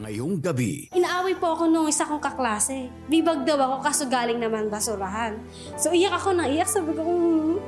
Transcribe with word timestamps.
Ngayong 0.00 0.40
gabi, 0.40 0.88
Inaaway 0.96 1.36
po 1.36 1.52
ako 1.52 1.68
nung 1.68 1.84
isa 1.84 2.08
kong 2.08 2.24
kaklase. 2.24 2.88
Bibag 3.04 3.44
daw 3.44 3.60
ako 3.60 3.76
kaso 3.84 4.08
galing 4.08 4.40
naman 4.40 4.72
basurahan. 4.72 5.36
So 5.76 5.92
iyak 5.92 6.16
ako 6.16 6.32
nang 6.32 6.48
iyak. 6.48 6.68
Sabi 6.72 6.96
ko, 6.96 7.04
"Hmm." 7.04 7.60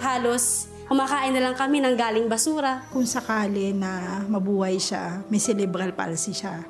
halos 0.00 0.68
kumakain 0.86 1.34
na 1.34 1.42
lang 1.42 1.56
kami 1.58 1.82
ng 1.82 1.96
galing 1.98 2.26
basura. 2.30 2.86
kung 2.94 3.02
sakali 3.02 3.74
na 3.74 4.22
mabuhay 4.30 4.78
siya, 4.78 5.24
may 5.26 5.42
cerebral 5.42 5.90
palsy 5.90 6.30
siya, 6.30 6.62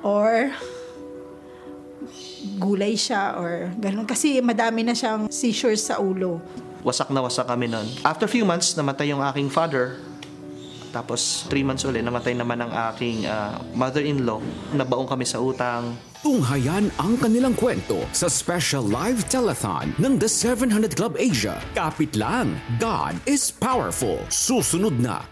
or 0.00 0.48
gulay 2.56 2.96
siya, 2.96 3.36
or 3.36 3.68
ganun. 3.76 4.08
Kasi 4.08 4.40
madami 4.40 4.80
na 4.80 4.96
siyang 4.96 5.28
seizures 5.28 5.84
sa 5.84 6.00
ulo. 6.00 6.40
Wasak 6.80 7.12
na 7.12 7.20
wasak 7.20 7.44
kami 7.44 7.68
nun. 7.68 7.84
After 8.00 8.24
few 8.24 8.48
months, 8.48 8.72
namatay 8.72 9.12
yung 9.12 9.20
aking 9.20 9.52
father. 9.52 10.00
Tapos, 10.90 11.46
three 11.46 11.62
months 11.62 11.86
ulit, 11.86 12.02
namatay 12.02 12.34
naman 12.34 12.60
ang 12.62 12.72
aking 12.92 13.26
ah, 13.26 13.62
mother-in-law. 13.74 14.42
Nabaong 14.74 15.06
kami 15.06 15.26
sa 15.26 15.38
utang. 15.38 15.94
tunghayan 16.20 16.92
ang 17.00 17.16
kanilang 17.16 17.56
kwento 17.56 18.04
sa 18.12 18.28
special 18.28 18.84
live 18.84 19.24
telethon 19.32 19.96
ng 19.96 20.20
The 20.20 20.28
700 20.28 20.92
Club 20.92 21.16
Asia. 21.16 21.56
Kapit 21.72 22.12
lang, 22.12 22.60
God 22.76 23.16
is 23.24 23.48
powerful. 23.48 24.20
Susunod 24.28 25.00
na. 25.00 25.24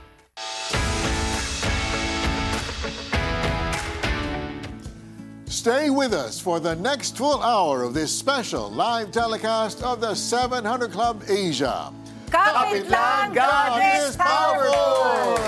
Stay 5.49 5.91
with 5.93 6.17
us 6.17 6.41
for 6.41 6.61
the 6.61 6.73
next 6.81 7.21
full 7.21 7.43
hour 7.45 7.85
of 7.85 7.93
this 7.93 8.09
special 8.09 8.73
live 8.73 9.13
telecast 9.13 9.85
of 9.85 10.01
the 10.01 10.17
700 10.17 10.65
Club 10.89 11.21
Asia. 11.29 11.93
Kapit 12.29 12.93
lang, 12.93 13.33
God 13.33 13.81
is 13.81 14.13
powerful! 14.13 15.41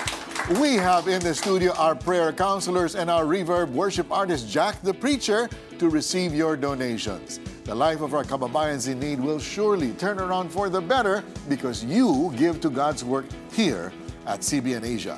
We 0.62 0.76
have 0.76 1.08
in 1.08 1.20
the 1.22 1.34
studio 1.34 1.74
our 1.74 1.96
prayer 1.96 2.32
counselors 2.32 2.94
and 2.96 3.10
our 3.10 3.26
reverb 3.26 3.72
worship 3.72 4.12
artist 4.12 4.48
Jack 4.48 4.80
the 4.84 4.94
Preacher 4.94 5.50
to 5.80 5.90
receive 5.90 6.36
your 6.36 6.56
donations. 6.56 7.40
The 7.64 7.74
life 7.74 8.02
of 8.02 8.14
our 8.14 8.24
kababayans 8.24 8.88
in 8.88 9.00
need 9.00 9.20
will 9.20 9.40
surely 9.40 9.94
turn 9.94 10.20
around 10.20 10.50
for 10.50 10.70
the 10.70 10.80
better 10.80 11.24
because 11.50 11.84
you 11.84 12.32
give 12.38 12.62
to 12.62 12.70
God's 12.70 13.04
work 13.04 13.26
here 13.52 13.92
at 14.28 14.42
CBN 14.42 14.86
Asia. 14.86 15.18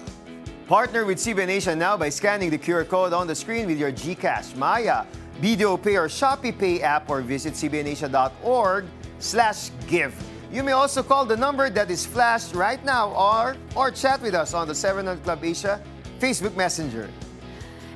Partner 0.67 1.03
with 1.03 1.17
CBN 1.17 1.49
Asia 1.49 1.75
now 1.75 1.97
by 1.97 2.07
scanning 2.07 2.49
the 2.49 2.57
QR 2.57 2.87
code 2.87 3.11
on 3.11 3.27
the 3.27 3.35
screen 3.35 3.67
with 3.67 3.77
your 3.77 3.91
GCash, 3.91 4.55
Maya, 4.55 5.03
Video 5.41 5.75
Pay, 5.75 5.97
or 5.97 6.07
Shopee 6.07 6.57
Pay 6.57 6.81
app 6.81 7.09
or 7.09 7.19
visit 7.21 7.53
cbnasia.org 7.53 8.85
slash 9.19 9.71
give. 9.87 10.15
You 10.51 10.63
may 10.63 10.71
also 10.71 11.03
call 11.03 11.25
the 11.25 11.37
number 11.37 11.69
that 11.69 11.91
is 11.91 12.05
flashed 12.05 12.55
right 12.55 12.83
now 12.83 13.11
or, 13.11 13.55
or 13.75 13.91
chat 13.91 14.19
with 14.21 14.33
us 14.33 14.55
on 14.55 14.67
the 14.67 14.73
700 14.73 15.23
Club 15.23 15.43
Asia 15.43 15.79
Facebook 16.19 16.55
Messenger. 16.55 17.07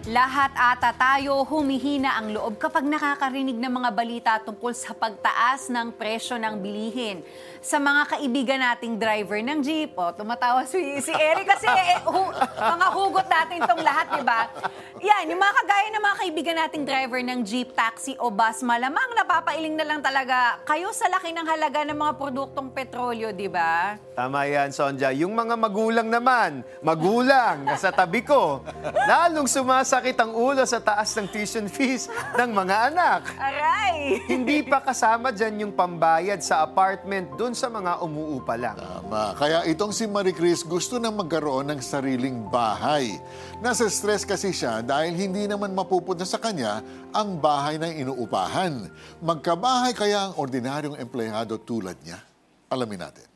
Lahat 0.03 0.51
ata 0.59 0.91
tayo 0.91 1.47
humihina 1.47 2.19
ang 2.19 2.35
loob 2.35 2.59
kapag 2.59 2.83
nakakarinig 2.83 3.55
ng 3.55 3.71
mga 3.71 3.89
balita 3.95 4.31
tungkol 4.43 4.75
sa 4.75 4.91
pagtaas 4.91 5.71
ng 5.71 5.95
presyo 5.95 6.35
ng 6.35 6.59
bilihin. 6.59 7.23
Sa 7.63 7.79
mga 7.79 8.11
kaibigan 8.11 8.59
nating 8.59 8.99
driver 8.99 9.39
ng 9.39 9.63
jeep, 9.63 9.95
oh, 9.95 10.11
tumatawa 10.11 10.67
si, 10.67 10.99
si 10.99 11.15
Eric 11.15 11.47
kasi 11.47 11.71
eh, 11.71 12.03
hu- 12.03 12.35
mga 12.59 12.87
hugot 12.91 13.27
natin 13.31 13.63
tong 13.63 13.79
lahat, 13.79 14.19
di 14.19 14.23
ba? 14.27 14.51
Yan, 14.99 15.31
yung 15.31 15.39
mga 15.39 15.55
kagaya 15.63 15.87
ng 15.95 16.03
mga 16.03 16.17
kaibigan 16.19 16.55
nating 16.59 16.83
driver 16.83 17.19
ng 17.23 17.39
jeep, 17.47 17.71
taxi 17.71 18.19
o 18.19 18.27
bus, 18.27 18.59
malamang 18.59 19.07
napapailing 19.15 19.79
na 19.79 19.87
lang 19.87 20.03
talaga 20.03 20.59
kayo 20.67 20.91
sa 20.91 21.07
laki 21.07 21.31
ng 21.31 21.47
halaga 21.47 21.87
ng 21.87 21.95
mga 21.95 22.13
produktong 22.19 22.67
petrolyo, 22.75 23.31
di 23.31 23.47
ba? 23.47 23.95
Tama 24.11 24.51
yan, 24.51 24.75
Sonja. 24.75 25.15
Yung 25.15 25.31
mga 25.31 25.55
magulang 25.55 26.11
naman, 26.11 26.59
magulang, 26.83 27.71
sa 27.79 27.95
tabi 27.95 28.19
ko, 28.27 28.59
lalong 29.07 29.47
sumasakit 29.93 30.17
ang 30.25 30.33
ulo 30.33 30.65
sa 30.65 30.81
taas 30.81 31.13
ng 31.13 31.29
tuition 31.29 31.69
fees 31.69 32.09
ng 32.41 32.49
mga 32.49 32.89
anak. 32.89 33.29
Aray! 33.37 34.25
Hindi 34.25 34.65
pa 34.65 34.81
kasama 34.81 35.29
dyan 35.29 35.69
yung 35.69 35.73
pambayad 35.77 36.41
sa 36.41 36.65
apartment 36.65 37.29
dun 37.37 37.53
sa 37.53 37.69
mga 37.69 38.01
umuupa 38.01 38.57
lang. 38.57 38.73
Tama. 38.73 39.37
Kaya 39.37 39.61
itong 39.69 39.93
si 39.93 40.09
Marie 40.09 40.33
Chris 40.33 40.65
gusto 40.65 40.97
na 40.97 41.13
magkaroon 41.13 41.69
ng 41.69 41.77
sariling 41.77 42.49
bahay. 42.49 43.21
Nasa 43.61 43.85
stress 43.85 44.25
kasi 44.25 44.49
siya 44.49 44.81
dahil 44.81 45.13
hindi 45.13 45.45
naman 45.45 45.77
mapupunta 45.77 46.25
sa 46.25 46.41
kanya 46.41 46.81
ang 47.13 47.37
bahay 47.37 47.77
na 47.77 47.93
inuupahan. 47.93 48.89
Magkabahay 49.21 49.93
kaya 49.93 50.25
ang 50.25 50.41
ordinaryong 50.41 50.97
empleyado 50.97 51.61
tulad 51.61 52.01
niya? 52.01 52.17
Alamin 52.65 52.97
natin. 52.97 53.32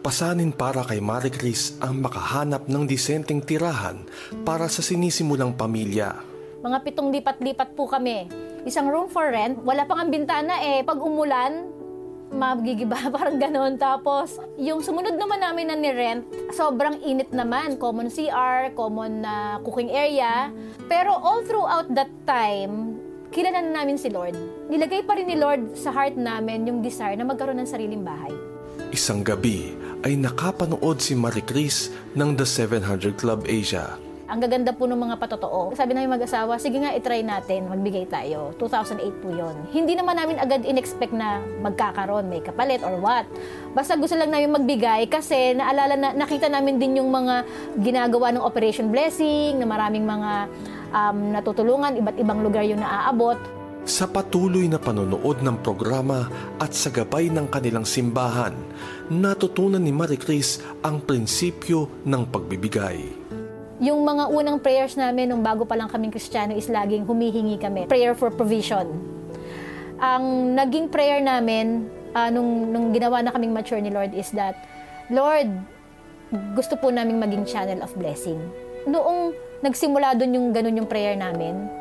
Pasanin 0.00 0.48
para 0.48 0.80
kay 0.80 0.96
Marie 0.96 1.28
Chris 1.28 1.76
ang 1.76 2.00
makahanap 2.00 2.64
ng 2.72 2.88
disenteng 2.88 3.44
tirahan 3.44 4.00
para 4.48 4.64
sa 4.64 4.80
sinisimulang 4.80 5.52
pamilya. 5.52 6.24
Mga 6.64 6.78
pitong 6.88 7.12
lipat-lipat 7.12 7.76
po 7.76 7.84
kami. 7.84 8.24
Isang 8.64 8.88
room 8.88 9.12
for 9.12 9.28
rent, 9.28 9.60
wala 9.60 9.84
pang 9.84 10.00
ang 10.00 10.08
bintana 10.08 10.56
eh. 10.56 10.80
Pag 10.88 11.04
umulan, 11.04 11.68
magigiba, 12.32 12.96
parang 13.16 13.36
ganon. 13.36 13.76
Tapos, 13.76 14.40
yung 14.56 14.80
sumunod 14.80 15.20
naman 15.20 15.44
namin 15.44 15.68
na 15.68 15.76
ni-rent, 15.76 16.24
sobrang 16.56 16.96
init 17.04 17.28
naman. 17.36 17.76
Common 17.76 18.08
CR, 18.08 18.72
common 18.72 19.20
na 19.20 19.60
cooking 19.68 19.92
area. 19.92 20.48
Pero 20.88 21.12
all 21.12 21.44
throughout 21.44 21.92
that 21.92 22.08
time, 22.24 22.96
kilala 23.36 23.60
na 23.60 23.84
namin 23.84 24.00
si 24.00 24.08
Lord. 24.08 24.32
Nilagay 24.72 25.04
pa 25.04 25.12
rin 25.12 25.28
ni 25.28 25.36
Lord 25.36 25.76
sa 25.76 25.92
heart 25.92 26.16
namin 26.16 26.64
yung 26.64 26.80
desire 26.80 27.20
na 27.20 27.28
magkaroon 27.28 27.60
ng 27.60 27.68
sariling 27.68 28.00
bahay. 28.00 28.49
Isang 28.90 29.22
gabi 29.22 29.70
ay 30.02 30.18
nakapanood 30.18 30.98
si 30.98 31.14
Marie 31.14 31.46
Chris 31.46 31.94
ng 32.18 32.34
The 32.34 32.42
700 32.42 33.14
Club 33.14 33.46
Asia. 33.46 33.94
Ang 34.26 34.42
gaganda 34.42 34.74
po 34.74 34.90
ng 34.90 34.98
mga 34.98 35.14
patotoo. 35.14 35.70
Sabi 35.78 35.94
namin 35.94 36.18
mag-asawa, 36.18 36.58
sige 36.58 36.82
nga, 36.82 36.90
itry 36.98 37.22
natin, 37.22 37.70
magbigay 37.70 38.10
tayo. 38.10 38.50
2008 38.58 39.22
po 39.22 39.30
yon. 39.30 39.54
Hindi 39.70 39.94
naman 39.94 40.18
namin 40.18 40.42
agad 40.42 40.66
in-expect 40.66 41.14
na 41.14 41.38
magkakaroon, 41.62 42.26
may 42.26 42.42
kapalit 42.42 42.82
or 42.82 42.98
what. 42.98 43.30
Basta 43.78 43.94
gusto 43.94 44.18
lang 44.18 44.34
namin 44.34 44.58
magbigay 44.58 45.06
kasi 45.06 45.54
naalala 45.54 45.94
na, 45.94 46.08
nakita 46.10 46.50
namin 46.50 46.82
din 46.82 46.98
yung 46.98 47.14
mga 47.14 47.46
ginagawa 47.78 48.34
ng 48.34 48.42
Operation 48.42 48.90
Blessing, 48.90 49.62
na 49.62 49.70
maraming 49.70 50.02
mga 50.02 50.50
um, 50.90 51.30
natutulungan, 51.30 51.94
iba't 51.94 52.18
ibang 52.18 52.42
lugar 52.42 52.66
yung 52.66 52.82
naaabot. 52.82 53.38
Sa 53.90 54.06
patuloy 54.06 54.70
na 54.70 54.78
panonood 54.78 55.42
ng 55.42 55.66
programa 55.66 56.30
at 56.62 56.70
sa 56.70 56.94
gabay 56.94 57.26
ng 57.26 57.50
kanilang 57.50 57.82
simbahan, 57.82 58.54
natutunan 59.10 59.82
ni 59.82 59.90
Marie 59.90 60.14
Chris 60.14 60.62
ang 60.86 61.02
prinsipyo 61.02 61.90
ng 62.06 62.22
pagbibigay. 62.30 63.02
Yung 63.82 64.06
mga 64.06 64.30
unang 64.30 64.62
prayers 64.62 64.94
namin 64.94 65.34
nung 65.34 65.42
bago 65.42 65.66
pa 65.66 65.74
lang 65.74 65.90
kaming 65.90 66.14
Kristiyano 66.14 66.54
is 66.54 66.70
laging 66.70 67.02
humihingi 67.02 67.58
kami. 67.58 67.90
Prayer 67.90 68.14
for 68.14 68.30
provision. 68.30 68.86
Ang 69.98 70.54
naging 70.54 70.86
prayer 70.86 71.18
namin 71.18 71.90
ah, 72.14 72.30
nung, 72.30 72.70
nung 72.70 72.94
ginawa 72.94 73.26
na 73.26 73.34
kaming 73.34 73.50
mature 73.50 73.82
ni 73.82 73.90
Lord 73.90 74.14
is 74.14 74.30
that, 74.38 74.54
Lord, 75.10 75.50
gusto 76.54 76.78
po 76.78 76.94
naming 76.94 77.18
maging 77.18 77.42
channel 77.42 77.82
of 77.82 77.90
blessing. 77.98 78.38
Noong 78.86 79.34
nagsimula 79.66 80.14
doon 80.14 80.30
yung 80.30 80.46
ganun 80.54 80.78
yung 80.78 80.86
prayer 80.86 81.18
namin, 81.18 81.79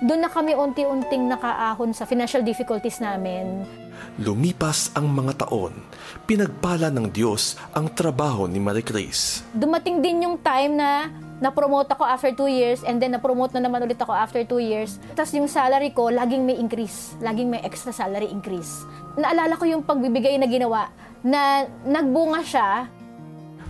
doon 0.00 0.24
na 0.24 0.32
kami 0.32 0.56
unti-unting 0.56 1.28
nakaahon 1.28 1.92
sa 1.92 2.08
financial 2.08 2.40
difficulties 2.40 3.04
namin. 3.04 3.68
Lumipas 4.16 4.88
ang 4.96 5.12
mga 5.12 5.44
taon, 5.44 5.76
pinagpala 6.24 6.88
ng 6.88 7.12
Diyos 7.12 7.60
ang 7.76 7.92
trabaho 7.92 8.48
ni 8.48 8.56
Marie 8.56 8.84
Chris. 8.84 9.44
dumating 9.52 10.00
din 10.00 10.24
yung 10.24 10.40
time 10.40 10.72
na 10.80 11.12
na-promote 11.40 11.88
ako 11.92 12.04
after 12.04 12.32
two 12.32 12.48
years 12.48 12.84
and 12.84 13.00
then 13.00 13.16
na-promote 13.16 13.52
na 13.56 13.64
naman 13.64 13.80
ulit 13.84 13.96
ako 13.96 14.12
after 14.12 14.44
two 14.44 14.60
years. 14.60 15.00
Tapos 15.16 15.32
yung 15.32 15.48
salary 15.48 15.92
ko, 15.92 16.12
laging 16.12 16.44
may 16.44 16.56
increase. 16.56 17.16
Laging 17.24 17.48
may 17.48 17.64
extra 17.64 17.92
salary 17.96 18.28
increase. 18.28 18.84
Naalala 19.16 19.56
ko 19.56 19.64
yung 19.64 19.84
pagbibigay 19.84 20.36
na 20.36 20.48
ginawa 20.48 20.92
na 21.24 21.64
nagbunga 21.84 22.40
siya 22.44 22.88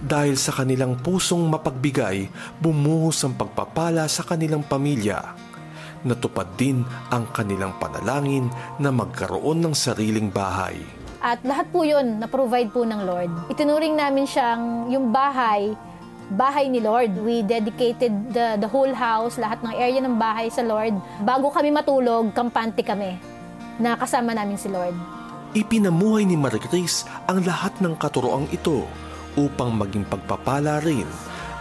Dahil 0.01 0.41
sa 0.41 0.57
kanilang 0.57 0.97
pusong 0.97 1.45
mapagbigay, 1.53 2.33
bumuhos 2.57 3.21
ang 3.21 3.37
pagpapala 3.37 4.09
sa 4.09 4.25
kanilang 4.25 4.65
pamilya. 4.65 5.37
Natupad 6.07 6.57
din 6.57 6.85
ang 7.13 7.29
kanilang 7.33 7.77
panalangin 7.77 8.49
na 8.81 8.89
magkaroon 8.89 9.61
ng 9.61 9.75
sariling 9.77 10.33
bahay. 10.33 10.81
at 11.21 11.37
lahat 11.45 11.69
po 11.69 11.85
yun 11.85 12.17
na-provide 12.17 12.73
po 12.73 12.81
ng 12.81 13.05
Lord. 13.05 13.29
Itinuring 13.53 13.93
namin 13.93 14.25
siyang 14.25 14.89
yung 14.89 15.13
bahay 15.13 15.77
bahay 16.31 16.71
ni 16.71 16.79
Lord. 16.79 17.11
We 17.27 17.43
dedicated 17.43 18.31
the, 18.31 18.55
the 18.57 18.71
whole 18.71 18.95
house, 18.95 19.35
lahat 19.35 19.61
ng 19.67 19.75
area 19.75 20.01
ng 20.01 20.15
bahay 20.15 20.47
sa 20.47 20.63
Lord. 20.63 20.95
Bago 21.27 21.51
kami 21.51 21.75
matulog, 21.75 22.31
kampante 22.31 22.87
kami 22.87 23.19
na 23.83 23.99
kasama 23.99 24.31
namin 24.31 24.55
si 24.55 24.71
Lord. 24.71 24.95
Ipinamuhay 25.51 26.23
ni 26.23 26.39
Marie 26.39 26.63
ang 27.27 27.43
lahat 27.43 27.75
ng 27.83 27.99
katuroang 27.99 28.47
ito 28.55 28.87
upang 29.35 29.75
maging 29.75 30.07
pagpapala 30.07 30.79
rin 30.87 31.07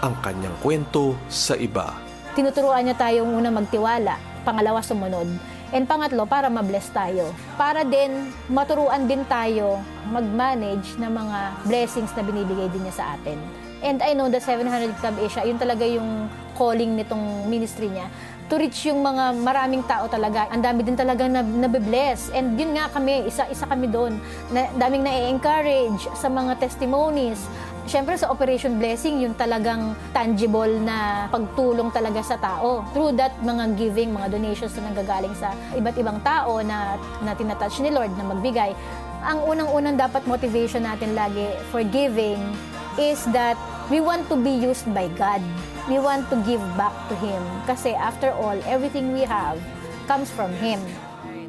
ang 0.06 0.13
kanyang 0.21 0.53
kwento 0.62 1.18
sa 1.25 1.57
iba. 1.57 1.97
Tinuturuan 2.38 2.85
niya 2.85 2.95
tayong 2.95 3.33
una 3.33 3.50
magtiwala, 3.50 4.15
pangalawa 4.44 4.80
sumunod, 4.83 5.27
and 5.69 5.86
pangatlo 5.86 6.25
para 6.25 6.50
mabless 6.50 6.89
tayo. 6.89 7.31
Para 7.56 7.86
din 7.86 8.33
maturuan 8.50 9.06
din 9.06 9.21
tayo 9.30 9.81
mag-manage 10.09 10.97
ng 10.97 11.12
mga 11.12 11.39
blessings 11.69 12.12
na 12.18 12.24
binibigay 12.25 12.68
din 12.74 12.83
niya 12.88 12.95
sa 12.95 13.06
atin. 13.19 13.38
And 13.80 14.03
I 14.03 14.12
know 14.12 14.27
the 14.27 14.44
700 14.44 15.00
Club 15.00 15.15
Asia, 15.24 15.47
yun 15.47 15.56
talaga 15.56 15.88
yung 15.88 16.27
calling 16.59 17.00
nitong 17.00 17.47
ministry 17.47 17.88
niya 17.88 18.12
to 18.50 18.57
reach 18.57 18.89
yung 18.89 19.06
mga 19.06 19.38
maraming 19.45 19.86
tao 19.86 20.09
talaga. 20.09 20.50
Ang 20.50 20.65
dami 20.65 20.81
din 20.81 20.97
talaga 20.97 21.30
na 21.30 21.45
nabibless. 21.45 22.33
And 22.33 22.57
yun 22.57 22.74
nga 22.74 22.89
kami, 22.89 23.30
isa-isa 23.30 23.69
kami 23.69 23.85
doon. 23.94 24.18
Na, 24.50 24.65
daming 24.74 25.06
na-encourage 25.06 26.09
sa 26.18 26.27
mga 26.33 26.57
testimonies. 26.57 27.45
Siyempre 27.89 28.13
sa 28.21 28.30
Operation 28.30 28.77
Blessing, 28.77 29.25
yung 29.25 29.33
talagang 29.33 29.97
tangible 30.13 30.77
na 30.77 31.25
pagtulong 31.33 31.89
talaga 31.89 32.21
sa 32.21 32.38
tao. 32.38 32.86
Through 32.94 33.18
that, 33.18 33.33
mga 33.41 33.81
giving, 33.81 34.13
mga 34.13 34.30
donations 34.30 34.77
na 34.77 34.94
nanggagaling 34.94 35.33
sa 35.33 35.57
iba't 35.74 35.97
ibang 35.97 36.21
tao 36.21 36.62
na, 36.62 37.01
na 37.25 37.33
tinatouch 37.33 37.81
ni 37.81 37.89
Lord 37.89 38.13
na 38.13 38.30
magbigay. 38.30 38.77
Ang 39.25 39.41
unang-unang 39.41 39.97
dapat 39.97 40.21
motivation 40.30 40.86
natin 40.86 41.18
lagi 41.18 41.50
for 41.74 41.81
giving 41.81 42.38
is 43.01 43.25
that 43.33 43.57
we 43.89 43.97
want 43.97 44.21
to 44.30 44.38
be 44.38 44.53
used 44.53 44.85
by 44.94 45.09
God. 45.18 45.42
We 45.89 45.97
want 45.97 46.30
to 46.30 46.38
give 46.45 46.62
back 46.77 46.94
to 47.09 47.18
Him. 47.18 47.42
Kasi 47.65 47.97
after 47.97 48.30
all, 48.38 48.62
everything 48.69 49.18
we 49.18 49.25
have 49.25 49.57
comes 50.06 50.30
from 50.30 50.53
Him. 50.62 50.77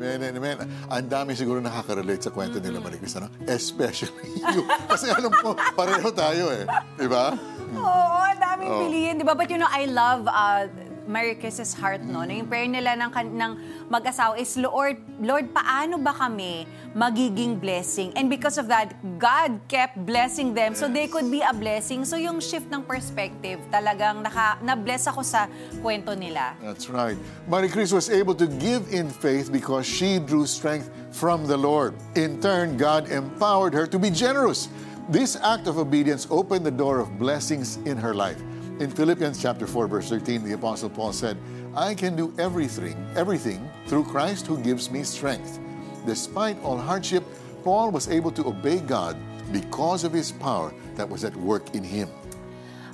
Amen, 0.01 0.33
amen. 0.33 0.57
Ang 0.89 1.07
dami 1.07 1.37
siguro 1.37 1.61
nakaka-relate 1.61 2.25
sa 2.25 2.33
kwento 2.33 2.57
nila, 2.57 2.81
Marie 2.81 2.97
Cris, 2.97 3.15
ano? 3.15 3.29
Especially 3.45 4.33
you. 4.57 4.65
Kasi 4.89 5.13
alam 5.13 5.29
ko, 5.31 5.53
pareho 5.77 6.09
tayo 6.11 6.49
eh. 6.51 6.65
Di 6.97 7.05
ba? 7.05 7.37
Oo, 7.71 8.17
ang 8.19 8.41
daming 8.41 8.69
Oh. 8.71 8.81
piliin, 8.83 9.15
di 9.17 9.25
ba? 9.25 9.37
But 9.37 9.47
you 9.47 9.61
know, 9.61 9.69
I 9.69 9.85
love 9.85 10.25
uh, 10.25 10.65
Mary 11.11 11.35
Chris's 11.35 11.75
heart, 11.75 12.07
no? 12.07 12.23
Na 12.23 12.31
yung 12.31 12.47
prayer 12.47 12.71
nila 12.71 12.95
ng, 12.95 13.11
ng 13.11 13.53
mag-asawa 13.91 14.39
is, 14.39 14.55
Lord, 14.55 15.03
Lord, 15.19 15.51
paano 15.51 15.99
ba 15.99 16.15
kami 16.15 16.71
magiging 16.95 17.59
blessing? 17.59 18.15
And 18.15 18.31
because 18.31 18.57
of 18.57 18.71
that, 18.71 18.95
God 19.19 19.59
kept 19.67 19.99
blessing 20.07 20.55
them 20.55 20.79
so 20.79 20.87
they 20.87 21.11
could 21.11 21.27
be 21.27 21.43
a 21.43 21.51
blessing. 21.51 22.07
So 22.07 22.15
yung 22.15 22.39
shift 22.39 22.71
ng 22.71 22.87
perspective, 22.87 23.59
talagang 23.75 24.23
naka, 24.23 24.63
na-bless 24.63 25.11
ako 25.11 25.27
sa 25.27 25.51
kwento 25.83 26.15
nila. 26.15 26.55
That's 26.63 26.87
right. 26.87 27.19
Marie 27.51 27.69
Chris 27.69 27.91
was 27.91 28.07
able 28.07 28.39
to 28.39 28.47
give 28.47 28.87
in 28.95 29.11
faith 29.11 29.51
because 29.51 29.85
she 29.85 30.23
drew 30.23 30.47
strength 30.47 30.95
from 31.11 31.45
the 31.51 31.59
Lord. 31.59 31.99
In 32.15 32.39
turn, 32.39 32.79
God 32.79 33.11
empowered 33.11 33.75
her 33.75 33.91
to 33.91 33.99
be 33.99 34.15
generous. 34.15 34.71
This 35.11 35.35
act 35.35 35.67
of 35.67 35.75
obedience 35.75 36.31
opened 36.31 36.63
the 36.63 36.71
door 36.71 37.03
of 37.03 37.19
blessings 37.19 37.83
in 37.83 37.99
her 37.99 38.15
life. 38.15 38.39
In 38.81 38.89
Philippians 38.89 39.43
chapter 39.43 39.67
4 39.67 39.89
verse 39.89 40.09
13, 40.09 40.43
the 40.43 40.55
apostle 40.55 40.89
Paul 40.89 41.13
said, 41.13 41.37
"I 41.77 41.95
can 41.95 42.17
do 42.17 42.33
everything, 42.39 42.97
everything 43.15 43.69
through 43.87 44.05
Christ 44.05 44.47
who 44.47 44.57
gives 44.57 44.91
me 44.91 45.03
strength." 45.03 45.59
Despite 46.07 46.57
all 46.65 46.79
hardship, 46.79 47.23
Paul 47.63 47.91
was 47.91 48.09
able 48.09 48.31
to 48.33 48.47
obey 48.47 48.81
God 48.81 49.19
because 49.53 50.03
of 50.03 50.15
his 50.15 50.33
power 50.33 50.73
that 50.97 51.11
was 51.11 51.25
at 51.25 51.37
work 51.37 51.75
in 51.75 51.85
him. 51.85 52.09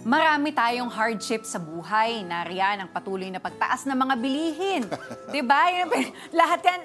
Marami 0.07 0.55
tayong 0.55 0.87
hardship 0.87 1.43
sa 1.43 1.59
buhay. 1.59 2.23
Nariyan 2.23 2.87
ang 2.87 2.91
patuloy 2.95 3.27
na 3.27 3.43
pagtaas 3.43 3.91
ng 3.91 3.99
mga 3.99 4.15
bilihin. 4.23 4.83
'Di 5.35 5.43
ba? 5.43 5.67
Lahat 6.31 6.63
yan, 6.63 6.81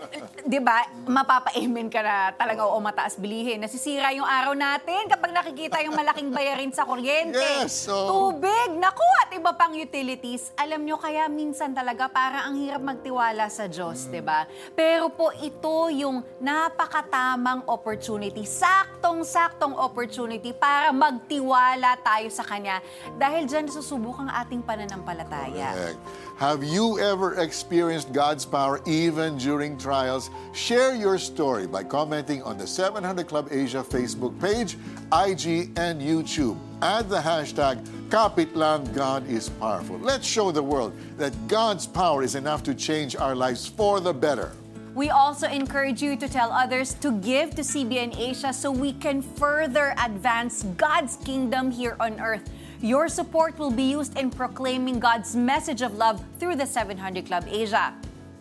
'di 0.50 0.58
ba? 0.58 0.90
Mapapa-amen 1.06 1.86
ka 1.94 2.02
na 2.02 2.34
talaga 2.34 2.66
o 2.66 2.82
mataas 2.82 3.22
bilihin. 3.22 3.62
Nasisira 3.62 4.10
yung 4.18 4.26
araw 4.26 4.58
natin 4.58 5.06
kapag 5.06 5.38
nakikita 5.38 5.86
yung 5.86 5.94
malaking 5.94 6.34
bayarin 6.38 6.74
sa 6.74 6.82
kuryente. 6.82 7.38
Yes, 7.38 7.86
oo. 7.94 8.34
Tubig, 8.34 8.74
naku, 8.82 9.06
at 9.22 9.30
iba 9.38 9.54
pang 9.54 9.78
utilities. 9.78 10.50
Alam 10.58 10.82
nyo, 10.82 10.98
kaya 10.98 11.30
minsan 11.30 11.78
talaga 11.78 12.10
para 12.10 12.50
ang 12.50 12.58
hirap 12.58 12.82
magtiwala 12.82 13.54
sa 13.54 13.70
Diyos, 13.70 14.10
'di 14.10 14.26
ba? 14.26 14.50
Pero 14.74 15.14
po 15.14 15.30
ito 15.38 15.94
yung 15.94 16.26
napakatamang 16.42 17.70
opportunity, 17.70 18.50
saktong-saktong 18.50 19.78
opportunity 19.78 20.58
para 20.58 20.90
magtiwala 20.90 22.02
tayo 22.02 22.26
sa 22.34 22.42
Kanya 22.42 22.82
dahil 23.18 23.48
dyan 23.48 23.68
susubok 23.68 24.22
ang 24.22 24.30
ating 24.30 24.62
pananampalataya. 24.64 25.74
Correct. 25.74 26.00
Have 26.38 26.64
you 26.64 26.98
ever 27.00 27.36
experienced 27.38 28.14
God's 28.14 28.46
power 28.46 28.82
even 28.86 29.38
during 29.38 29.78
trials? 29.78 30.30
Share 30.54 30.96
your 30.96 31.18
story 31.18 31.68
by 31.68 31.84
commenting 31.84 32.42
on 32.44 32.58
the 32.58 32.66
700 32.66 33.28
Club 33.28 33.48
Asia 33.52 33.84
Facebook 33.84 34.34
page, 34.42 34.78
IG, 35.12 35.74
and 35.78 36.02
YouTube. 36.02 36.58
Add 36.82 37.10
the 37.10 37.22
hashtag 37.22 37.78
Kapitlang 38.12 38.92
God 38.92 39.24
is 39.30 39.48
powerful. 39.48 39.96
Let's 40.02 40.28
show 40.28 40.52
the 40.52 40.62
world 40.62 40.92
that 41.16 41.32
God's 41.48 41.88
power 41.88 42.24
is 42.24 42.36
enough 42.36 42.60
to 42.68 42.76
change 42.76 43.16
our 43.16 43.36
lives 43.36 43.68
for 43.68 44.04
the 44.04 44.12
better. 44.12 44.52
We 44.94 45.10
also 45.10 45.48
encourage 45.48 46.04
you 46.04 46.18
to 46.18 46.28
tell 46.28 46.52
others 46.52 46.96
to 47.00 47.16
give 47.24 47.56
to 47.56 47.62
CBN 47.64 48.12
Asia 48.20 48.52
so 48.52 48.70
we 48.70 48.92
can 48.92 49.22
further 49.22 49.96
advance 49.96 50.64
God's 50.76 51.16
kingdom 51.24 51.72
here 51.72 51.96
on 52.02 52.20
earth. 52.20 52.52
Your 52.82 53.10
support 53.10 53.60
will 53.60 53.70
be 53.70 53.84
used 53.84 54.18
in 54.18 54.32
proclaiming 54.32 55.00
God's 55.00 55.36
message 55.36 55.84
of 55.84 55.94
love 55.94 56.20
through 56.40 56.56
the 56.56 56.66
700 56.66 57.28
Club 57.28 57.46
Asia. 57.48 57.94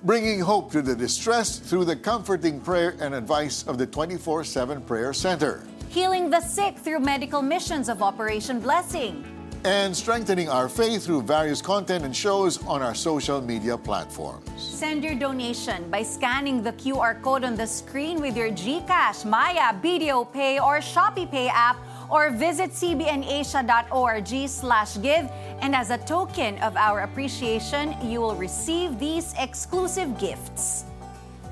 Bringing 0.05 0.41
hope 0.41 0.73
to 0.73 0.81
the 0.81 0.97
distressed 0.97 1.63
through 1.63 1.85
the 1.85 1.95
comforting 1.95 2.59
prayer 2.59 2.97
and 3.01 3.15
advice 3.15 3.65
of 3.65 3.77
the 3.77 3.87
24 3.87 4.45
7 4.45 4.81
Prayer 4.81 5.13
Center. 5.13 5.63
Healing 5.91 6.31
the 6.31 6.41
sick 6.41 6.79
through 6.79 7.01
medical 7.01 7.43
missions 7.43 7.91
of 7.91 8.03
Operation 8.03 8.61
Blessing. 8.61 9.27
And 9.65 9.95
strengthening 9.95 10.49
our 10.49 10.71
faith 10.71 11.05
through 11.05 11.21
various 11.25 11.61
content 11.61 12.07
and 12.07 12.17
shows 12.17 12.65
on 12.65 12.81
our 12.81 12.95
social 12.95 13.43
media 13.43 13.77
platforms. 13.77 14.49
Send 14.57 15.05
your 15.05 15.17
donation 15.17 15.91
by 15.91 16.03
scanning 16.03 16.63
the 16.63 16.73
QR 16.73 17.21
code 17.21 17.45
on 17.45 17.57
the 17.57 17.67
screen 17.67 18.23
with 18.23 18.39
your 18.39 18.49
GCash, 18.49 19.27
Maya, 19.27 19.79
Video 19.83 20.25
Pay, 20.25 20.59
or 20.59 20.79
Shopee 20.79 21.31
Pay 21.31 21.49
app, 21.49 21.77
or 22.11 22.31
visit 22.31 22.71
cbnasia.org 22.71 24.49
slash 24.49 24.97
give. 25.01 25.31
And 25.61 25.75
as 25.75 25.91
a 25.91 25.99
token 25.99 26.59
of 26.59 26.77
our 26.77 27.01
appreciation, 27.01 27.95
you 28.03 28.21
will 28.21 28.35
receive 28.35 28.99
these 28.99 29.35
exclusive 29.39 30.19
gifts. 30.19 30.90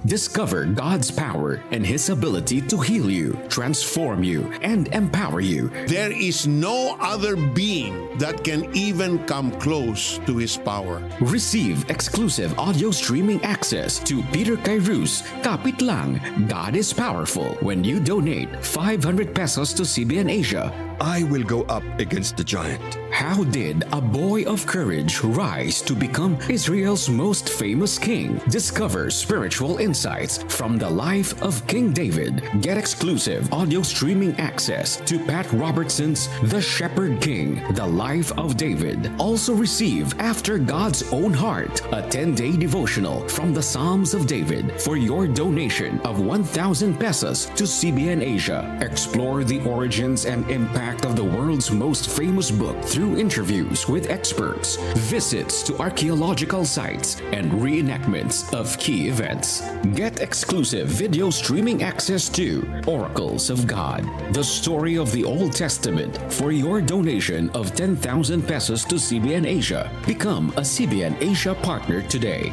Discover 0.06 0.66
God's 0.66 1.10
power 1.10 1.62
and 1.70 1.84
His 1.84 2.08
ability 2.08 2.60
to 2.62 2.78
heal 2.78 3.10
you, 3.10 3.38
transform 3.48 4.22
you, 4.22 4.52
and 4.62 4.88
empower 4.94 5.40
you. 5.40 5.68
There 5.86 6.12
is 6.12 6.46
no 6.46 6.96
other 7.00 7.36
being 7.36 8.16
that 8.18 8.44
can 8.44 8.74
even 8.74 9.18
come 9.26 9.50
close 9.58 10.18
to 10.26 10.36
His 10.36 10.56
power. 10.56 11.02
Receive 11.20 11.88
exclusive 11.90 12.56
audio 12.58 12.90
streaming 12.90 13.42
access 13.42 13.98
to 14.00 14.22
Peter 14.32 14.56
Kairu's 14.56 15.22
Kapit 15.42 15.82
Lang, 15.82 16.20
God 16.46 16.76
is 16.76 16.92
Powerful 16.92 17.54
when 17.60 17.84
you 17.84 18.00
donate 18.00 18.64
500 18.64 19.34
pesos 19.34 19.72
to 19.74 19.82
CBN 19.82 20.30
Asia. 20.30 20.87
I 21.00 21.22
will 21.24 21.44
go 21.44 21.62
up 21.64 21.84
against 22.00 22.36
the 22.36 22.44
giant. 22.44 22.98
How 23.12 23.44
did 23.44 23.84
a 23.92 24.00
boy 24.00 24.42
of 24.44 24.66
courage 24.66 25.22
rise 25.22 25.80
to 25.82 25.94
become 25.94 26.38
Israel's 26.48 27.08
most 27.08 27.48
famous 27.48 27.98
king? 27.98 28.40
Discover 28.48 29.10
spiritual 29.10 29.78
insights 29.78 30.42
from 30.44 30.76
the 30.76 30.90
life 30.90 31.40
of 31.42 31.64
King 31.66 31.92
David. 31.92 32.42
Get 32.60 32.78
exclusive 32.78 33.52
audio 33.52 33.82
streaming 33.82 34.34
access 34.38 34.96
to 34.96 35.24
Pat 35.24 35.50
Robertson's 35.52 36.28
The 36.42 36.60
Shepherd 36.60 37.20
King, 37.20 37.62
The 37.74 37.86
Life 37.86 38.36
of 38.38 38.56
David. 38.56 39.12
Also 39.18 39.54
receive 39.54 40.18
After 40.20 40.58
God's 40.58 41.12
Own 41.12 41.32
Heart, 41.32 41.80
a 41.92 42.02
10-day 42.02 42.56
devotional 42.56 43.26
from 43.28 43.54
the 43.54 43.62
Psalms 43.62 44.14
of 44.14 44.26
David 44.26 44.80
for 44.80 44.96
your 44.96 45.26
donation 45.28 46.00
of 46.00 46.20
1,000 46.20 46.98
pesos 46.98 47.46
to 47.46 47.64
CBN 47.64 48.20
Asia. 48.22 48.78
Explore 48.80 49.44
the 49.44 49.60
origins 49.62 50.24
and 50.24 50.48
impact 50.50 50.87
of 50.88 51.16
the 51.16 51.24
world's 51.24 51.70
most 51.70 52.08
famous 52.08 52.50
book 52.50 52.82
through 52.82 53.18
interviews 53.18 53.88
with 53.88 54.08
experts, 54.08 54.76
visits 54.96 55.62
to 55.64 55.76
archaeological 55.78 56.64
sites, 56.64 57.20
and 57.32 57.52
reenactments 57.52 58.52
of 58.54 58.78
key 58.78 59.08
events. 59.08 59.62
Get 59.94 60.20
exclusive 60.20 60.88
video 60.88 61.30
streaming 61.30 61.82
access 61.82 62.28
to 62.30 62.66
Oracles 62.86 63.50
of 63.50 63.66
God, 63.66 64.02
the 64.32 64.42
story 64.42 64.96
of 64.96 65.12
the 65.12 65.24
Old 65.24 65.52
Testament 65.52 66.16
for 66.32 66.52
your 66.52 66.80
donation 66.80 67.50
of 67.50 67.74
10,000 67.74 68.42
pesos 68.42 68.84
to 68.86 68.94
CBN 68.94 69.46
Asia. 69.46 69.90
Become 70.06 70.50
a 70.56 70.62
CBN 70.62 71.20
Asia 71.20 71.54
partner 71.54 72.00
today. 72.02 72.52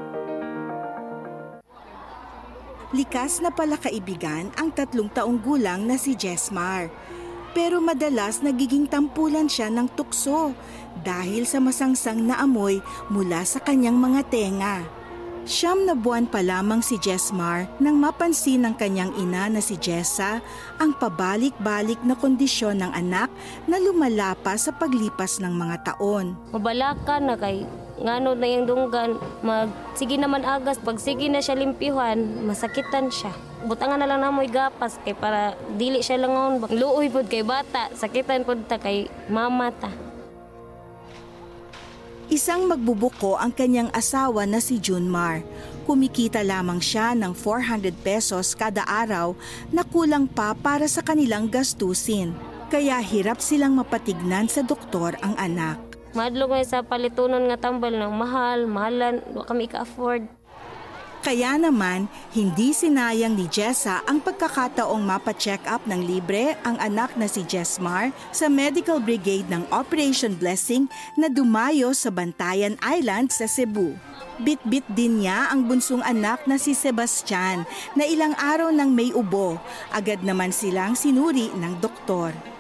Likas 2.94 3.42
na 3.42 3.50
pala 3.50 3.74
kaibigan 3.74 4.54
ang 4.54 4.70
tatlong 4.70 5.10
taong 5.10 5.42
gulang 5.42 5.90
na 5.90 5.98
si 5.98 6.14
Jesmar. 6.14 6.86
Pero 7.50 7.82
madalas 7.82 8.46
nagiging 8.46 8.86
tampulan 8.86 9.50
siya 9.50 9.66
ng 9.74 9.90
tukso 9.98 10.54
dahil 11.02 11.50
sa 11.50 11.58
masangsang 11.58 12.22
na 12.22 12.38
amoy 12.38 12.78
mula 13.10 13.42
sa 13.42 13.58
kanyang 13.58 13.98
mga 13.98 14.20
tenga. 14.30 14.76
Siyam 15.46 15.86
na 15.86 15.94
buwan 15.94 16.26
pa 16.26 16.42
lamang 16.42 16.82
si 16.82 16.98
Jesmar 16.98 17.70
nang 17.78 18.02
mapansin 18.02 18.66
ng 18.66 18.74
kanyang 18.74 19.14
ina 19.14 19.46
na 19.46 19.62
si 19.62 19.78
Jessa 19.78 20.42
ang 20.82 20.90
pabalik-balik 20.98 22.02
na 22.02 22.18
kondisyon 22.18 22.82
ng 22.82 22.90
anak 22.90 23.30
na 23.70 23.78
lumala 23.78 24.34
pa 24.42 24.58
sa 24.58 24.74
paglipas 24.74 25.38
ng 25.38 25.54
mga 25.54 25.86
taon. 25.86 26.34
Mabalaka 26.50 27.22
na 27.22 27.38
kay 27.38 27.62
ngano 28.02 28.34
na 28.34 28.46
yung 28.50 28.66
dunggan. 28.66 29.22
Mag 29.46 29.70
sige 29.94 30.18
naman 30.18 30.42
agas. 30.42 30.82
Pag 30.82 30.98
sige 30.98 31.30
na 31.30 31.38
siya 31.38 31.54
limpihan 31.54 32.18
masakitan 32.42 33.06
siya. 33.14 33.30
Butangan 33.70 34.02
na 34.02 34.10
lang 34.10 34.26
na 34.26 34.34
mo'y 34.34 34.50
gapas 34.50 34.98
kay 35.06 35.14
para 35.14 35.54
dili 35.78 36.02
siya 36.02 36.26
langon. 36.26 36.66
Luoy 36.74 37.06
pod 37.06 37.30
kay 37.30 37.46
bata 37.46 37.94
sakitan 37.94 38.42
pod 38.42 38.66
ta 38.66 38.82
kay 38.82 39.06
mama 39.30 39.70
ta 39.70 39.94
Isang 42.26 42.66
magbubuko 42.66 43.38
ang 43.38 43.54
kanyang 43.54 43.86
asawa 43.94 44.50
na 44.50 44.58
si 44.58 44.82
Junmar. 44.82 45.46
Kumikita 45.86 46.42
lamang 46.42 46.82
siya 46.82 47.14
ng 47.14 47.30
400 47.38 47.94
pesos 48.02 48.58
kada 48.58 48.82
araw 48.82 49.38
na 49.70 49.86
kulang 49.86 50.26
pa 50.26 50.50
para 50.58 50.90
sa 50.90 51.06
kanilang 51.06 51.46
gastusin. 51.46 52.34
Kaya 52.66 52.98
hirap 52.98 53.38
silang 53.38 53.78
mapatignan 53.78 54.50
sa 54.50 54.66
doktor 54.66 55.14
ang 55.22 55.38
anak. 55.38 55.78
madlo 56.18 56.50
nga 56.50 56.66
sa 56.66 56.78
palitunon 56.82 57.46
nga 57.46 57.60
tambal 57.60 57.92
ng 57.94 58.10
mahal 58.10 58.64
mahalan 58.66 59.20
kami 59.46 59.68
ka-afford 59.70 60.26
Kaya 61.26 61.58
naman, 61.58 62.06
hindi 62.30 62.70
sinayang 62.70 63.34
ni 63.34 63.50
Jessa 63.50 63.98
ang 64.06 64.22
pagkakataong 64.22 65.02
mapacheck 65.02 65.58
up 65.66 65.82
ng 65.82 66.06
libre 66.06 66.54
ang 66.62 66.78
anak 66.78 67.18
na 67.18 67.26
si 67.26 67.42
Jessmar 67.42 68.14
sa 68.30 68.46
Medical 68.46 69.02
Brigade 69.02 69.50
ng 69.50 69.66
Operation 69.74 70.38
Blessing 70.38 70.86
na 71.18 71.26
dumayo 71.26 71.90
sa 71.98 72.14
Bantayan 72.14 72.78
Island 72.78 73.34
sa 73.34 73.50
Cebu. 73.50 73.98
Bit-bit 74.38 74.86
din 74.94 75.26
niya 75.26 75.50
ang 75.50 75.66
bunsong 75.66 76.06
anak 76.06 76.46
na 76.46 76.62
si 76.62 76.78
Sebastian 76.78 77.66
na 77.98 78.06
ilang 78.06 78.38
araw 78.38 78.70
nang 78.70 78.94
may 78.94 79.10
ubo. 79.10 79.58
Agad 79.90 80.22
naman 80.22 80.54
silang 80.54 80.94
sinuri 80.94 81.50
ng 81.58 81.82
doktor. 81.82 82.55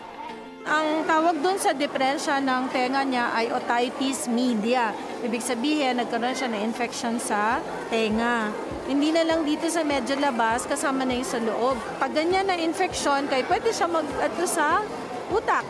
Ang 0.66 1.06
tawag 1.06 1.38
doon 1.46 1.62
sa 1.62 1.70
depresya 1.70 2.42
ng 2.42 2.74
tenga 2.74 3.06
niya 3.06 3.30
ay 3.30 3.54
otitis 3.54 4.26
media. 4.26 4.90
Ibig 5.22 5.38
sabihin, 5.38 5.94
nagkaroon 5.94 6.34
siya 6.34 6.50
ng 6.50 6.58
infection 6.58 7.22
sa 7.22 7.62
tenga. 7.86 8.50
Hindi 8.90 9.14
na 9.14 9.22
lang 9.22 9.46
dito 9.46 9.70
sa 9.70 9.86
medyo 9.86 10.18
labas, 10.18 10.66
kasama 10.66 11.06
na 11.06 11.14
yung 11.14 11.22
sa 11.22 11.38
loob. 11.38 11.78
Pag 12.02 12.18
ganyan 12.18 12.50
na 12.50 12.58
infection, 12.58 13.30
kay 13.30 13.46
pwede 13.46 13.70
siya 13.70 13.86
mag 13.86 14.10
ato 14.18 14.42
sa 14.42 14.82
utak. 15.30 15.62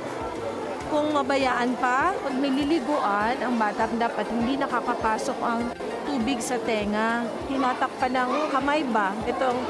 Kung 0.88 1.12
mabayaan 1.12 1.76
pa, 1.76 2.16
pag 2.16 2.32
nililiguan, 2.32 3.36
ang 3.44 3.60
bata 3.60 3.84
dapat 4.00 4.24
hindi 4.32 4.56
nakakapasok 4.56 5.38
ang 5.44 5.76
tubig 6.08 6.40
sa 6.40 6.56
tenga. 6.64 7.20
Hinatakpan 7.52 8.16
ng 8.16 8.48
kamay 8.48 8.80
ba? 8.88 9.12
Itong 9.28 9.60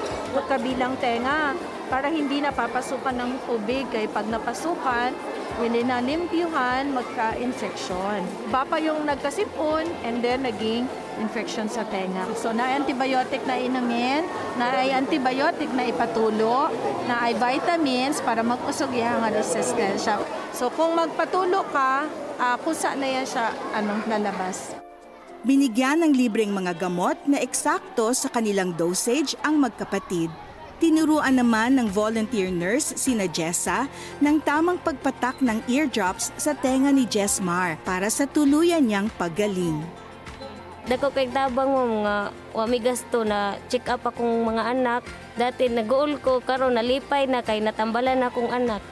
kabilang 0.47 0.95
tenga 1.03 1.59
para 1.87 2.11
hindi 2.11 2.43
napapasukan 2.43 3.15
ng 3.15 3.33
tubig. 3.47 3.87
Kaya 3.91 4.11
pag 4.11 4.27
napasukan, 4.27 5.15
hindi 5.57 5.81
na 5.89 6.05
limpyuhan, 6.05 6.93
magka-infection. 6.93 8.21
Iba 8.53 8.63
pa 8.69 8.77
yung 8.77 9.09
nagkasipon 9.09 9.89
and 10.05 10.21
then 10.21 10.45
naging 10.45 10.85
infection 11.17 11.65
sa 11.65 11.81
tenga. 11.89 12.29
So 12.37 12.53
na 12.53 12.77
antibiotic 12.77 13.41
na 13.49 13.57
inumin, 13.57 14.29
na 14.61 14.85
ay 14.85 14.93
antibiotic 14.93 15.73
na 15.73 15.89
ipatulo, 15.89 16.69
na 17.09 17.25
ay 17.25 17.33
vitamins 17.41 18.21
para 18.21 18.45
mag-usog 18.45 18.93
yung 18.93 19.25
resistensya. 19.33 20.21
So 20.53 20.69
kung 20.69 20.93
magpatulo 20.93 21.65
ka, 21.73 22.05
uh, 22.37 22.57
kusa 22.61 22.93
na 22.93 23.09
yan 23.09 23.25
siya 23.25 23.53
anong 23.73 24.05
lalabas. 24.05 24.77
Binigyan 25.47 26.03
ng 26.03 26.13
libreng 26.13 26.51
mga 26.51 26.75
gamot 26.75 27.17
na 27.25 27.39
eksakto 27.39 28.11
sa 28.13 28.29
kanilang 28.29 28.75
dosage 28.75 29.39
ang 29.47 29.63
magkapatid. 29.63 30.46
Tinuruan 30.77 31.41
naman 31.41 31.81
ng 31.81 31.89
volunteer 31.89 32.53
nurse 32.53 32.93
sina 33.01 33.25
Jessa 33.25 33.89
ng 34.21 34.37
tamang 34.45 34.77
pagpatak 34.77 35.41
ng 35.41 35.65
eardrops 35.73 36.29
sa 36.37 36.53
tenga 36.53 36.93
ni 36.93 37.09
Jessmar 37.09 37.81
para 37.81 38.13
sa 38.13 38.29
tuluyan 38.29 38.85
niyang 38.85 39.09
paggaling. 39.17 39.81
Dako 40.85 41.11
kay 41.17 41.33
tabang 41.33 41.73
mo 41.73 41.81
mga 41.83 42.15
wami 42.53 42.79
gasto 42.79 43.25
na 43.25 43.57
check 43.73 43.89
up 43.89 44.05
akong 44.05 44.45
mga 44.45 44.63
anak. 44.77 45.03
Dati 45.35 45.67
nag-uol 45.73 46.21
ko 46.21 46.45
karon 46.45 46.77
nalipay 46.77 47.25
na 47.25 47.41
kay 47.41 47.65
natambalan 47.65 48.23
akong 48.29 48.53
anak. 48.53 48.85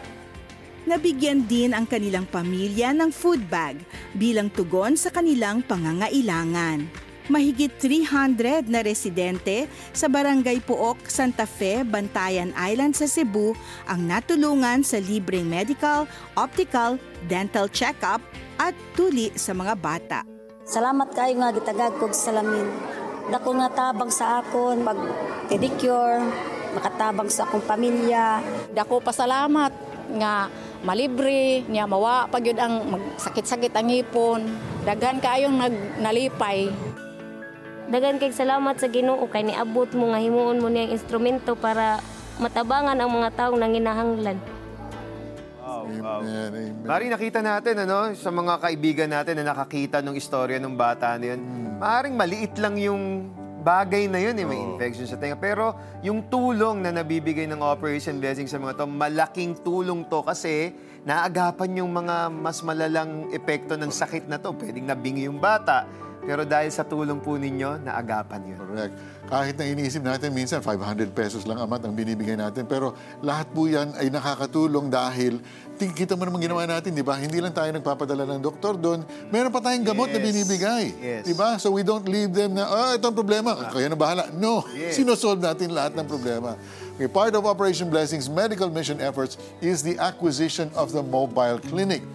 Nabigyan 0.89 1.45
din 1.45 1.77
ang 1.77 1.85
kanilang 1.85 2.25
pamilya 2.25 2.97
ng 2.97 3.13
food 3.13 3.45
bag 3.47 3.77
bilang 4.17 4.49
tugon 4.49 4.97
sa 4.97 5.13
kanilang 5.13 5.61
pangangailangan. 5.61 7.04
Mahigit 7.25 7.73
300 7.81 8.69
na 8.69 8.85
residente 8.85 9.65
sa 9.97 10.13
Barangay 10.13 10.61
Puok, 10.61 11.09
Santa 11.09 11.49
Fe, 11.49 11.81
Bantayan 11.81 12.53
Island 12.53 12.93
sa 12.93 13.09
Cebu 13.09 13.57
ang 13.89 14.05
natulungan 14.05 14.85
sa 14.85 15.01
libreng 15.01 15.49
medical, 15.49 16.05
optical, 16.37 17.01
dental 17.25 17.65
check-up 17.73 18.21
at 18.61 18.77
tuli 18.93 19.33
sa 19.41 19.57
mga 19.57 19.73
bata. 19.81 20.21
Salamat 20.69 21.17
kayo 21.17 21.33
nga 21.41 21.49
gitagag 21.57 21.97
kog 21.97 22.13
salamin. 22.13 22.69
Dako 23.33 23.57
nga 23.57 23.73
tabang 23.73 24.13
sa 24.13 24.45
akon 24.45 24.85
pag 24.85 25.01
pedicure, 25.49 26.21
makatabang 26.77 27.33
sa 27.33 27.49
akong 27.49 27.65
pamilya. 27.65 28.45
Dako 28.77 29.01
pasalamat 29.01 29.73
nga 30.21 30.53
malibre, 30.85 31.65
niya 31.73 31.89
mawa 31.89 32.29
pag 32.29 32.45
yun 32.45 32.61
ang 32.61 33.01
sakit-sakit 33.17 33.73
ang 33.73 33.89
ipon. 33.89 34.45
Daghan 34.85 35.25
kaayong 35.25 35.57
nag 35.57 36.05
nalipay. 36.05 36.69
Dagan 37.85 38.17
kay 38.17 38.33
salamat 38.33 38.81
sa 38.81 38.89
Ginoo 38.89 39.29
kay 39.29 39.45
niabot 39.45 39.93
mo 39.93 40.17
nga 40.17 40.21
himuon 40.21 40.57
mo 40.57 40.73
niyang 40.73 40.97
instrumento 40.97 41.53
para 41.53 42.01
matabangan 42.41 42.97
ang 42.97 43.11
mga 43.13 43.29
taong 43.37 43.61
nanginahanglan. 43.61 44.41
Wow, 45.61 45.85
wow. 46.01 46.21
Mari 46.85 47.13
nakita 47.13 47.45
natin 47.45 47.85
ano 47.85 48.17
sa 48.17 48.33
mga 48.33 48.57
kaibigan 48.57 49.11
natin 49.13 49.37
na 49.41 49.53
nakakita 49.53 50.01
ng 50.01 50.17
istorya 50.17 50.57
ng 50.57 50.73
bata 50.73 51.13
na 51.21 51.37
yun. 51.37 51.41
Maaring 51.77 52.17
maliit 52.17 52.57
lang 52.57 52.81
yung 52.81 53.29
bagay 53.65 54.13
na 54.13 54.21
yun, 54.21 54.37
eh, 54.37 54.45
may 54.45 54.61
infection 54.61 55.09
sa 55.09 55.17
tenga. 55.17 55.41
Pero 55.41 55.73
yung 56.05 56.29
tulong 56.29 56.85
na 56.85 56.93
nabibigay 56.93 57.49
ng 57.49 57.65
Operation 57.65 58.21
Blessing 58.21 58.45
sa 58.45 58.61
mga 58.61 58.81
to, 58.81 58.85
malaking 58.85 59.57
tulong 59.65 60.05
to 60.09 60.21
kasi 60.21 60.77
naagapan 61.09 61.81
yung 61.81 61.93
mga 61.93 62.29
mas 62.29 62.61
malalang 62.61 63.33
epekto 63.33 63.77
ng 63.81 63.89
sakit 63.89 64.29
na 64.29 64.37
to. 64.37 64.53
Pwedeng 64.53 64.85
nabingi 64.85 65.25
yung 65.29 65.41
bata, 65.41 65.89
pero 66.25 66.43
dahil 66.49 66.73
sa 66.73 66.85
tulong 66.85 67.21
po 67.21 67.37
ninyo, 67.37 67.85
naagapan 67.85 68.41
yun. 68.49 68.59
Correct. 68.61 68.95
Kahit 69.25 69.55
na 69.57 69.65
iniisip 69.65 70.05
natin 70.05 70.33
minsan 70.33 70.61
500 70.61 71.09
pesos 71.13 71.49
lang 71.49 71.57
amat 71.65 71.85
ang 71.89 71.97
binibigay 71.97 72.37
natin, 72.37 72.69
pero 72.69 72.93
lahat 73.21 73.49
po 73.53 73.65
yan 73.65 73.97
ay 73.97 74.13
nakakatulong 74.13 74.93
dahil 74.93 75.41
kita 75.77 76.13
mo 76.15 76.29
naman 76.29 76.45
ginawa 76.45 76.65
natin, 76.69 76.93
di 76.93 77.01
ba? 77.05 77.17
Hindi 77.17 77.41
lang 77.41 77.53
tayo 77.53 77.73
nagpapadala 77.73 78.29
ng 78.37 78.41
doktor 78.41 78.77
doon. 78.77 79.05
Meron 79.33 79.49
pa 79.53 79.61
tayong 79.65 79.85
gamot 79.85 80.13
na 80.13 80.21
Yes. 80.21 80.27
binibigay. 80.29 80.85
Yes. 81.01 81.23
Di 81.25 81.35
ba? 81.37 81.57
So 81.57 81.73
we 81.73 81.83
don't 81.83 82.05
leave 82.05 82.33
them 82.33 82.57
na, 82.57 82.69
ah, 82.69 82.93
ito 82.97 83.05
ang 83.05 83.17
problema. 83.17 83.57
Kaya 83.73 83.89
na 83.89 83.97
bahala. 83.97 84.29
No. 84.33 84.65
Yes. 84.77 84.97
Sinosolve 85.01 85.41
natin 85.41 85.73
lahat 85.73 85.97
ng 85.97 86.07
problema. 86.09 86.55
Okay, 86.95 87.11
part 87.11 87.35
of 87.35 87.43
Operation 87.43 87.91
Blessing's 87.91 88.31
medical 88.31 88.71
mission 88.71 89.03
efforts 89.03 89.35
is 89.59 89.83
the 89.83 89.99
acquisition 89.99 90.71
of 90.79 90.95
the 90.95 91.03
mobile 91.03 91.59
clinic. 91.59 92.07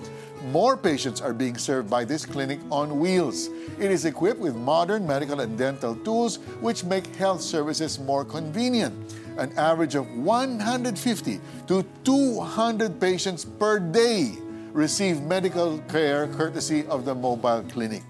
More 0.46 0.78
patients 0.78 1.22
are 1.22 1.34
being 1.34 1.58
served 1.58 1.90
by 1.90 2.06
this 2.06 2.26
clinic 2.26 2.60
on 2.72 3.00
wheels. 3.00 3.50
It 3.80 3.92
is 3.92 4.06
equipped 4.06 4.40
with 4.40 4.56
modern 4.56 5.06
medical 5.06 5.42
and 5.42 5.58
dental 5.58 5.96
tools 5.96 6.38
which 6.62 6.84
make 6.84 7.08
health 7.16 7.42
services 7.42 8.00
more 8.00 8.26
convenient. 8.26 8.94
An 9.38 9.52
average 9.58 9.96
of 9.96 10.10
150 10.18 11.40
to 11.68 11.86
200 12.04 13.00
patients 13.00 13.46
per 13.46 13.80
day 13.80 14.38
receive 14.72 15.22
medical 15.22 15.80
care 15.90 16.28
courtesy 16.28 16.86
of 16.88 17.06
the 17.06 17.16
mobile 17.16 17.64
clinic. 17.70 18.04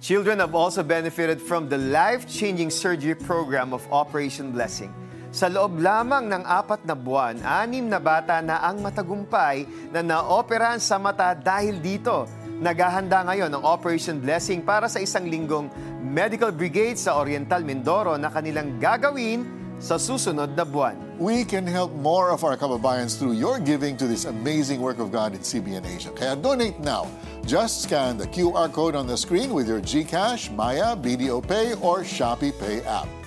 Children 0.00 0.38
have 0.38 0.54
also 0.54 0.82
benefited 0.82 1.42
from 1.42 1.68
the 1.68 1.78
life-changing 1.78 2.70
surgery 2.70 3.14
program 3.14 3.72
of 3.72 3.86
Operation 3.92 4.52
Blessing. 4.52 4.94
Sa 5.28 5.52
loob 5.52 5.76
lamang 5.76 6.24
ng 6.24 6.40
apat 6.40 6.88
na 6.88 6.96
buwan, 6.96 7.36
anim 7.44 7.84
na 7.84 8.00
bata 8.00 8.40
na 8.40 8.64
ang 8.64 8.80
matagumpay 8.80 9.68
na 9.92 10.00
naoperahan 10.00 10.80
sa 10.80 10.96
mata 10.96 11.36
dahil 11.36 11.76
dito. 11.84 12.24
Naghahanda 12.58 13.28
ngayon 13.28 13.52
ang 13.52 13.62
Operation 13.62 14.24
Blessing 14.24 14.64
para 14.64 14.88
sa 14.88 15.04
isang 15.04 15.28
linggong 15.28 15.68
medical 16.00 16.48
brigade 16.48 16.96
sa 16.96 17.20
Oriental 17.20 17.60
Mindoro 17.60 18.16
na 18.16 18.32
kanilang 18.32 18.80
gagawin 18.80 19.44
sa 19.78 20.00
susunod 20.00 20.56
na 20.56 20.64
buwan. 20.64 20.96
We 21.20 21.44
can 21.44 21.68
help 21.68 21.92
more 22.00 22.32
of 22.32 22.42
our 22.42 22.56
kababayans 22.56 23.20
through 23.20 23.36
your 23.36 23.60
giving 23.60 24.00
to 24.00 24.08
this 24.08 24.24
amazing 24.24 24.80
work 24.80 24.96
of 24.96 25.12
God 25.12 25.36
in 25.36 25.44
CBN 25.44 25.84
Asia. 25.86 26.10
Kaya 26.16 26.40
donate 26.40 26.80
now. 26.80 27.04
Just 27.44 27.84
scan 27.84 28.16
the 28.16 28.26
QR 28.32 28.72
code 28.72 28.96
on 28.96 29.04
the 29.04 29.16
screen 29.16 29.52
with 29.52 29.68
your 29.68 29.84
GCash, 29.84 30.50
Maya, 30.56 30.96
BDO 30.96 31.44
Pay, 31.44 31.76
or 31.84 32.00
Shopee 32.00 32.56
Pay 32.56 32.80
app. 32.88 33.17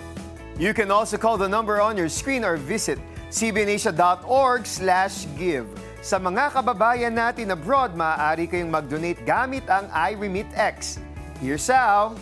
You 0.62 0.78
can 0.78 0.94
also 0.94 1.18
call 1.18 1.42
the 1.42 1.50
number 1.50 1.82
on 1.82 1.98
your 1.98 2.06
screen 2.06 2.46
or 2.46 2.54
visit 2.54 3.02
cbnasia.org 3.34 4.62
slash 4.70 5.26
give. 5.34 5.66
Sa 6.06 6.22
mga 6.22 6.54
kababayan 6.54 7.18
natin 7.18 7.50
abroad, 7.50 7.98
maaari 7.98 8.46
kayong 8.46 8.70
mag-donate 8.70 9.26
gamit 9.26 9.66
ang 9.66 9.90
iRemitX. 9.90 11.02
Here's 11.42 11.66
how. 11.66 12.14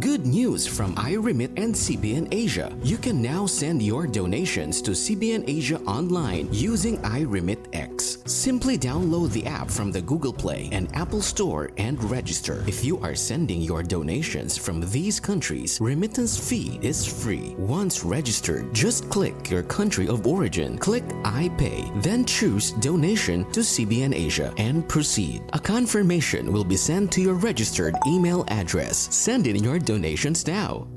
Good 0.00 0.26
news 0.26 0.66
from 0.66 0.96
iRemit 0.96 1.56
and 1.56 1.72
CBN 1.72 2.34
Asia. 2.34 2.76
You 2.82 2.96
can 2.98 3.22
now 3.22 3.46
send 3.46 3.80
your 3.80 4.08
donations 4.08 4.82
to 4.82 4.90
CBN 4.90 5.44
Asia 5.46 5.78
online 5.82 6.48
using 6.50 6.98
iRemit 7.02 7.66
X. 7.72 8.18
Simply 8.26 8.76
download 8.76 9.30
the 9.30 9.46
app 9.46 9.70
from 9.70 9.92
the 9.92 10.02
Google 10.02 10.32
Play 10.32 10.68
and 10.72 10.92
Apple 10.96 11.22
Store 11.22 11.70
and 11.76 12.02
register. 12.10 12.64
If 12.66 12.84
you 12.84 12.98
are 13.02 13.14
sending 13.14 13.60
your 13.60 13.84
donations 13.84 14.58
from 14.58 14.80
these 14.90 15.20
countries, 15.20 15.78
remittance 15.80 16.36
fee 16.36 16.80
is 16.82 17.06
free. 17.06 17.54
Once 17.56 18.02
registered, 18.02 18.74
just 18.74 19.08
click 19.10 19.48
your 19.48 19.62
country 19.62 20.08
of 20.08 20.26
origin, 20.26 20.76
click 20.76 21.04
I 21.24 21.50
pay, 21.56 21.88
then 21.98 22.24
choose 22.24 22.72
donation 22.72 23.44
to 23.52 23.60
CBN 23.60 24.12
Asia 24.12 24.52
and 24.56 24.88
proceed. 24.88 25.44
A 25.52 25.58
confirmation 25.60 26.52
will 26.52 26.64
be 26.64 26.76
sent 26.76 27.12
to 27.12 27.20
your 27.20 27.34
registered 27.34 27.94
email 28.08 28.44
address. 28.48 29.14
Send 29.14 29.46
in 29.46 29.62
your 29.62 29.78
donations 29.84 30.46
now. 30.46 30.88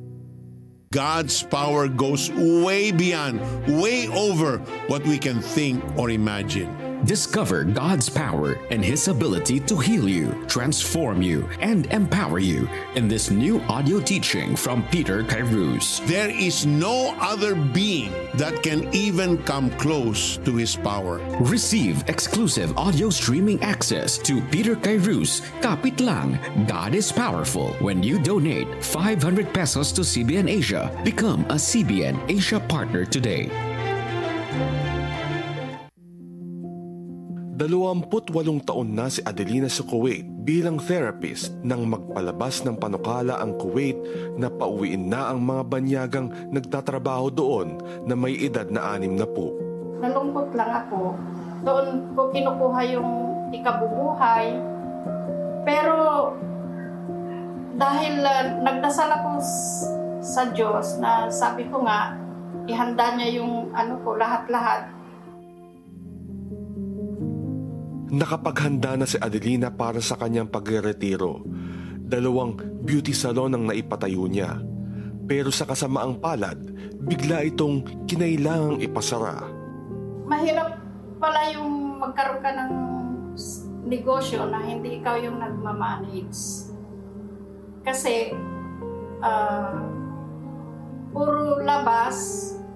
God's 0.93 1.43
power 1.43 1.87
goes 1.87 2.31
way 2.31 2.91
beyond, 2.91 3.41
way 3.67 4.07
over 4.07 4.59
what 4.87 5.03
we 5.03 5.17
can 5.17 5.41
think 5.41 5.83
or 5.97 6.09
imagine. 6.09 6.86
Discover 7.05 7.63
God's 7.65 8.09
power 8.09 8.57
and 8.71 8.83
His 8.83 9.07
ability 9.07 9.59
to 9.61 9.77
heal 9.77 10.09
you, 10.09 10.33
transform 10.47 11.21
you, 11.21 11.47
and 11.61 11.85
empower 11.87 12.39
you 12.39 12.67
in 12.95 13.07
this 13.07 13.29
new 13.29 13.61
audio 13.69 13.99
teaching 13.99 14.55
from 14.55 14.83
Peter 14.89 15.23
Kairos. 15.23 16.05
There 16.07 16.29
is 16.29 16.65
no 16.65 17.15
other 17.19 17.55
being 17.55 18.11
that 18.35 18.63
can 18.63 18.93
even 18.93 19.37
come 19.43 19.69
close 19.77 20.37
to 20.37 20.55
His 20.55 20.75
power. 20.75 21.19
Receive 21.39 22.03
exclusive 22.09 22.75
audio 22.77 23.09
streaming 23.09 23.61
access 23.61 24.17
to 24.19 24.41
Peter 24.49 24.75
Kairos 24.75 25.41
Kapit 25.61 26.01
Lang, 26.01 26.39
God 26.67 26.95
is 26.95 27.11
Powerful. 27.11 27.73
When 27.79 28.03
you 28.03 28.19
donate 28.19 28.83
500 28.83 29.53
pesos 29.53 29.91
to 29.93 30.01
CBN 30.01 30.49
Asia, 30.49 30.91
become 31.03 31.41
a 31.45 31.55
CBN 31.55 32.29
Asia 32.29 32.59
partner 32.59 33.05
today. 33.05 33.49
28 37.57 38.69
taon 38.69 38.93
na 38.93 39.09
si 39.09 39.17
Adelina 39.25 39.65
sa 39.65 39.81
Kuwait 39.81 40.21
bilang 40.45 40.77
therapist 40.77 41.57
nang 41.65 41.89
magpalabas 41.89 42.61
ng 42.61 42.77
panukala 42.77 43.41
ang 43.41 43.57
Kuwait 43.57 43.97
na 44.37 44.45
pauwiin 44.45 45.09
na 45.09 45.33
ang 45.33 45.41
mga 45.41 45.65
banyagang 45.65 46.29
nagtatrabaho 46.53 47.33
doon 47.33 47.81
na 48.05 48.13
may 48.13 48.37
edad 48.37 48.69
na 48.69 48.93
anim 48.93 49.17
na 49.17 49.25
po. 49.25 49.57
Nalungkot 49.97 50.53
lang 50.53 50.85
ako. 50.85 51.17
Doon 51.65 52.13
ko 52.13 52.29
kinukuha 52.29 52.81
yung 52.93 53.09
ikabubuhay. 53.49 54.53
Pero 55.65 55.97
dahil 57.73 58.21
uh, 58.21 58.61
nagdasal 58.61 59.09
ako 59.09 59.41
sa 60.21 60.53
Diyos 60.53 61.01
na 61.01 61.25
sabi 61.33 61.65
ko 61.73 61.81
nga, 61.81 62.13
ihanda 62.69 63.17
niya 63.17 63.41
yung 63.41 63.73
ano 63.73 63.97
ko, 64.05 64.13
lahat-lahat. 64.13 64.96
Nakapaghanda 68.07 68.95
na 68.95 69.03
si 69.03 69.19
Adelina 69.19 69.67
para 69.67 69.99
sa 69.99 70.15
kanyang 70.15 70.47
pagre-retiro. 70.47 71.43
Dalawang 72.07 72.55
beauty 72.87 73.11
salon 73.11 73.51
ang 73.51 73.67
naipatayo 73.67 74.31
niya. 74.31 74.63
Pero 75.27 75.51
sa 75.51 75.67
kasamaang 75.67 76.23
palad, 76.23 76.55
bigla 77.03 77.43
itong 77.43 78.07
kinailangang 78.07 78.79
ipasara. 78.79 79.43
Mahirap 80.23 80.79
pala 81.19 81.51
yung 81.51 81.99
magkaroon 81.99 82.39
ka 82.39 82.51
ng 82.55 82.71
negosyo 83.91 84.47
na 84.47 84.63
hindi 84.63 85.03
ikaw 85.03 85.19
yung 85.19 85.43
nagmamanage. 85.43 86.71
Kasi, 87.83 88.31
ah, 89.19 89.83
puro 91.11 91.59
labas, 91.59 92.15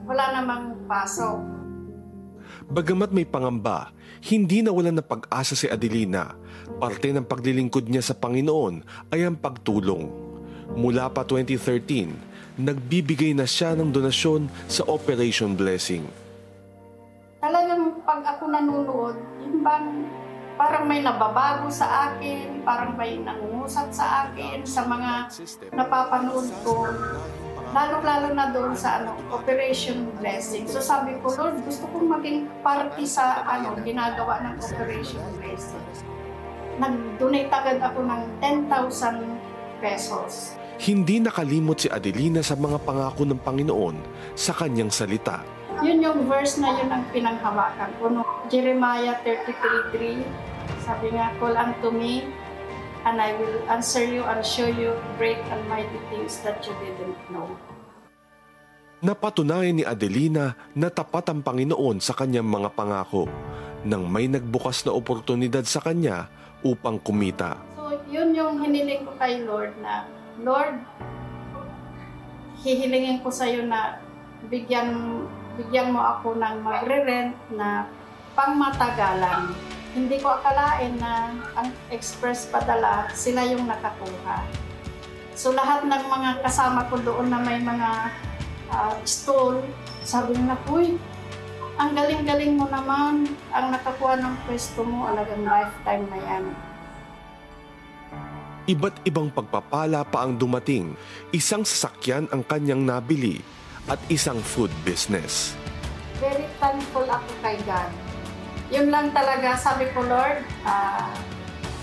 wala 0.03 0.35
namang 0.35 0.75
pasok. 0.91 1.39
Bagamat 2.71 3.15
may 3.15 3.27
pangamba, 3.27 3.95
hindi 4.21 4.61
nawalan 4.61 5.01
ng 5.01 5.07
pag-asa 5.09 5.57
si 5.57 5.65
Adelina. 5.65 6.37
Parte 6.77 7.09
ng 7.09 7.25
paglilingkod 7.25 7.89
niya 7.89 8.05
sa 8.05 8.13
Panginoon 8.13 9.09
ay 9.09 9.25
ang 9.25 9.37
pagtulong. 9.37 10.05
Mula 10.77 11.09
pa 11.09 11.25
2013, 11.25 12.61
nagbibigay 12.61 13.33
na 13.33 13.49
siya 13.49 13.73
ng 13.73 13.89
donasyon 13.89 14.45
sa 14.69 14.85
Operation 14.85 15.57
Blessing. 15.57 16.05
Talagang 17.41 17.97
pag 18.05 18.21
ako 18.21 18.43
nanonood, 18.53 19.17
yung 19.41 19.65
bang 19.65 20.05
parang 20.61 20.85
may 20.85 21.01
nababago 21.01 21.73
sa 21.73 22.13
akin, 22.13 22.61
parang 22.61 22.93
may 22.93 23.17
nangungusap 23.17 23.89
sa 23.89 24.29
akin, 24.29 24.61
sa 24.61 24.85
mga 24.85 25.33
napapanood 25.73 26.47
ko. 26.61 26.85
Lalo-lalo 27.71 28.35
na 28.35 28.51
doon 28.51 28.75
sa 28.75 28.99
ano, 28.99 29.15
Operation 29.31 30.11
Blessing. 30.19 30.67
So 30.67 30.83
sabi 30.83 31.15
ko, 31.23 31.31
Lord, 31.31 31.63
gusto 31.63 31.87
kong 31.87 32.11
maging 32.19 32.51
party 32.59 33.07
sa 33.07 33.47
ano, 33.47 33.79
ginagawa 33.79 34.43
ng 34.43 34.55
Operation 34.59 35.23
Blessing. 35.39 35.79
Nag-donate 36.83 37.47
agad 37.47 37.79
ako 37.79 38.03
ng 38.03 38.21
10,000 38.43 39.79
pesos. 39.79 40.59
Hindi 40.83 41.23
nakalimot 41.23 41.79
si 41.79 41.87
Adelina 41.87 42.43
sa 42.43 42.59
mga 42.59 42.83
pangako 42.83 43.23
ng 43.23 43.39
Panginoon 43.39 43.95
sa 44.35 44.51
kanyang 44.51 44.91
salita. 44.91 45.39
Yun 45.79 46.03
yung 46.03 46.19
verse 46.27 46.59
na 46.59 46.75
yun 46.75 46.91
ang 46.91 47.07
pinanghawakan 47.15 47.91
ko. 48.03 48.11
No? 48.11 48.21
Jeremiah 48.51 49.15
33.3 49.23 50.51
Sabi 50.81 51.13
nga, 51.13 51.31
Call 51.37 51.55
unto 51.55 51.93
me, 51.93 52.25
and 53.05 53.17
I 53.17 53.33
will 53.37 53.61
answer 53.69 54.03
you 54.05 54.21
and 54.25 54.45
show 54.45 54.69
you 54.69 54.93
great 55.17 55.41
and 55.49 55.61
mighty 55.65 55.99
things 56.13 56.41
that 56.45 56.61
you 56.65 56.73
didn't 56.81 57.17
know. 57.33 57.49
Napatunayan 59.01 59.81
ni 59.81 59.83
Adelina 59.85 60.53
na 60.77 60.93
tapat 60.93 61.25
ang 61.33 61.41
Panginoon 61.41 61.97
sa 61.97 62.13
kanyang 62.13 62.45
mga 62.45 62.69
pangako 62.77 63.25
nang 63.81 64.05
may 64.05 64.29
nagbukas 64.29 64.85
na 64.85 64.93
oportunidad 64.93 65.65
sa 65.65 65.81
kanya 65.81 66.29
upang 66.61 67.01
kumita. 67.01 67.57
So, 67.73 67.97
yun 68.13 68.37
yung 68.37 68.61
hiniling 68.61 69.09
ko 69.09 69.17
kay 69.17 69.41
Lord 69.41 69.73
na, 69.81 70.05
Lord, 70.37 70.77
hihilingin 72.61 73.25
ko 73.25 73.33
sa 73.33 73.49
iyo 73.49 73.65
na 73.65 73.97
bigyan 74.53 74.93
bigyan 75.57 75.91
mo 75.91 76.01
ako 76.05 76.37
ng 76.37 76.61
magre-rent 76.61 77.35
na 77.57 77.89
pangmatagalan. 78.37 79.51
Hindi 79.91 80.23
ko 80.23 80.39
akalain 80.39 80.95
na 81.03 81.35
ang 81.51 81.67
express 81.91 82.47
padala, 82.47 83.11
sila 83.11 83.43
yung 83.43 83.67
nakakuha. 83.67 84.39
So 85.35 85.51
lahat 85.51 85.83
ng 85.83 86.03
mga 86.07 86.47
kasama 86.47 86.87
ko 86.87 86.95
doon 87.03 87.27
na 87.27 87.43
may 87.43 87.59
mga 87.59 87.89
uh, 88.71 88.95
stall, 89.03 89.59
sabi 90.07 90.39
nila, 90.39 90.55
Uy, 90.71 90.95
ang 91.75 91.91
galing-galing 91.91 92.55
mo 92.55 92.71
naman. 92.71 93.27
Ang 93.51 93.65
nakakuha 93.75 94.15
ng 94.21 94.35
pwesto 94.47 94.85
mo, 94.85 95.11
alagang 95.11 95.43
lifetime 95.43 96.05
na 96.07 96.19
yan. 96.23 96.45
Iba't 98.69 99.03
ibang 99.03 99.27
pagpapala 99.33 100.07
pa 100.07 100.23
ang 100.23 100.39
dumating. 100.39 100.95
Isang 101.35 101.67
sasakyan 101.67 102.31
ang 102.31 102.47
kanyang 102.47 102.85
nabili 102.85 103.43
at 103.89 103.99
isang 104.07 104.39
food 104.39 104.71
business. 104.85 105.57
Very 106.21 106.45
thankful 106.61 107.09
ako 107.09 107.31
kay 107.41 107.57
God. 107.65 108.10
Yun 108.71 108.87
lang 108.87 109.11
talaga, 109.11 109.59
sabi 109.59 109.91
ko, 109.91 109.99
Lord, 110.07 110.47
ah, 110.63 111.11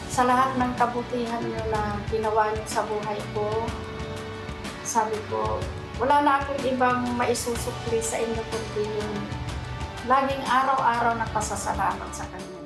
sa 0.09 0.24
lahat 0.24 0.57
ng 0.57 0.72
kabutihan 0.81 1.44
niyo 1.44 1.62
na 1.68 2.01
ginawa 2.09 2.48
niyo 2.51 2.64
sa 2.64 2.81
buhay 2.88 3.20
ko. 3.37 3.68
Sabi 4.88 5.20
ko, 5.29 5.61
wala 6.01 6.24
na 6.24 6.33
akong 6.40 6.64
ibang 6.64 7.05
maisusukli 7.14 8.01
sa 8.01 8.16
inyo 8.16 8.40
kundi 8.40 8.88
yung 8.88 9.16
laging 10.09 10.42
araw-araw 10.48 11.12
na 11.20 11.29
pasasalamat 11.29 12.11
sa 12.11 12.24
Kanya. 12.33 12.57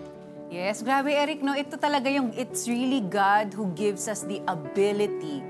Yes, 0.53 0.87
grabe 0.87 1.11
Eric, 1.11 1.43
no? 1.43 1.59
Ito 1.59 1.75
talaga 1.75 2.07
yung, 2.07 2.31
it's 2.39 2.71
really 2.71 3.03
God 3.03 3.51
who 3.51 3.75
gives 3.75 4.07
us 4.07 4.23
the 4.23 4.39
ability 4.47 5.43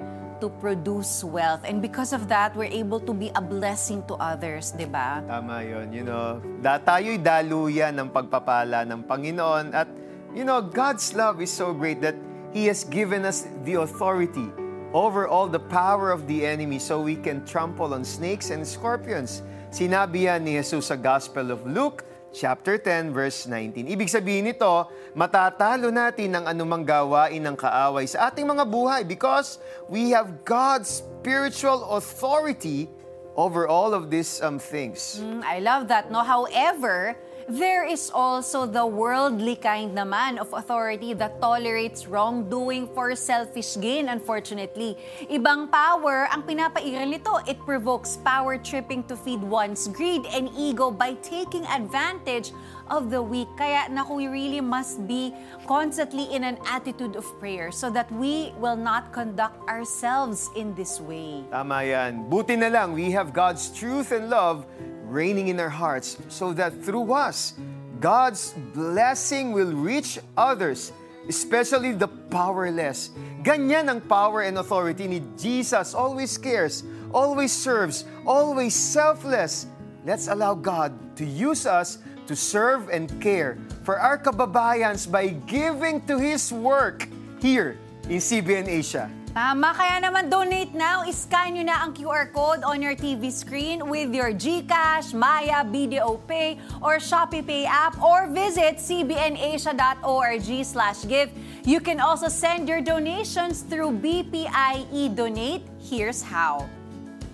to 0.43 0.51
produce 0.59 1.23
wealth. 1.23 1.63
And 1.63 1.79
because 1.79 2.11
of 2.11 2.27
that, 2.27 2.59
we're 2.59 2.75
able 2.75 2.99
to 3.07 3.15
be 3.15 3.31
a 3.39 3.41
blessing 3.41 4.03
to 4.11 4.19
others, 4.19 4.75
di 4.75 4.91
ba? 4.91 5.23
Tama 5.23 5.63
yun. 5.63 5.95
You 5.95 6.03
know, 6.03 6.43
da, 6.59 6.83
tayo'y 6.83 7.23
daluyan 7.23 7.95
ng 7.95 8.11
pagpapala 8.11 8.83
ng 8.91 9.07
Panginoon. 9.07 9.71
At, 9.71 9.87
you 10.35 10.43
know, 10.43 10.59
God's 10.59 11.15
love 11.15 11.39
is 11.39 11.55
so 11.55 11.71
great 11.71 12.03
that 12.03 12.19
He 12.51 12.67
has 12.67 12.83
given 12.83 13.23
us 13.23 13.47
the 13.63 13.79
authority 13.87 14.51
over 14.91 15.31
all 15.31 15.47
the 15.47 15.63
power 15.63 16.11
of 16.11 16.27
the 16.27 16.45
enemy 16.45 16.83
so 16.83 17.01
we 17.01 17.17
can 17.17 17.47
trample 17.47 17.95
on 17.95 18.03
snakes 18.03 18.51
and 18.51 18.67
scorpions. 18.67 19.47
Sinabi 19.73 20.29
yan 20.29 20.45
ni 20.45 20.59
Jesus 20.59 20.93
sa 20.93 20.99
Gospel 20.99 21.55
of 21.55 21.65
Luke, 21.65 22.05
chapter 22.33 22.81
10, 22.81 23.13
verse 23.13 23.47
19. 23.47 23.87
Ibig 23.87 24.09
sabihin 24.09 24.49
nito, 24.49 24.89
matatalo 25.13 25.93
natin 25.93 26.33
ang 26.35 26.45
anumang 26.49 26.83
gawain 26.83 27.45
ng 27.45 27.55
kaaway 27.55 28.09
sa 28.09 28.33
ating 28.33 28.49
mga 28.49 28.65
buhay 28.67 29.05
because 29.05 29.61
we 29.87 30.11
have 30.11 30.43
God's 30.43 31.05
spiritual 31.05 31.85
authority 31.95 32.89
over 33.37 33.69
all 33.69 33.95
of 33.95 34.11
these 34.11 34.41
um, 34.45 34.59
things. 34.59 35.21
Mm, 35.21 35.41
I 35.45 35.61
love 35.61 35.89
that, 35.89 36.11
no? 36.11 36.21
However, 36.21 37.17
there 37.49 37.85
is 37.85 38.11
also 38.15 38.67
the 38.67 38.85
worldly 38.85 39.57
kind 39.57 39.97
naman 39.97 40.39
of 40.39 40.53
authority 40.53 41.15
that 41.15 41.41
tolerates 41.41 42.07
wrongdoing 42.07 42.89
for 42.95 43.15
selfish 43.15 43.77
gain, 43.81 44.09
unfortunately. 44.09 44.97
Ibang 45.31 45.71
power 45.71 46.29
ang 46.31 46.43
pinapairal 46.43 47.09
nito. 47.09 47.39
It 47.47 47.59
provokes 47.65 48.19
power 48.23 48.59
tripping 48.59 49.05
to 49.11 49.17
feed 49.17 49.43
one's 49.43 49.89
greed 49.89 50.27
and 50.31 50.51
ego 50.57 50.91
by 50.91 51.15
taking 51.25 51.67
advantage 51.67 52.53
of 52.91 53.11
the 53.11 53.21
weak. 53.23 53.49
Kaya 53.57 53.89
naku, 53.89 54.23
we 54.23 54.27
really 54.29 54.61
must 54.61 55.07
be 55.09 55.35
constantly 55.67 56.29
in 56.35 56.45
an 56.45 56.59
attitude 56.69 57.17
of 57.17 57.25
prayer 57.41 57.73
so 57.73 57.89
that 57.91 58.11
we 58.13 58.53
will 58.59 58.77
not 58.77 59.13
conduct 59.13 59.57
ourselves 59.69 60.51
in 60.55 60.75
this 60.75 61.01
way. 61.01 61.45
Tama 61.51 61.83
yan. 61.85 62.29
Buti 62.29 62.57
na 62.57 62.69
lang, 62.69 62.93
we 62.93 63.11
have 63.11 63.33
God's 63.33 63.73
truth 63.73 64.13
and 64.13 64.29
love 64.29 64.67
reigning 65.13 65.49
in 65.49 65.61
our 65.61 65.69
hearts 65.69 66.17
so 66.29 66.53
that 66.57 66.73
through 66.83 67.13
us, 67.13 67.55
God's 68.01 68.57
blessing 68.75 69.53
will 69.53 69.73
reach 69.73 70.19
others, 70.37 70.91
especially 71.29 71.93
the 71.93 72.09
powerless. 72.09 73.15
Ganyan 73.45 73.87
ang 73.93 74.01
power 74.01 74.43
and 74.43 74.59
authority 74.59 75.07
ni 75.07 75.23
Jesus. 75.39 75.95
Always 75.95 76.35
cares, 76.41 76.83
always 77.13 77.53
serves, 77.53 78.09
always 78.27 78.75
selfless. 78.75 79.69
Let's 80.03 80.27
allow 80.27 80.55
God 80.55 80.91
to 81.21 81.25
use 81.25 81.67
us 81.67 82.03
to 82.27 82.35
serve 82.35 82.89
and 82.89 83.07
care 83.21 83.59
for 83.85 84.01
our 84.01 84.19
kababayans 84.19 85.07
by 85.07 85.37
giving 85.47 86.03
to 86.11 86.19
His 86.19 86.51
work 86.51 87.07
here 87.39 87.79
in 88.09 88.19
CBN 88.19 88.67
Asia. 88.67 89.11
Tama, 89.33 89.73
kaya 89.73 89.97
naman 89.97 90.29
donate 90.29 90.77
now. 90.77 91.09
Iscan 91.09 91.57
nyo 91.57 91.65
na 91.65 91.81
ang 91.81 91.97
QR 91.97 92.29
code 92.37 92.61
on 92.69 92.85
your 92.85 92.93
TV 92.93 93.33
screen 93.33 93.81
with 93.89 94.13
your 94.13 94.29
GCash, 94.29 95.17
Maya, 95.17 95.65
BDO 95.65 96.21
Pay, 96.29 96.61
or 96.85 97.01
Shopee 97.01 97.41
Pay 97.41 97.65
app 97.65 97.97
or 98.05 98.29
visit 98.29 98.77
cbnasia.org 98.77 100.49
slash 100.69 101.09
give. 101.09 101.33
You 101.65 101.81
can 101.81 101.97
also 101.97 102.29
send 102.29 102.69
your 102.69 102.85
donations 102.85 103.65
through 103.65 104.05
BPI 104.05 104.85
Donate. 105.17 105.65
Here's 105.81 106.21
how. 106.21 106.69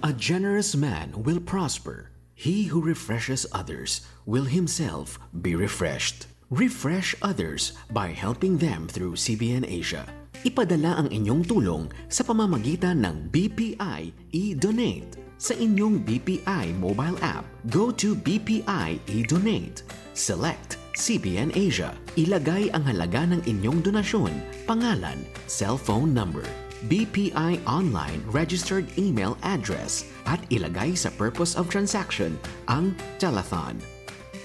A 0.06 0.14
generous 0.14 0.78
man 0.78 1.10
will 1.26 1.42
prosper. 1.42 2.14
He 2.38 2.70
who 2.70 2.78
refreshes 2.78 3.42
others 3.50 4.06
will 4.22 4.46
himself 4.46 5.18
be 5.42 5.58
refreshed. 5.58 6.30
Refresh 6.46 7.18
others 7.26 7.74
by 7.90 8.14
helping 8.14 8.62
them 8.62 8.86
through 8.86 9.18
CBN 9.18 9.66
Asia. 9.66 10.06
Ipadala 10.46 11.02
ang 11.02 11.08
inyong 11.10 11.42
tulong 11.42 11.90
sa 12.06 12.22
pamamagitan 12.22 13.02
ng 13.02 13.26
BPI 13.34 14.30
e-donate. 14.30 15.18
Sa 15.38 15.54
inyong 15.54 16.02
BPI 16.06 16.78
mobile 16.78 17.18
app, 17.22 17.42
go 17.70 17.90
to 17.90 18.14
BPI 18.14 19.02
e-donate. 19.10 19.82
Select 20.14 20.78
CBN 20.98 21.54
Asia. 21.54 21.94
Ilagay 22.14 22.70
ang 22.74 22.86
halaga 22.86 23.26
ng 23.26 23.42
inyong 23.46 23.82
donasyon, 23.82 24.30
pangalan, 24.66 25.22
cellphone 25.46 26.10
number, 26.14 26.46
BPI 26.86 27.58
online 27.66 28.22
registered 28.30 28.86
email 28.94 29.34
address 29.42 30.06
at 30.30 30.38
ilagay 30.54 30.94
sa 30.94 31.10
purpose 31.18 31.58
of 31.58 31.66
transaction 31.66 32.38
ang 32.70 32.94
telethon. 33.18 33.82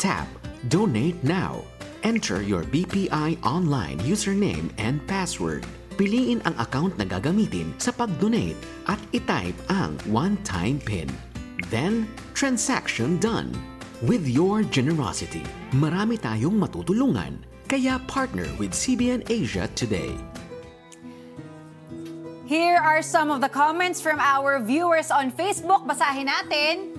Tap 0.02 0.26
Donate 0.74 1.18
Now. 1.22 1.62
Enter 2.02 2.42
your 2.42 2.66
BPI 2.66 3.38
online 3.46 4.02
username 4.02 4.74
and 4.82 5.00
password. 5.06 5.64
Piliin 5.94 6.42
ang 6.50 6.58
account 6.58 6.98
na 6.98 7.06
gagamitin 7.06 7.74
sa 7.78 7.94
pag-donate 7.94 8.58
at 8.90 8.98
itype 9.14 9.58
ang 9.70 9.98
one-time 10.10 10.82
PIN. 10.82 11.10
Then, 11.70 12.10
transaction 12.34 13.22
done. 13.22 13.54
With 14.02 14.26
your 14.26 14.66
generosity, 14.66 15.46
marami 15.78 16.18
tayong 16.18 16.58
matutulungan. 16.58 17.42
Kaya 17.70 18.02
partner 18.06 18.46
with 18.58 18.74
CBN 18.74 19.26
Asia 19.30 19.70
today. 19.74 20.14
Here 22.44 22.78
are 22.78 23.02
some 23.02 23.34
of 23.34 23.42
the 23.42 23.50
comments 23.50 23.98
from 23.98 24.22
our 24.22 24.62
viewers 24.62 25.10
on 25.10 25.34
Facebook. 25.34 25.90
Basahin 25.90 26.30
natin. 26.30 26.93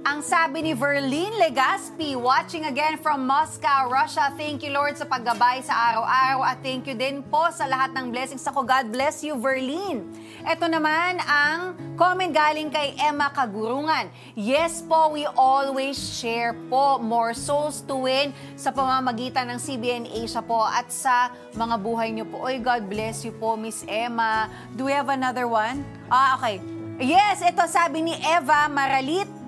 Ang 0.00 0.24
sabi 0.24 0.64
ni 0.64 0.72
Verlene 0.72 1.36
Legaspi, 1.36 2.16
watching 2.16 2.64
again 2.64 2.96
from 2.96 3.28
Moscow, 3.28 3.84
Russia. 3.84 4.32
Thank 4.32 4.64
you, 4.64 4.72
Lord, 4.72 4.96
sa 4.96 5.04
paggabay 5.04 5.60
sa 5.60 5.76
araw-araw 5.76 6.40
at 6.40 6.56
thank 6.64 6.88
you 6.88 6.96
din 6.96 7.20
po 7.28 7.44
sa 7.52 7.68
lahat 7.68 7.92
ng 7.92 8.08
blessings 8.08 8.40
ako. 8.48 8.64
God 8.64 8.88
bless 8.88 9.20
you, 9.20 9.36
Verlene. 9.36 10.08
Ito 10.40 10.72
naman 10.72 11.20
ang 11.20 11.76
comment 12.00 12.32
galing 12.32 12.72
kay 12.72 12.96
Emma 12.96 13.28
Kagurungan. 13.28 14.08
Yes 14.32 14.80
po, 14.80 15.12
we 15.12 15.28
always 15.36 16.00
share 16.00 16.56
po 16.72 16.96
more 16.96 17.36
souls 17.36 17.84
to 17.84 18.08
win 18.08 18.32
sa 18.56 18.72
pamamagitan 18.72 19.52
ng 19.52 19.60
CBN 19.60 20.08
Asia 20.16 20.40
po 20.40 20.64
at 20.64 20.88
sa 20.88 21.28
mga 21.52 21.76
buhay 21.76 22.08
niyo 22.08 22.24
po. 22.24 22.48
Oy, 22.48 22.56
God 22.56 22.88
bless 22.88 23.20
you 23.20 23.36
po, 23.36 23.52
Miss 23.52 23.84
Emma. 23.84 24.48
Do 24.72 24.88
we 24.88 24.96
have 24.96 25.12
another 25.12 25.44
one? 25.44 25.84
Ah, 26.08 26.40
okay. 26.40 26.56
Yes, 27.00 27.44
ito 27.44 27.60
sabi 27.68 28.00
ni 28.00 28.16
Eva 28.16 28.64
Maralit 28.72 29.39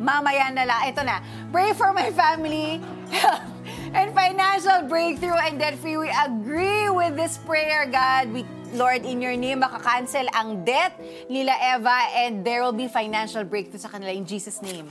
mamaya 0.00 0.52
na 0.52 0.64
lang. 0.64 0.80
Ito 0.90 1.02
na. 1.02 1.20
Pray 1.52 1.72
for 1.72 1.92
my 1.92 2.10
family 2.12 2.80
and 3.96 4.12
financial 4.12 4.84
breakthrough 4.88 5.38
and 5.40 5.58
debt 5.58 5.78
free. 5.78 5.96
We 5.96 6.10
agree 6.12 6.88
with 6.90 7.16
this 7.16 7.38
prayer, 7.38 7.86
God. 7.86 8.32
We 8.32 8.44
Lord, 8.74 9.06
in 9.06 9.22
your 9.22 9.38
name, 9.38 9.62
makakancel 9.62 10.26
ang 10.34 10.66
debt 10.66 10.98
nila 11.30 11.54
Eva 11.54 12.10
and 12.18 12.42
there 12.42 12.66
will 12.66 12.74
be 12.74 12.90
financial 12.90 13.46
breakthrough 13.46 13.80
sa 13.80 13.88
kanila 13.88 14.10
in 14.10 14.26
Jesus' 14.26 14.58
name. 14.58 14.90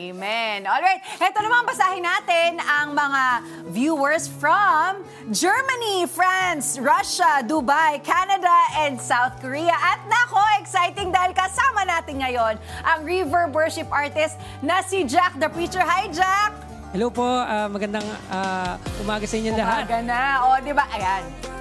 Amen. 0.00 0.64
Alright, 0.64 1.04
eto 1.20 1.44
naman 1.44 1.68
basahin 1.68 2.00
natin 2.00 2.56
ang 2.56 2.96
mga 2.96 3.24
viewers 3.68 4.24
from 4.32 5.04
Germany, 5.28 6.08
France, 6.08 6.80
Russia, 6.80 7.44
Dubai, 7.44 8.00
Canada, 8.00 8.80
and 8.80 8.96
South 8.96 9.36
Korea. 9.44 9.76
At 9.76 10.00
nako, 10.08 10.40
exciting 10.56 11.12
dahil 11.12 11.36
kasama 11.36 11.84
natin 11.84 12.24
ngayon 12.24 12.56
ang 12.80 13.04
Reverb 13.04 13.52
Worship 13.52 13.92
Artist 13.92 14.40
na 14.64 14.80
si 14.80 15.04
Jack 15.04 15.36
the 15.36 15.52
Preacher. 15.52 15.84
Hi, 15.84 16.08
Jack! 16.08 16.56
Hello 16.96 17.12
po, 17.12 17.28
ah, 17.28 17.68
magandang 17.68 18.06
ah, 18.32 18.80
umaga 19.04 19.28
sa 19.28 19.36
inyo 19.36 19.52
lahat. 19.52 19.84
Umaga 19.84 20.00
na. 20.00 20.20
O, 20.48 20.56
di 20.64 20.72
ba? 20.72 20.88
Ayan. 20.96 21.59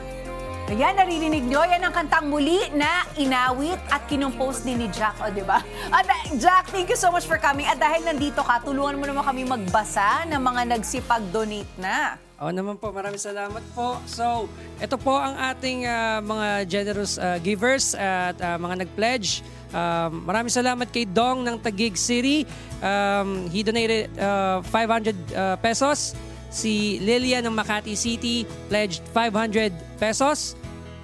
Ayan, 0.70 1.02
naririnig 1.02 1.50
nyo. 1.50 1.66
Yan 1.66 1.82
ang 1.82 1.90
kantang 1.90 2.30
muli 2.30 2.62
na 2.78 3.02
inawit 3.18 3.82
at 3.90 4.06
kinumpose 4.06 4.62
din 4.62 4.78
ni 4.78 4.88
Jack. 4.94 5.18
O, 5.18 5.26
di 5.34 5.42
ba? 5.42 5.66
At 5.90 6.06
uh, 6.06 6.38
Jack, 6.38 6.70
thank 6.70 6.86
you 6.94 6.94
so 6.94 7.10
much 7.10 7.26
for 7.26 7.42
coming. 7.42 7.66
At 7.66 7.82
dahil 7.82 8.06
nandito 8.06 8.46
ka, 8.46 8.62
tulungan 8.62 9.02
mo 9.02 9.10
naman 9.10 9.26
kami 9.26 9.50
magbasa 9.50 10.30
ng 10.30 10.38
mga 10.38 10.62
nagsipag-donate 10.78 11.74
na. 11.82 12.22
Oo 12.38 12.54
naman 12.54 12.78
po, 12.78 12.94
maraming 12.94 13.18
salamat 13.18 13.66
po. 13.74 13.98
So, 14.06 14.46
ito 14.78 14.94
po 15.02 15.18
ang 15.18 15.42
ating 15.42 15.90
ah, 15.90 16.22
mga 16.22 16.70
generous 16.70 17.18
ah, 17.18 17.42
givers 17.42 17.98
at 17.98 18.38
ah, 18.38 18.62
mga 18.62 18.86
nag-pledge. 18.86 19.42
Um, 19.74 20.22
maraming 20.30 20.54
salamat 20.54 20.86
kay 20.94 21.10
Dong 21.10 21.50
ng 21.50 21.58
Taguig 21.66 21.98
City. 21.98 22.46
Um, 22.78 23.50
he 23.50 23.66
donated 23.66 24.14
ah, 24.22 24.62
500 24.62 25.18
ah, 25.34 25.58
pesos. 25.58 26.14
Si 26.54 26.98
Lilia 27.02 27.42
ng 27.42 27.54
Makati 27.54 27.94
City 27.94 28.46
pledged 28.70 29.02
500 29.18 29.74
pesos. 29.98 30.59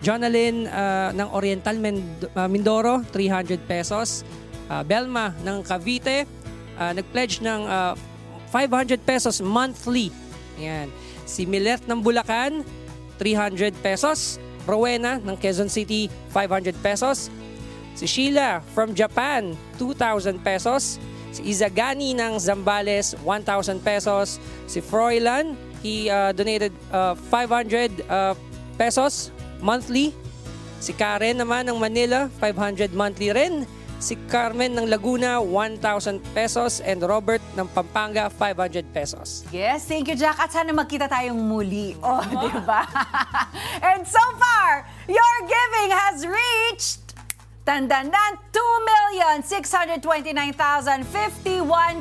Jonalyn 0.05 0.69
ah, 0.69 1.09
ng 1.09 1.33
Oriental 1.33 1.73
ah, 2.37 2.45
Mindoro, 2.45 3.01
300 3.09 3.57
pesos. 3.65 4.21
Ah, 4.69 4.85
Belma 4.85 5.33
ng 5.41 5.65
Cavite, 5.65 6.29
ah, 6.77 6.93
nag-pledge 6.93 7.41
ng 7.41 7.61
ah, 7.65 7.97
500 8.53 9.01
pesos 9.01 9.41
monthly. 9.41 10.13
Yan. 10.61 10.93
Si 11.25 11.49
Milet 11.49 11.81
ng 11.89 12.05
Bulacan, 12.05 12.61
300 13.17 13.73
pesos. 13.81 14.37
Rowena 14.69 15.17
ng 15.17 15.37
Quezon 15.41 15.73
City, 15.73 16.05
500 16.29 16.77
pesos. 16.85 17.33
Si 17.97 18.05
Sheila 18.05 18.61
from 18.77 18.93
Japan, 18.93 19.57
2,000 19.81 20.37
pesos. 20.41 21.01
Si 21.33 21.41
Izagani 21.49 22.13
ng 22.13 22.37
Zambales, 22.37 23.17
1,000 23.25 23.81
pesos. 23.81 24.37
Si 24.69 24.81
Froilan, 24.81 25.57
he 25.81 26.09
uh, 26.09 26.29
donated 26.33 26.73
uh, 26.93 27.17
500 27.29 28.05
uh, 28.09 28.33
pesos 28.77 29.34
monthly. 29.65 30.13
Si 30.77 30.93
Karen 30.93 31.41
naman 31.41 31.65
ng 31.65 31.81
Manila, 31.81 32.29
500 32.37 32.93
monthly 32.93 33.33
rin. 33.33 33.65
Si 33.97 34.13
Carmen 34.29 34.75
ng 34.75 34.85
Laguna, 34.85 35.41
1,000 35.41 36.21
pesos. 36.37 36.77
And 36.85 37.01
Robert 37.01 37.41
ng 37.57 37.65
Pampanga, 37.73 38.29
500 38.29 38.85
pesos. 38.93 39.41
Yes, 39.49 39.89
thank 39.89 40.05
you, 40.05 40.13
Jack. 40.13 40.37
At 40.37 40.53
sana 40.53 40.69
magkita 40.69 41.09
tayong 41.09 41.39
muli. 41.39 41.97
Oh, 42.05 42.21
di 42.45 42.51
ba? 42.69 42.85
And 43.95 44.05
so 44.05 44.21
far, 44.37 44.85
your 45.09 45.35
giving 45.49 45.89
has 45.89 46.21
reached 46.27 47.04
Tandandan, 47.65 48.37
2,629,051 48.53 49.97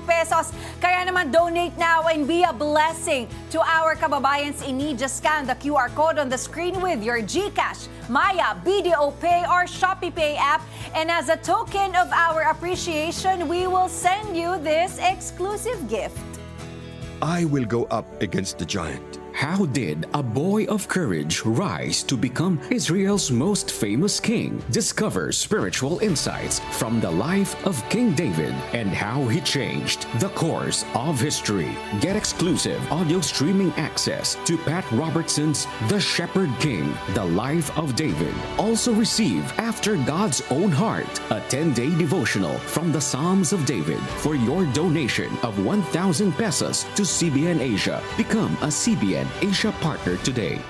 pesos. 0.04 0.52
Kaya 0.76 1.08
naman 1.08 1.32
donate 1.32 1.72
now 1.80 2.04
and 2.04 2.28
be 2.28 2.44
a 2.44 2.52
blessing 2.52 3.24
to 3.48 3.64
our 3.64 3.96
kababayans 3.96 4.60
in 4.68 4.76
need. 4.76 5.00
Just 5.00 5.24
scan 5.24 5.48
the 5.48 5.56
QR 5.56 5.88
code 5.96 6.20
on 6.20 6.28
the 6.28 6.36
screen 6.36 6.76
with 6.84 7.00
your 7.00 7.24
GCash, 7.24 7.88
Maya, 8.12 8.52
BDO 8.60 9.16
Pay, 9.24 9.48
or 9.48 9.64
Shopee 9.64 10.12
Pay 10.12 10.36
app. 10.36 10.60
And 10.92 11.08
as 11.10 11.32
a 11.32 11.40
token 11.40 11.96
of 11.96 12.12
our 12.12 12.52
appreciation, 12.52 13.48
we 13.48 13.64
will 13.64 13.88
send 13.88 14.36
you 14.36 14.60
this 14.60 15.00
exclusive 15.00 15.80
gift. 15.88 16.20
I 17.24 17.48
will 17.48 17.64
go 17.64 17.88
up 17.88 18.04
against 18.20 18.60
the 18.60 18.68
giant. 18.68 19.23
How 19.34 19.66
did 19.66 20.06
a 20.14 20.22
boy 20.22 20.64
of 20.66 20.86
courage 20.86 21.44
rise 21.44 22.04
to 22.04 22.16
become 22.16 22.60
Israel's 22.70 23.32
most 23.32 23.72
famous 23.72 24.20
king? 24.20 24.62
Discover 24.70 25.32
spiritual 25.32 25.98
insights 25.98 26.60
from 26.70 27.00
the 27.00 27.10
life 27.10 27.52
of 27.66 27.86
King 27.88 28.14
David 28.14 28.54
and 28.72 28.90
how 28.90 29.24
he 29.26 29.40
changed 29.40 30.06
the 30.20 30.28
course 30.30 30.84
of 30.94 31.20
history. 31.20 31.76
Get 32.00 32.14
exclusive 32.14 32.80
audio 32.92 33.20
streaming 33.20 33.72
access 33.72 34.36
to 34.46 34.56
Pat 34.56 34.88
Robertson's 34.92 35.66
The 35.88 35.98
Shepherd 35.98 36.50
King, 36.60 36.94
The 37.14 37.24
Life 37.24 37.76
of 37.76 37.96
David. 37.96 38.34
Also 38.56 38.94
receive 38.94 39.42
After 39.58 39.96
God's 39.96 40.42
Own 40.50 40.70
Heart, 40.70 41.20
a 41.30 41.40
10-day 41.50 41.98
devotional 41.98 42.56
from 42.58 42.92
the 42.92 43.00
Psalms 43.00 43.52
of 43.52 43.66
David 43.66 44.00
for 44.22 44.36
your 44.36 44.64
donation 44.66 45.36
of 45.42 45.66
1,000 45.66 46.32
pesos 46.34 46.84
to 46.94 47.02
CBN 47.02 47.58
Asia. 47.58 48.00
Become 48.16 48.54
a 48.62 48.68
CBN 48.68 49.23
Asia 49.42 49.72
partner 49.82 50.16
today. 50.22 50.60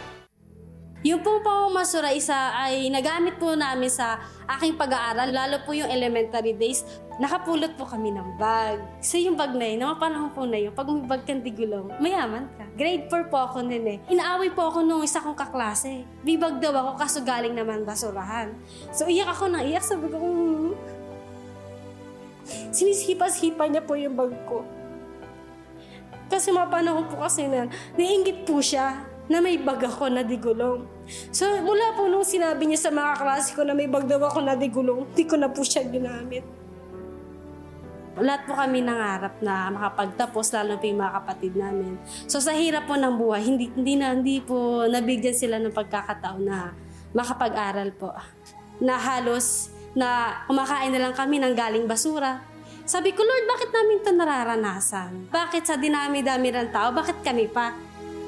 Yung 1.04 1.20
pong 1.20 1.44
pamamasura 1.44 2.16
isa 2.16 2.56
ay 2.56 2.88
nagamit 2.88 3.36
po 3.36 3.52
namin 3.52 3.92
sa 3.92 4.24
aking 4.56 4.80
pag-aaral, 4.80 5.28
lalo 5.28 5.60
po 5.68 5.76
yung 5.76 5.92
elementary 5.92 6.56
days. 6.56 6.80
Nakapulot 7.20 7.76
po 7.76 7.84
kami 7.84 8.08
ng 8.08 8.40
bag. 8.40 8.80
So 9.04 9.20
yung 9.20 9.36
bag 9.36 9.52
na 9.52 9.68
yun, 9.68 9.84
na 9.84 9.92
panahon 10.00 10.32
po 10.32 10.48
na 10.48 10.56
yun, 10.56 10.72
pag 10.72 10.88
may 10.88 11.04
bag 11.04 11.28
kang 11.28 11.44
digulong, 11.44 11.92
mayaman 12.00 12.48
ka. 12.56 12.64
Grade 12.72 13.04
4 13.12 13.28
po 13.28 13.36
ako 13.36 13.68
nun 13.68 13.84
eh. 13.84 14.00
Inaaway 14.08 14.48
po 14.56 14.64
ako 14.64 14.80
nung 14.80 15.04
isa 15.04 15.20
kong 15.20 15.36
kaklase. 15.36 16.08
May 16.24 16.40
bag 16.40 16.56
daw 16.56 16.72
ako 16.72 16.90
kaso 16.96 17.20
galing 17.20 17.52
naman 17.52 17.84
basurahan. 17.84 18.56
So 18.96 19.04
iyak 19.04 19.28
ako 19.28 19.52
na 19.52 19.60
iyak, 19.60 19.84
sabi 19.84 20.08
ko, 20.08 20.16
"Hmm." 20.16 20.72
sinisipas-hipa 22.74 23.64
niya 23.68 23.82
po 23.84 23.96
yung 23.96 24.16
bag 24.16 24.32
ko. 24.44 24.64
Kasi 26.34 26.50
mga 26.50 26.66
panahon 26.66 27.06
po 27.06 27.22
kasi 27.22 27.46
na, 27.46 27.70
nainggit 27.94 28.42
po 28.42 28.58
siya 28.58 29.06
na 29.30 29.38
may 29.38 29.54
bag 29.54 29.86
ako 29.86 30.10
na 30.10 30.26
digulong. 30.26 30.82
So, 31.30 31.46
mula 31.62 31.94
po 31.94 32.10
nung 32.10 32.26
sinabi 32.26 32.66
niya 32.66 32.90
sa 32.90 32.90
mga 32.90 33.22
klase 33.22 33.54
ko 33.54 33.62
na 33.62 33.70
may 33.70 33.86
bag 33.86 34.10
daw 34.10 34.18
ako 34.18 34.42
na 34.42 34.58
digulong, 34.58 35.06
hindi 35.06 35.24
ko 35.30 35.38
na 35.38 35.46
po 35.46 35.62
siya 35.62 35.86
ginamit. 35.86 36.42
Lahat 38.18 38.50
po 38.50 38.58
kami 38.58 38.82
nangarap 38.82 39.38
na 39.46 39.70
makapagtapos, 39.70 40.50
lalo 40.58 40.74
pa 40.78 40.86
yung 40.90 41.02
mga 41.02 41.14
kapatid 41.22 41.52
namin. 41.54 42.02
So 42.26 42.42
sa 42.42 42.50
hirap 42.50 42.90
po 42.90 42.98
ng 42.98 43.14
buhay, 43.14 43.42
hindi, 43.46 43.70
hindi, 43.70 43.94
na, 43.94 44.14
hindi 44.18 44.42
po 44.42 44.90
nabigyan 44.90 45.38
sila 45.38 45.62
ng 45.62 45.70
pagkakataon 45.70 46.42
na 46.42 46.74
makapag-aral 47.14 47.94
po. 47.94 48.10
Na 48.82 48.98
halos 48.98 49.70
na 49.94 50.42
kumakain 50.50 50.90
na 50.90 50.98
lang 50.98 51.14
kami 51.14 51.38
ng 51.38 51.54
galing 51.54 51.86
basura. 51.86 52.42
Sabi 52.84 53.16
ko, 53.16 53.24
Lord, 53.24 53.48
bakit 53.48 53.70
namin 53.72 53.96
ito 53.96 54.12
nararanasan? 54.12 55.32
Bakit 55.32 55.64
sa 55.64 55.80
dinami-dami 55.80 56.52
ng 56.52 56.68
tao, 56.68 56.92
bakit 56.92 57.16
kami 57.24 57.48
pa? 57.48 57.72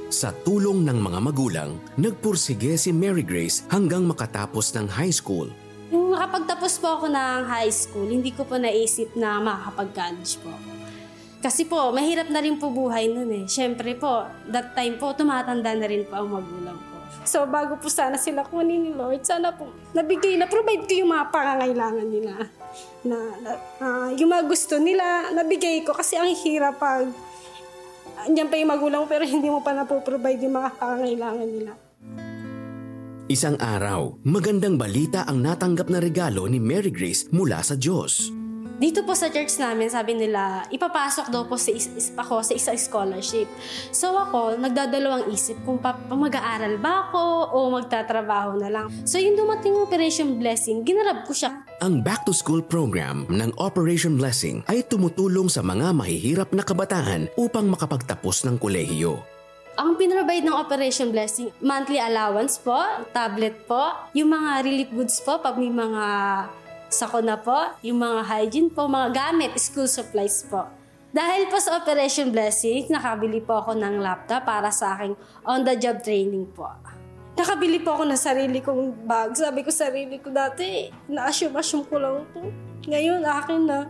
Sa 0.09 0.33
tulong 0.33 0.81
ng 0.81 0.97
mga 0.97 1.21
magulang, 1.21 1.77
nagpursige 2.01 2.81
si 2.81 2.88
Mary 2.88 3.21
Grace 3.21 3.69
hanggang 3.69 4.09
makatapos 4.09 4.73
ng 4.73 4.88
high 4.88 5.12
school. 5.12 5.53
Nung 5.92 6.16
nakapagtapos 6.16 6.73
po 6.81 6.88
ako 6.88 7.07
ng 7.12 7.40
high 7.53 7.69
school, 7.69 8.09
hindi 8.09 8.33
ko 8.33 8.49
po 8.49 8.57
naisip 8.57 9.12
na 9.12 9.45
makakapag-college 9.45 10.40
po 10.40 10.49
ako. 10.49 10.71
Kasi 11.45 11.62
po, 11.69 11.92
mahirap 11.92 12.33
na 12.33 12.40
rin 12.40 12.57
po 12.57 12.73
buhay 12.73 13.12
nun 13.12 13.29
eh. 13.29 13.45
Siyempre 13.45 13.92
po, 13.92 14.25
that 14.49 14.73
time 14.73 14.97
po, 14.97 15.12
tumatanda 15.12 15.77
na 15.77 15.85
rin 15.85 16.09
po 16.09 16.25
ang 16.25 16.33
magulang 16.33 16.81
ko. 16.81 16.96
So, 17.27 17.43
bago 17.43 17.75
po 17.75 17.91
sana 17.91 18.15
sila 18.15 18.47
kunin 18.47 18.87
ni 18.87 18.93
Lord, 18.95 19.27
sana 19.27 19.51
po, 19.51 19.67
nabigay, 19.91 20.39
na-provide 20.39 20.87
ko 20.87 20.95
yung 20.95 21.11
mga 21.11 21.27
pangangailangan 21.35 22.07
nila. 22.07 22.33
Na, 23.03 23.19
na 23.43 23.51
ah, 23.83 24.09
yung 24.15 24.31
mga 24.31 24.47
gusto 24.47 24.79
nila, 24.79 25.35
nabigay 25.35 25.83
ko. 25.83 25.91
Kasi 25.91 26.15
ang 26.15 26.31
hirap 26.31 26.79
pag, 26.79 27.11
andyan 28.31 28.47
pa 28.47 28.55
yung 28.62 28.71
magulang 28.71 29.05
pero 29.11 29.27
hindi 29.35 29.51
mo 29.51 29.59
pa 29.59 29.75
napoprovide 29.75 30.39
yung 30.47 30.55
mga 30.55 30.71
pangangailangan 30.79 31.49
nila. 31.51 31.73
Isang 33.27 33.59
araw, 33.59 34.23
magandang 34.23 34.79
balita 34.79 35.27
ang 35.27 35.43
natanggap 35.43 35.91
na 35.91 35.99
regalo 35.99 36.47
ni 36.47 36.62
Mary 36.62 36.95
Grace 36.95 37.27
mula 37.35 37.59
sa 37.59 37.75
Diyos. 37.75 38.31
Dito 38.77 39.01
po 39.09 39.17
sa 39.17 39.33
church 39.33 39.57
namin, 39.57 39.89
sabi 39.89 40.12
nila, 40.12 40.69
ipapasok 40.69 41.33
daw 41.33 41.49
po 41.49 41.57
sa 41.57 41.73
is, 41.73 41.89
ako 42.12 42.45
sa 42.45 42.53
isa 42.53 42.77
scholarship. 42.77 43.49
So 43.89 44.12
ako, 44.12 44.61
nagdadalawang 44.61 45.33
isip 45.33 45.57
kung 45.65 45.81
pa, 45.81 45.97
mag-aaral 46.12 46.77
ba 46.77 47.09
ako 47.09 47.57
o 47.57 47.73
magtatrabaho 47.73 48.61
na 48.61 48.69
lang. 48.69 48.93
So 49.09 49.17
yung 49.17 49.33
dumating 49.33 49.81
Operation 49.81 50.37
Blessing, 50.37 50.85
ginarab 50.85 51.25
ko 51.25 51.33
siya. 51.33 51.65
Ang 51.81 52.05
Back 52.05 52.29
to 52.29 52.37
School 52.37 52.61
program 52.61 53.25
ng 53.33 53.49
Operation 53.57 54.21
Blessing 54.21 54.61
ay 54.69 54.85
tumutulong 54.85 55.49
sa 55.49 55.65
mga 55.65 55.97
mahihirap 55.97 56.53
na 56.53 56.61
kabataan 56.61 57.33
upang 57.41 57.73
makapagtapos 57.73 58.45
ng 58.45 58.61
kolehiyo. 58.61 59.25
Ang 59.81 59.97
pinrovide 59.97 60.45
ng 60.45 60.53
Operation 60.53 61.17
Blessing, 61.17 61.49
monthly 61.65 61.97
allowance 61.97 62.61
po, 62.61 62.77
tablet 63.17 63.57
po, 63.65 63.97
yung 64.12 64.37
mga 64.37 64.69
relief 64.69 64.93
goods 64.93 65.17
po, 65.25 65.41
pag 65.41 65.57
may 65.57 65.73
mga 65.73 66.05
sakuna 66.88 67.38
po, 67.40 67.75
yung 67.83 68.03
mga 68.03 68.20
hygiene 68.27 68.70
po, 68.70 68.87
mga 68.87 69.14
gamit, 69.14 69.55
school 69.59 69.90
supplies 69.90 70.46
po. 70.46 70.66
Dahil 71.16 71.49
po 71.49 71.57
sa 71.57 71.81
Operation 71.81 72.29
Blessing, 72.29 72.92
nakabili 72.92 73.40
po 73.40 73.64
ako 73.64 73.72
ng 73.79 74.05
laptop 74.05 74.44
para 74.44 74.68
sa 74.68 74.99
aking 74.99 75.16
on-the-job 75.49 76.05
training 76.05 76.44
po. 76.53 76.68
Nakabili 77.37 77.81
po 77.81 77.96
ako 77.96 78.05
ng 78.09 78.20
sarili 78.20 78.61
kong 78.61 79.09
bag. 79.09 79.33
Sabi 79.37 79.64
ko 79.64 79.72
sarili 79.72 80.20
ko 80.20 80.33
dati, 80.33 80.88
na-assume-assume 81.09 81.85
ko 81.88 81.96
lang 82.01 82.25
to. 82.33 82.49
Ngayon, 82.88 83.25
akin 83.25 83.61
na. 83.64 83.88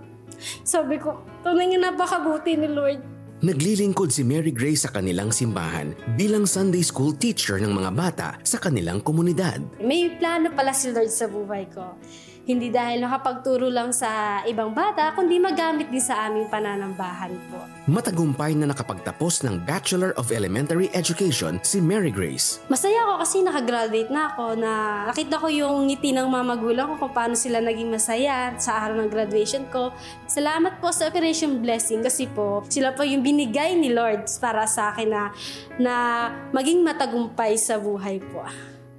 Sabi 0.66 0.98
ko, 0.98 1.22
tunay 1.42 1.70
nga 1.74 1.90
napakabuti 1.90 2.58
ni 2.58 2.68
Lord. 2.70 3.00
Naglilingkod 3.36 4.08
si 4.08 4.24
Mary 4.24 4.48
Grace 4.48 4.88
sa 4.88 4.90
kanilang 4.90 5.28
simbahan 5.28 5.92
bilang 6.16 6.48
Sunday 6.48 6.80
school 6.80 7.12
teacher 7.12 7.60
ng 7.60 7.68
mga 7.68 7.90
bata 7.92 8.28
sa 8.40 8.56
kanilang 8.56 9.04
komunidad. 9.04 9.60
May 9.76 10.16
plano 10.16 10.50
pala 10.56 10.72
si 10.72 10.88
Lord 10.88 11.12
sa 11.12 11.28
buhay 11.28 11.68
ko. 11.68 12.00
Hindi 12.46 12.70
dahil 12.70 13.02
nakapagturo 13.02 13.66
lang 13.66 13.90
sa 13.90 14.38
ibang 14.46 14.70
bata, 14.70 15.10
kundi 15.18 15.42
magamit 15.42 15.90
din 15.90 15.98
sa 15.98 16.30
aming 16.30 16.46
pananambahan 16.46 17.34
po. 17.50 17.58
Matagumpay 17.90 18.54
na 18.54 18.70
nakapagtapos 18.70 19.42
ng 19.42 19.66
Bachelor 19.66 20.14
of 20.14 20.30
Elementary 20.30 20.86
Education 20.94 21.58
si 21.66 21.82
Mary 21.82 22.14
Grace. 22.14 22.62
Masaya 22.70 23.02
ako 23.02 23.14
kasi 23.26 23.36
nakagraduate 23.42 24.14
na 24.14 24.30
ako 24.30 24.44
na 24.62 24.72
nakita 25.10 25.42
ko 25.42 25.50
yung 25.50 25.90
ngiti 25.90 26.14
ng 26.14 26.30
mga 26.30 26.44
magulang 26.46 26.86
ko 26.94 26.94
kung 27.02 27.14
paano 27.18 27.34
sila 27.34 27.58
naging 27.58 27.90
masaya 27.90 28.54
sa 28.62 28.78
araw 28.78 29.02
ng 29.02 29.10
graduation 29.10 29.66
ko. 29.74 29.90
Salamat 30.30 30.78
po 30.78 30.94
sa 30.94 31.10
Operation 31.10 31.58
Blessing 31.58 32.06
kasi 32.06 32.30
po 32.30 32.62
sila 32.70 32.94
po 32.94 33.02
yung 33.02 33.26
binigay 33.26 33.74
ni 33.74 33.90
Lord 33.90 34.22
para 34.38 34.70
sa 34.70 34.94
akin 34.94 35.10
na, 35.10 35.34
na 35.82 35.94
maging 36.54 36.86
matagumpay 36.86 37.58
sa 37.58 37.74
buhay 37.82 38.22
po. 38.22 38.46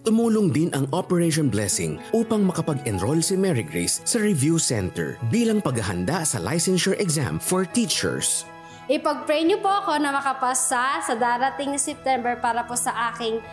Tumulong 0.08 0.56
din 0.56 0.72
ang 0.72 0.88
Operation 0.96 1.52
Blessing 1.52 2.00
upang 2.16 2.48
makapag-enroll 2.48 3.20
si 3.20 3.36
Mary 3.36 3.60
Grace 3.60 4.00
sa 4.08 4.24
Review 4.24 4.56
Center 4.56 5.20
bilang 5.28 5.60
paghahanda 5.60 6.24
sa 6.24 6.40
licensure 6.40 6.96
exam 6.96 7.44
for 7.44 7.68
teachers. 7.68 8.48
Ipag-pray 8.88 9.44
niyo 9.44 9.60
po 9.60 9.68
ako 9.68 10.00
na 10.00 10.16
makapasa 10.16 11.04
sa 11.04 11.12
darating 11.12 11.76
na 11.76 11.80
September 11.84 12.40
para 12.40 12.64
po 12.64 12.80
sa 12.80 13.12
aking 13.12 13.44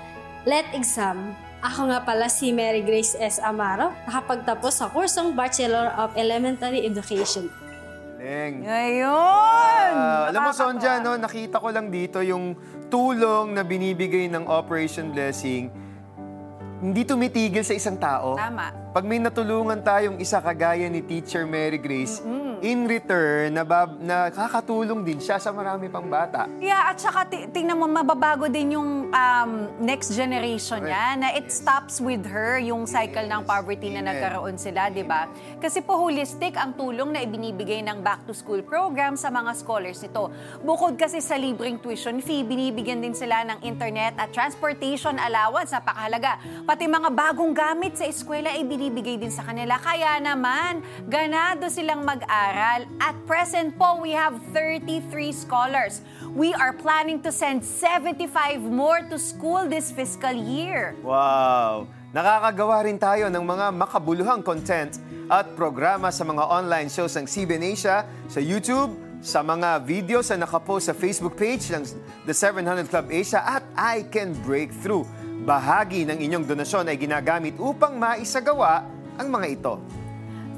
LET 0.47 0.71
exam. 0.79 1.35
Ako 1.59 1.91
nga 1.91 2.07
pala 2.07 2.31
si 2.31 2.55
Mary 2.55 2.87
Grace 2.87 3.19
S. 3.19 3.43
Amaro, 3.43 3.91
nakapagtapos 4.07 4.79
sa 4.79 4.87
kursong 4.95 5.35
Bachelor 5.35 5.91
of 5.99 6.15
Elementary 6.15 6.87
Education. 6.87 7.51
Galing. 8.25 8.65
Ngayon! 8.65 9.91
Ah, 9.91 10.31
alam 10.33 10.41
mo, 10.49 10.51
Sonja, 10.55 11.03
no, 11.03 11.19
nakita 11.19 11.61
ko 11.61 11.69
lang 11.75 11.91
dito 11.91 12.23
yung 12.25 12.57
tulong 12.89 13.53
na 13.53 13.67
binibigay 13.67 14.31
ng 14.33 14.47
Operation 14.49 15.13
Blessing, 15.13 15.69
hindi 16.85 17.09
tumitigil 17.09 17.65
sa 17.65 17.73
isang 17.73 17.97
tao. 17.97 18.37
Tama. 18.37 18.84
Pag 18.95 19.11
may 19.11 19.19
natulungan 19.19 19.83
tayong 19.83 20.23
isa 20.23 20.39
kagaya 20.39 20.87
ni 20.87 21.03
Teacher 21.03 21.43
Mary 21.51 21.83
Grace, 21.83 22.23
in 22.63 22.87
return, 22.87 23.51
nabab- 23.51 23.99
nakakatulong 23.99 25.03
din 25.03 25.19
siya 25.19 25.43
sa 25.43 25.51
marami 25.51 25.91
pang 25.91 26.07
bata. 26.07 26.47
Yeah, 26.63 26.95
at 26.95 27.03
saka 27.03 27.27
ti- 27.27 27.51
tingnan 27.51 27.75
mo, 27.75 27.91
mababago 27.91 28.47
din 28.47 28.79
yung 28.79 29.11
um, 29.11 29.51
next 29.83 30.15
generation 30.15 30.79
niya 30.79 31.19
na 31.19 31.35
it 31.35 31.51
stops 31.51 31.99
with 31.99 32.23
her, 32.23 32.63
yung 32.63 32.87
cycle 32.87 33.27
ng 33.27 33.43
poverty 33.43 33.91
na 33.91 33.99
Amen. 33.99 34.15
nagkaroon 34.15 34.55
sila, 34.55 34.87
di 34.95 35.03
ba? 35.03 35.27
Kasi 35.59 35.83
po 35.83 35.99
holistic 35.99 36.55
ang 36.55 36.79
tulong 36.79 37.11
na 37.11 37.21
ibinibigay 37.21 37.83
ng 37.83 37.99
back 37.99 38.23
to 38.25 38.33
school 38.33 38.63
program 38.63 39.19
sa 39.19 39.27
mga 39.27 39.59
scholars 39.59 39.99
nito. 40.07 40.31
Bukod 40.63 40.95
kasi 40.95 41.19
sa 41.19 41.35
libreng 41.35 41.83
tuition 41.83 42.23
fee, 42.23 42.47
binibigyan 42.47 43.03
din 43.03 43.13
sila 43.13 43.43
ng 43.43 43.59
internet 43.67 44.15
at 44.23 44.31
transportation 44.31 45.19
allowance, 45.19 45.75
napakahalaga. 45.75 46.39
Pati 46.63 46.87
mga 46.87 47.11
bagong 47.11 47.51
gamit 47.51 47.99
sa 47.99 48.07
eskwela 48.07 48.55
ay 48.55 48.63
binibigay 48.85 49.17
din 49.17 49.33
sa 49.33 49.41
kanila. 49.49 49.81
Kaya 49.81 50.21
naman, 50.21 50.85
ganado 51.09 51.73
silang 51.73 52.05
mag-aral. 52.05 52.85
At 53.01 53.17
present 53.25 53.73
po, 53.81 53.97
we 54.05 54.13
have 54.13 54.37
33 54.53 55.33
scholars. 55.33 56.05
We 56.37 56.53
are 56.53 56.77
planning 56.77 57.25
to 57.25 57.33
send 57.33 57.65
75 57.65 58.61
more 58.61 59.01
to 59.09 59.17
school 59.17 59.65
this 59.65 59.89
fiscal 59.89 60.37
year. 60.37 60.93
Wow! 61.01 61.89
Nakakagawa 62.13 62.85
rin 62.85 63.01
tayo 63.01 63.33
ng 63.33 63.41
mga 63.41 63.73
makabuluhang 63.73 64.45
content 64.45 65.01
at 65.33 65.57
programa 65.57 66.13
sa 66.13 66.23
mga 66.29 66.45
online 66.45 66.93
shows 66.93 67.17
ng 67.17 67.25
CBN 67.25 67.65
Asia 67.73 68.05
sa 68.29 68.39
YouTube, 68.39 68.93
sa 69.25 69.41
mga 69.41 69.81
videos 69.81 70.29
na 70.37 70.45
nakapost 70.45 70.93
sa 70.93 70.95
Facebook 70.95 71.33
page 71.33 71.73
ng 71.73 71.83
The 72.29 72.37
700 72.37 72.93
Club 72.93 73.09
Asia 73.09 73.41
at 73.41 73.65
I 73.73 74.05
Can 74.13 74.37
Break 74.45 74.69
Through. 74.85 75.09
Bahagi 75.45 76.09
ng 76.09 76.25
inyong 76.25 76.49
donasyon 76.49 76.89
ay 76.89 76.97
ginagamit 76.97 77.53
upang 77.61 78.01
maisagawa 78.01 78.89
ang 79.21 79.29
mga 79.29 79.47
ito. 79.53 79.77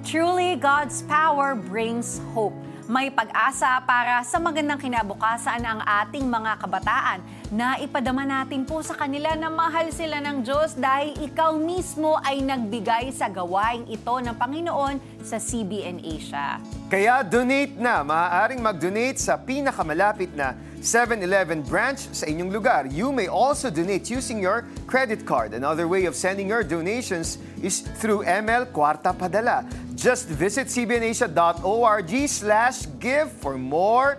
Truly, 0.07 0.55
God's 0.63 1.03
power 1.11 1.59
brings 1.59 2.23
hope. 2.31 2.55
May 2.87 3.11
pag-asa 3.11 3.83
para 3.83 4.23
sa 4.23 4.39
magandang 4.39 4.79
kinabukasan 4.79 5.59
ang 5.67 5.83
ating 5.83 6.31
mga 6.31 6.63
kabataan 6.63 7.19
na 7.55 7.79
ipadama 7.79 8.27
natin 8.27 8.67
po 8.67 8.83
sa 8.83 8.99
kanila 8.99 9.39
na 9.39 9.47
mahal 9.47 9.87
sila 9.95 10.19
ng 10.19 10.43
Diyos 10.43 10.75
dahil 10.75 11.15
ikaw 11.23 11.55
mismo 11.55 12.19
ay 12.27 12.43
nagbigay 12.43 13.15
sa 13.15 13.31
gawaing 13.31 13.87
ito 13.87 14.15
ng 14.19 14.35
Panginoon 14.35 14.99
sa 15.23 15.39
CBN 15.39 16.03
Asia. 16.03 16.59
Kaya 16.91 17.23
donate 17.23 17.79
na. 17.79 18.03
Maaaring 18.03 18.59
mag-donate 18.59 19.23
sa 19.23 19.39
pinakamalapit 19.39 20.35
na 20.35 20.59
7-Eleven 20.83 21.63
branch 21.67 22.11
sa 22.11 22.27
inyong 22.27 22.51
lugar. 22.51 22.87
You 22.91 23.15
may 23.15 23.31
also 23.31 23.71
donate 23.71 24.11
using 24.11 24.43
your 24.43 24.67
credit 24.91 25.23
card. 25.23 25.55
Another 25.55 25.87
way 25.87 26.07
of 26.07 26.19
sending 26.19 26.51
your 26.51 26.67
donations 26.67 27.39
is 27.63 27.83
through 28.03 28.27
ML 28.27 28.71
Kwarta 28.75 29.15
Padala. 29.15 29.67
Just 29.95 30.29
visit 30.29 30.67
cbnasia.org 30.67 32.13
slash 32.29 32.87
give 32.99 33.33
for 33.33 33.55
more 33.59 34.19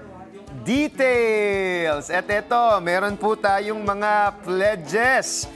details. 0.67 2.12
At 2.12 2.27
eto, 2.27 2.84
meron 2.84 3.15
po 3.15 3.39
tayong 3.39 3.80
mga 3.80 4.36
pledges. 4.43 5.47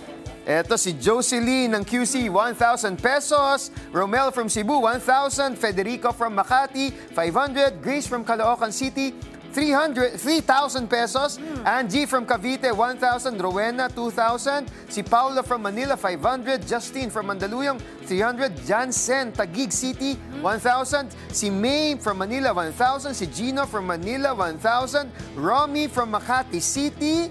Eto 0.47 0.80
si 0.80 0.95
Jocelyn 0.95 1.69
ng 1.76 1.84
QC, 1.84 2.32
1,000 2.32 2.95
pesos. 2.95 3.69
Romel 3.91 4.32
from 4.32 4.47
Cebu, 4.47 4.80
1,000. 4.80 5.60
Federico 5.60 6.15
from 6.15 6.34
Makati, 6.34 6.95
500. 7.12 7.84
Grace 7.84 8.08
from 8.08 8.24
Caloocan 8.24 8.71
City, 8.71 9.12
300, 9.12 9.31
3,000 9.52 10.88
pesos. 10.88 11.40
Angie 11.66 12.06
from 12.06 12.26
Cavite, 12.26 12.72
1,000. 12.76 13.40
Rowena, 13.42 13.90
2,000. 13.90 14.72
Si 14.88 15.04
Paula 15.04 15.44
from 15.44 15.62
Manila, 15.64 15.98
500. 15.98 16.66
Justin 16.66 17.10
from 17.10 17.28
Mandaluyong, 17.28 17.80
300. 18.06 18.66
Jansen, 18.66 19.32
Taguig 19.32 19.72
City, 19.72 20.16
1,000. 20.42 21.12
Si 21.32 21.50
May 21.50 21.96
from 21.96 22.18
Manila, 22.20 22.54
1,000. 22.54 23.14
Si 23.14 23.28
Gino 23.28 23.66
from 23.66 23.88
Manila, 23.88 24.34
1,000. 24.34 25.12
Romy 25.36 25.88
from 25.88 26.12
Makati 26.14 26.62
City, 26.62 27.30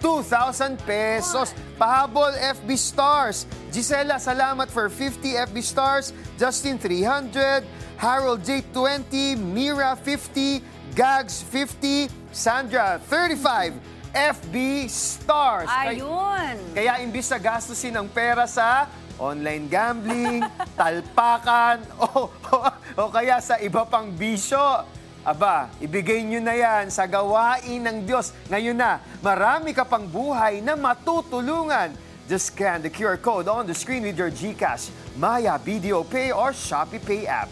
2,000 0.00 0.78
pesos. 0.86 1.52
Pahabol 1.78 2.32
FB 2.36 2.76
Stars. 2.76 3.46
Gisela, 3.70 4.16
salamat 4.16 4.68
for 4.68 4.88
50 4.88 5.36
FB 5.44 5.62
Stars. 5.62 6.12
Justin, 6.40 6.78
300. 6.78 7.64
Harold 8.00 8.40
J, 8.44 8.64
20. 8.72 9.36
Mira, 9.36 9.92
50. 9.92 10.79
Gags, 10.94 11.42
50. 11.46 12.10
Sandra, 12.32 12.98
35. 13.06 13.74
FB 14.10 14.56
Stars. 14.90 15.70
Ayun! 15.70 16.58
Kaya 16.74 16.98
imbis 16.98 17.30
na 17.30 17.38
gastusin 17.38 17.94
ang 17.94 18.10
pera 18.10 18.42
sa 18.50 18.90
online 19.14 19.70
gambling, 19.70 20.42
talpakan, 20.80 21.78
o, 21.94 22.26
o, 22.26 22.56
o 22.98 23.02
kaya 23.06 23.38
sa 23.38 23.62
iba 23.62 23.86
pang 23.86 24.10
bisyo, 24.10 24.82
aba, 25.22 25.70
ibigay 25.78 26.26
nyo 26.26 26.40
na 26.42 26.58
yan 26.58 26.90
sa 26.90 27.06
gawain 27.06 27.86
ng 27.86 28.02
Diyos. 28.02 28.34
Ngayon 28.50 28.74
na, 28.74 28.98
marami 29.22 29.70
ka 29.70 29.86
pang 29.86 30.08
buhay 30.08 30.58
na 30.58 30.74
matutulungan. 30.74 31.94
Just 32.26 32.54
scan 32.54 32.82
the 32.82 32.90
QR 32.90 33.18
code 33.18 33.46
on 33.46 33.66
the 33.66 33.74
screen 33.74 34.02
with 34.06 34.18
your 34.18 34.30
GCash, 34.30 34.90
Maya, 35.18 35.54
Video 35.62 36.02
Pay, 36.02 36.34
or 36.34 36.50
Shopee 36.50 37.02
Pay 37.02 37.30
app. 37.30 37.50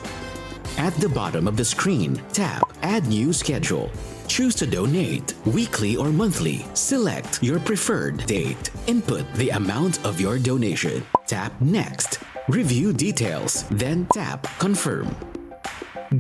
at 0.77 0.93
the 0.99 1.09
bottom 1.09 1.47
of 1.47 1.55
the 1.55 1.65
screen, 1.65 2.19
tap 2.33 2.63
Add 2.83 3.07
New 3.07 3.31
Schedule. 3.31 3.91
Choose 4.27 4.55
to 4.55 4.67
donate 4.67 5.33
weekly 5.45 5.95
or 5.95 6.11
monthly. 6.11 6.65
Select 6.73 7.41
your 7.41 7.59
preferred 7.59 8.25
date. 8.25 8.71
Input 8.88 9.23
the 9.35 9.51
amount 9.55 10.03
of 10.05 10.19
your 10.19 10.38
donation. 10.38 11.03
Tap 11.27 11.53
Next. 11.61 12.19
Review 12.50 12.93
details. 12.93 13.65
Then 13.71 14.08
tap 14.13 14.47
Confirm. 14.60 15.15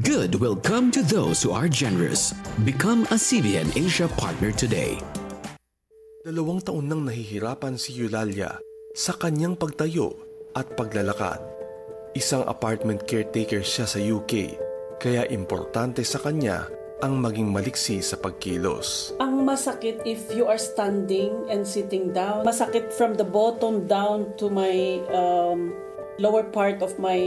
Good 0.01 0.35
will 0.35 0.55
come 0.55 0.91
to 0.91 1.03
those 1.03 1.41
who 1.41 1.51
are 1.51 1.69
generous. 1.69 2.33
Become 2.65 3.03
a 3.13 3.19
CBN 3.19 3.71
Asia 3.77 4.07
partner 4.19 4.51
today. 4.51 4.99
Dalawang 6.25 6.65
taon 6.65 6.89
nang 6.89 7.05
nahihirapan 7.05 7.77
si 7.77 7.93
Eulalia 8.01 8.57
sa 8.97 9.13
kanyang 9.13 9.53
pagtayo 9.53 10.17
at 10.57 10.73
paglalakad. 10.73 11.54
Isang 12.15 12.47
apartment 12.47 13.03
caretaker 13.03 13.59
siya 13.59 13.83
sa 13.83 13.99
UK, 13.99 14.55
kaya 15.03 15.27
importante 15.35 15.99
sa 16.07 16.15
kanya 16.23 16.63
ang 17.03 17.19
maging 17.19 17.51
maliksi 17.51 17.99
sa 17.99 18.15
pagkilos. 18.15 19.19
Ang 19.19 19.43
masakit 19.43 19.99
if 20.07 20.23
you 20.31 20.47
are 20.47 20.55
standing 20.55 21.35
and 21.51 21.67
sitting 21.67 22.15
down. 22.15 22.47
Masakit 22.47 22.95
from 22.95 23.19
the 23.19 23.27
bottom 23.27 23.83
down 23.91 24.31
to 24.39 24.47
my 24.47 25.03
um, 25.11 25.75
lower 26.15 26.47
part 26.47 26.79
of 26.79 26.95
my 27.03 27.19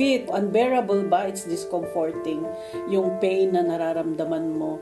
feet. 0.00 0.24
Unbearable 0.32 1.04
ba? 1.12 1.28
It's 1.28 1.44
discomforting. 1.44 2.40
Yung 2.88 3.20
pain 3.20 3.52
na 3.52 3.60
nararamdaman 3.60 4.56
mo. 4.56 4.80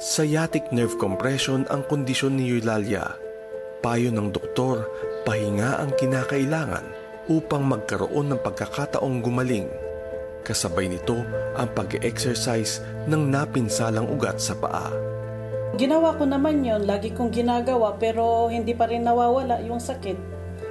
Sciatic 0.00 0.72
nerve 0.72 0.96
compression 0.96 1.68
ang 1.68 1.84
kondisyon 1.92 2.40
ni 2.40 2.56
Eulalia. 2.56 3.04
Payo 3.84 4.08
ng 4.16 4.32
doktor, 4.32 4.88
pahinga 5.28 5.76
ang 5.76 5.92
kinakailangan 6.00 6.97
upang 7.28 7.64
magkaroon 7.68 8.32
ng 8.32 8.40
pagkakataong 8.40 9.20
gumaling. 9.20 9.68
Kasabay 10.42 10.88
nito 10.88 11.20
ang 11.54 11.68
pag-exercise 11.76 12.80
ng 13.04 13.28
napinsalang 13.28 14.08
ugat 14.08 14.40
sa 14.40 14.56
paa. 14.56 14.88
Ginawa 15.76 16.16
ko 16.16 16.24
naman 16.24 16.64
yon, 16.64 16.88
lagi 16.88 17.12
kong 17.12 17.28
ginagawa 17.28 17.94
pero 18.00 18.48
hindi 18.48 18.72
pa 18.72 18.88
rin 18.88 19.04
nawawala 19.04 19.60
yung 19.60 19.78
sakit. 19.78 20.16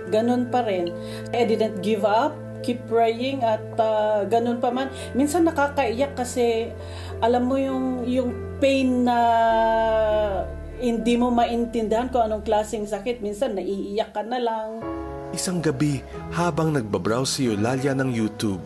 Ganun 0.10 0.50
pa 0.50 0.66
rin. 0.66 0.90
I 1.30 1.46
didn't 1.46 1.86
give 1.86 2.02
up, 2.02 2.34
keep 2.66 2.82
praying 2.90 3.46
at 3.46 3.62
uh, 3.78 4.26
ganun 4.26 4.58
pa 4.58 4.74
man. 4.74 4.90
Minsan 5.14 5.46
nakakaiyak 5.46 6.18
kasi 6.18 6.74
alam 7.22 7.46
mo 7.46 7.62
yung 7.62 8.04
yung 8.10 8.34
pain 8.58 9.06
na 9.06 9.20
hindi 10.82 11.14
mo 11.18 11.30
maintindihan 11.30 12.10
kung 12.10 12.26
anong 12.26 12.42
klaseng 12.42 12.90
sakit. 12.90 13.22
Minsan 13.22 13.54
naiiyak 13.54 14.10
ka 14.10 14.26
na 14.26 14.42
lang. 14.42 14.82
Isang 15.38 15.62
gabi 15.62 16.02
habang 16.34 16.74
nagbabrowse 16.74 17.38
si 17.38 17.42
Eulalia 17.46 17.94
ng 17.94 18.10
YouTube, 18.10 18.58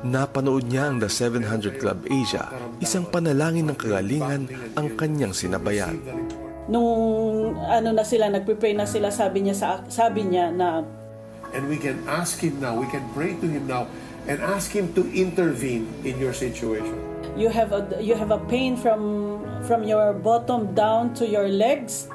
napanood 0.00 0.64
niya 0.64 0.88
ang 0.88 0.96
The 0.96 1.12
700 1.12 1.76
Club 1.76 2.08
Asia, 2.08 2.48
isang 2.80 3.04
panalangin 3.04 3.68
ng 3.68 3.76
kagalingan 3.76 4.48
ang 4.80 4.96
kanyang 4.96 5.36
sinabayan. 5.36 6.00
Nung 6.72 7.52
ano 7.60 7.92
na 7.92 8.00
sila, 8.00 8.32
nagpe-pray 8.32 8.72
na 8.72 8.88
sila, 8.88 9.12
sabi 9.12 9.44
niya 9.44 9.52
sa 9.60 9.68
sabi 9.92 10.24
niya 10.24 10.48
na 10.48 10.80
And 11.52 11.68
we 11.68 11.76
can 11.76 12.00
ask 12.08 12.40
Him 12.40 12.64
now, 12.64 12.80
we 12.80 12.88
can 12.88 13.04
pray 13.12 13.36
to 13.36 13.44
Him 13.44 13.68
now, 13.68 13.84
and 14.24 14.40
ask 14.40 14.72
Him 14.72 14.96
to 14.96 15.04
intervene 15.12 15.84
in 16.00 16.16
your 16.16 16.32
situation. 16.32 17.10
you 17.36 17.48
have 17.48 17.72
a 17.72 17.82
you 18.00 18.14
have 18.14 18.30
a 18.30 18.38
pain 18.50 18.76
from 18.76 19.42
from 19.64 19.84
your 19.84 20.12
bottom 20.12 20.74
down 20.74 21.14
to 21.14 21.26
your 21.26 21.48
legs. 21.48 22.08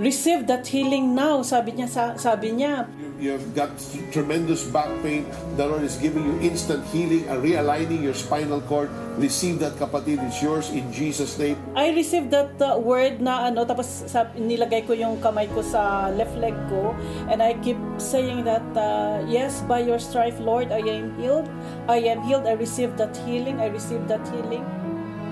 Receive 0.00 0.48
that 0.48 0.64
healing 0.64 1.12
now, 1.12 1.44
sabi 1.44 1.76
niya 1.76 1.84
sa, 1.84 2.16
sabi 2.16 2.56
niya. 2.56 2.88
You 3.20 3.36
have 3.36 3.44
got 3.52 3.68
tremendous 4.16 4.64
back 4.64 4.88
pain. 5.04 5.28
The 5.60 5.68
Lord 5.68 5.84
is 5.84 6.00
giving 6.00 6.24
you 6.24 6.40
instant 6.40 6.88
healing 6.88 7.28
and 7.28 7.44
realigning 7.44 8.00
your 8.00 8.16
spinal 8.16 8.64
cord. 8.64 8.88
Receive 9.20 9.60
that 9.60 9.76
kapatid. 9.76 10.24
It's 10.24 10.40
yours 10.40 10.72
in 10.72 10.88
Jesus' 10.88 11.36
name. 11.36 11.60
I 11.76 11.92
received 11.92 12.32
that 12.32 12.56
uh, 12.56 12.80
word 12.80 13.20
na 13.20 13.52
ano 13.52 13.68
tapos 13.68 14.08
sa, 14.08 14.32
nilagay 14.32 14.88
ko 14.88 14.96
yung 14.96 15.20
kamay 15.20 15.52
ko 15.52 15.60
sa 15.60 16.08
left 16.16 16.32
leg 16.40 16.56
ko 16.72 16.96
and 17.28 17.44
I 17.44 17.60
keep 17.60 17.76
saying 18.00 18.48
that 18.48 18.64
uh, 18.72 19.20
yes 19.28 19.60
by 19.68 19.84
your 19.84 20.00
stripe 20.00 20.40
Lord 20.40 20.72
I 20.72 20.80
am 20.80 21.12
healed 21.20 21.44
I 21.92 22.00
am 22.08 22.24
healed 22.24 22.48
I 22.48 22.56
received 22.56 22.96
that 23.04 23.12
healing 23.28 23.60
I 23.60 23.68
received 23.68 24.08
that 24.08 24.24
healing 24.32 24.64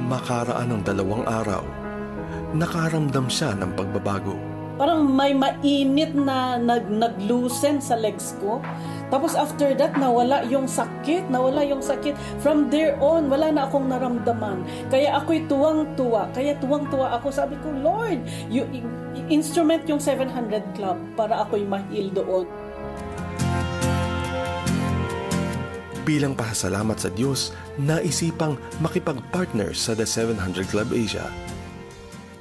Makaraan 0.09 0.73
ng 0.77 0.83
dalawang 0.85 1.25
araw, 1.25 1.65
nakaramdam 2.57 3.29
siya 3.29 3.53
ng 3.57 3.77
pagbabago. 3.77 4.48
Parang 4.79 5.03
may 5.03 5.35
mainit 5.35 6.15
na 6.15 6.57
nag 6.57 6.87
naglusen 6.87 7.83
sa 7.83 7.99
legs 7.99 8.39
ko. 8.39 8.63
Tapos 9.09 9.35
after 9.35 9.73
that 9.75 9.97
nawala 9.99 10.47
yung 10.47 10.71
sakit 10.71 11.27
nawala 11.29 11.67
yung 11.67 11.83
sakit. 11.83 12.15
From 12.39 12.71
there 12.71 12.95
on 13.03 13.27
wala 13.27 13.51
na 13.51 13.67
akong 13.67 13.91
naramdaman. 13.91 14.63
Kaya 14.89 15.19
ako'y 15.19 15.45
tuwang-tuwa. 15.51 16.31
Kaya 16.31 16.55
tuwang-tuwa 16.63 17.19
ako. 17.19 17.35
Sabi 17.35 17.59
ko 17.61 17.75
Lord 17.75 18.23
you 18.49 18.65
instrument 19.27 19.85
yung 19.91 19.99
700 19.99 20.63
club 20.79 20.97
para 21.19 21.43
ako'y 21.43 21.67
mahil 21.67 22.15
doon. 22.15 22.47
Bilang 26.09 26.33
pasasalamat 26.33 26.97
sa 26.97 27.13
Diyos, 27.13 27.53
naisipang 27.77 28.57
makipag-partner 28.81 29.77
sa 29.77 29.93
The 29.93 30.09
700 30.09 30.65
Club 30.73 30.97
Asia. 30.97 31.29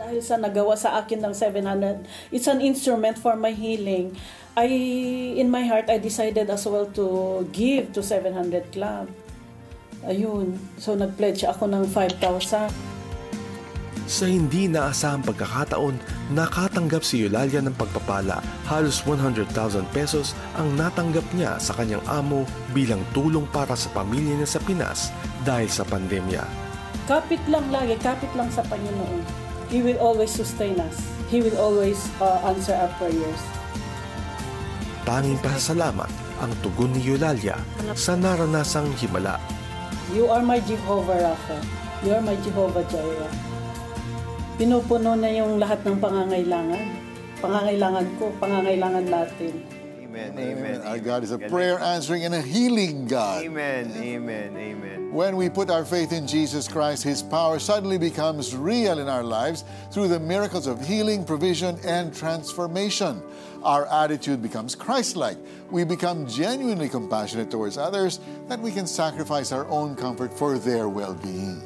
Dahil 0.08 0.24
sa 0.24 0.40
nagawa 0.40 0.80
sa 0.80 1.04
akin 1.04 1.20
ng 1.20 1.34
700 1.36 2.32
it's 2.32 2.48
an 2.48 2.64
instrument 2.64 3.20
for 3.20 3.36
my 3.36 3.52
healing. 3.52 4.16
I 4.56 4.72
in 5.36 5.52
my 5.52 5.68
heart 5.68 5.92
I 5.92 6.00
decided 6.00 6.48
as 6.48 6.64
well 6.64 6.88
to 6.96 7.44
give 7.52 7.92
to 7.92 8.00
700 8.00 8.72
club. 8.72 9.12
Ayun. 10.08 10.56
So 10.80 10.96
nag-pledge 10.96 11.44
ako 11.44 11.68
ng 11.68 11.92
5,000 11.92 12.72
Sa 14.08 14.24
hindi 14.24 14.72
naasahang 14.72 15.28
pagkakataon, 15.28 16.00
nakatanggap 16.32 17.04
si 17.04 17.28
Eulalia 17.28 17.60
ng 17.60 17.76
pagpapala. 17.76 18.40
Halos 18.64 19.04
100,000 19.04 19.52
pesos 19.92 20.32
ang 20.56 20.72
natanggap 20.80 21.28
niya 21.36 21.60
sa 21.60 21.76
kanyang 21.76 22.00
amo 22.08 22.48
bilang 22.72 23.04
tulong 23.12 23.44
para 23.52 23.76
sa 23.76 23.92
pamilya 23.92 24.40
niya 24.40 24.48
sa 24.48 24.64
Pinas 24.64 25.12
dahil 25.44 25.68
sa 25.68 25.84
pandemya. 25.84 26.68
kapit 27.08 27.40
lang 27.48 27.64
lagi 27.72 27.96
kapit 28.04 28.28
lang 28.36 28.52
sa 28.52 28.60
Panginoon 28.68 29.47
He 29.68 29.84
will 29.84 30.00
always 30.00 30.32
sustain 30.32 30.80
us 30.80 30.96
He 31.28 31.44
will 31.44 31.60
always 31.60 32.00
uh, 32.24 32.48
answer 32.48 32.76
our 32.76 32.92
prayers 32.96 33.42
Tanging 35.08 35.40
pasasalamat 35.40 36.28
ang 36.44 36.52
tugon 36.62 36.94
ni 36.94 37.02
Eulalia 37.02 37.58
sa 37.98 38.14
naranasang 38.14 38.92
himala. 39.00 39.42
You 40.14 40.30
are 40.30 40.44
my 40.44 40.60
Jehovah 40.62 41.32
Rapha. 41.32 41.58
You 42.06 42.14
are 42.14 42.24
my 42.24 42.38
Jehovah 42.46 42.86
Jireh. 42.92 43.34
Pinupuno 44.60 45.16
na 45.16 45.32
yung 45.32 45.64
lahat 45.64 45.82
ng 45.88 45.98
pangangailangan. 45.98 46.86
Pangangailangan 47.40 48.08
ko, 48.18 48.34
pangangailangan 48.36 49.06
natin. 49.06 49.54
Amen, 50.18 50.58
amen. 50.58 50.82
Our 50.82 50.98
God 50.98 51.24
is 51.24 51.30
a 51.30 51.38
prayer 51.38 51.78
answering 51.78 52.26
and 52.26 52.34
a 52.34 52.42
healing 52.42 53.06
God. 53.06 53.46
Amen, 53.46 53.94
amen, 53.94 54.58
amen. 54.58 55.14
When 55.14 55.38
we 55.38 55.48
put 55.50 55.70
our 55.70 55.86
faith 55.86 56.12
in 56.12 56.26
Jesus 56.26 56.68
Christ, 56.68 57.04
His 57.04 57.22
power 57.22 57.60
suddenly 57.60 57.98
becomes 57.98 58.56
real 58.56 58.98
in 58.98 59.08
our 59.08 59.24
lives 59.24 59.64
through 59.92 60.10
the 60.10 60.20
miracles 60.20 60.66
of 60.66 60.82
healing, 60.82 61.24
provision, 61.24 61.78
and 61.86 62.14
transformation. 62.14 63.22
Our 63.62 63.86
attitude 63.88 64.42
becomes 64.42 64.74
Christ 64.74 65.16
like. 65.16 65.38
We 65.70 65.86
become 65.86 66.26
genuinely 66.26 66.90
compassionate 66.90 67.52
towards 67.52 67.78
others, 67.78 68.20
that 68.50 68.60
we 68.60 68.72
can 68.72 68.88
sacrifice 68.88 69.52
our 69.52 69.68
own 69.70 69.96
comfort 69.96 70.34
for 70.34 70.58
their 70.58 70.90
well 70.90 71.14
being. 71.14 71.62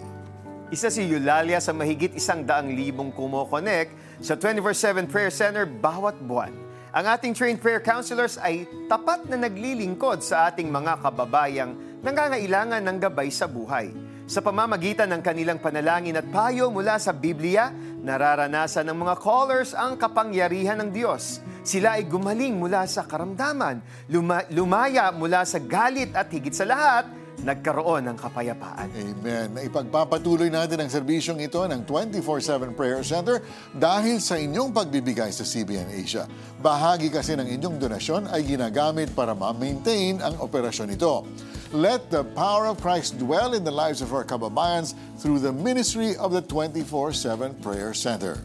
Isa 0.72 0.92
si 0.92 1.04
Eulalia 1.04 1.60
sa 1.60 1.72
mahigit 1.72 2.16
isang 2.16 2.48
daang 2.48 2.72
libong 2.72 3.12
kumo-connect 3.12 4.24
sa 4.24 4.40
24-7 4.40 5.12
Prayer 5.12 5.34
Center 5.34 5.68
bawat 5.68 6.16
buwan. 6.24 6.61
Ang 6.92 7.08
ating 7.08 7.32
trained 7.32 7.64
prayer 7.64 7.80
counselors 7.80 8.36
ay 8.36 8.68
tapat 8.92 9.24
na 9.32 9.40
naglilingkod 9.40 10.20
sa 10.20 10.52
ating 10.52 10.68
mga 10.68 11.00
kababayang 11.00 11.72
nangangailangan 12.04 12.84
ng 12.84 12.98
gabay 13.00 13.32
sa 13.32 13.48
buhay. 13.48 13.96
Sa 14.28 14.44
pamamagitan 14.44 15.08
ng 15.08 15.24
kanilang 15.24 15.64
panalangin 15.64 16.20
at 16.20 16.28
payo 16.28 16.68
mula 16.68 17.00
sa 17.00 17.16
Biblia, 17.16 17.72
nararanasan 18.04 18.92
ng 18.92 19.08
mga 19.08 19.16
callers 19.24 19.72
ang 19.72 19.96
kapangyarihan 19.96 20.84
ng 20.84 20.92
Diyos. 20.92 21.40
Sila 21.64 21.96
ay 21.96 22.12
gumaling 22.12 22.60
mula 22.60 22.84
sa 22.92 23.08
karamdaman, 23.08 23.80
luma- 24.12 24.44
lumaya 24.52 25.16
mula 25.16 25.48
sa 25.48 25.64
galit 25.64 26.12
at 26.12 26.28
higit 26.28 26.52
sa 26.52 26.68
lahat, 26.68 27.08
nagkaroon 27.42 28.06
ng 28.10 28.18
kapayapaan. 28.18 28.88
Amen. 28.94 29.58
Ipagpapatuloy 29.66 30.54
natin 30.54 30.86
ang 30.86 30.90
serbisyong 30.90 31.42
ito 31.42 31.62
ng 31.66 31.86
24-7 31.86 32.78
Prayer 32.78 33.02
Center 33.02 33.42
dahil 33.74 34.22
sa 34.22 34.38
inyong 34.38 34.70
pagbibigay 34.70 35.34
sa 35.34 35.42
CBN 35.42 35.90
Asia. 35.90 36.30
Bahagi 36.62 37.10
kasi 37.10 37.34
ng 37.34 37.50
inyong 37.50 37.82
donasyon 37.82 38.30
ay 38.30 38.46
ginagamit 38.46 39.10
para 39.18 39.34
ma-maintain 39.34 40.22
ang 40.22 40.38
operasyon 40.40 40.94
ito. 40.94 41.26
Let 41.72 42.12
the 42.12 42.28
power 42.36 42.68
of 42.68 42.84
Christ 42.84 43.16
dwell 43.16 43.56
in 43.56 43.64
the 43.64 43.72
lives 43.72 44.04
of 44.04 44.12
our 44.12 44.28
kababayans 44.28 44.94
through 45.18 45.40
the 45.40 45.56
ministry 45.56 46.20
of 46.20 46.36
the 46.36 46.44
24-7 46.44 47.64
Prayer 47.64 47.96
Center. 47.96 48.44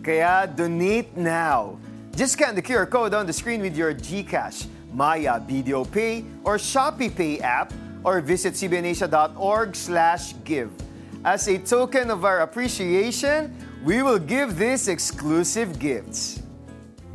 Kaya 0.00 0.48
donate 0.48 1.12
now. 1.20 1.76
Just 2.16 2.34
scan 2.34 2.56
the 2.56 2.64
QR 2.64 2.88
code 2.88 3.12
on 3.12 3.28
the 3.28 3.32
screen 3.32 3.60
with 3.60 3.76
your 3.76 3.92
GCash, 3.92 4.66
Maya 4.92 5.38
Video 5.44 5.84
Pay, 5.84 6.24
or 6.42 6.56
Shopee 6.56 7.12
Pay 7.12 7.44
app, 7.44 7.70
or 8.04 8.20
visit 8.20 8.54
cbnasia.org 8.54 9.76
slash 9.76 10.34
give. 10.44 10.70
As 11.24 11.48
a 11.48 11.58
token 11.58 12.10
of 12.10 12.24
our 12.24 12.40
appreciation, 12.40 13.54
we 13.84 14.02
will 14.02 14.18
give 14.18 14.56
these 14.56 14.88
exclusive 14.88 15.78
gifts. 15.78 16.42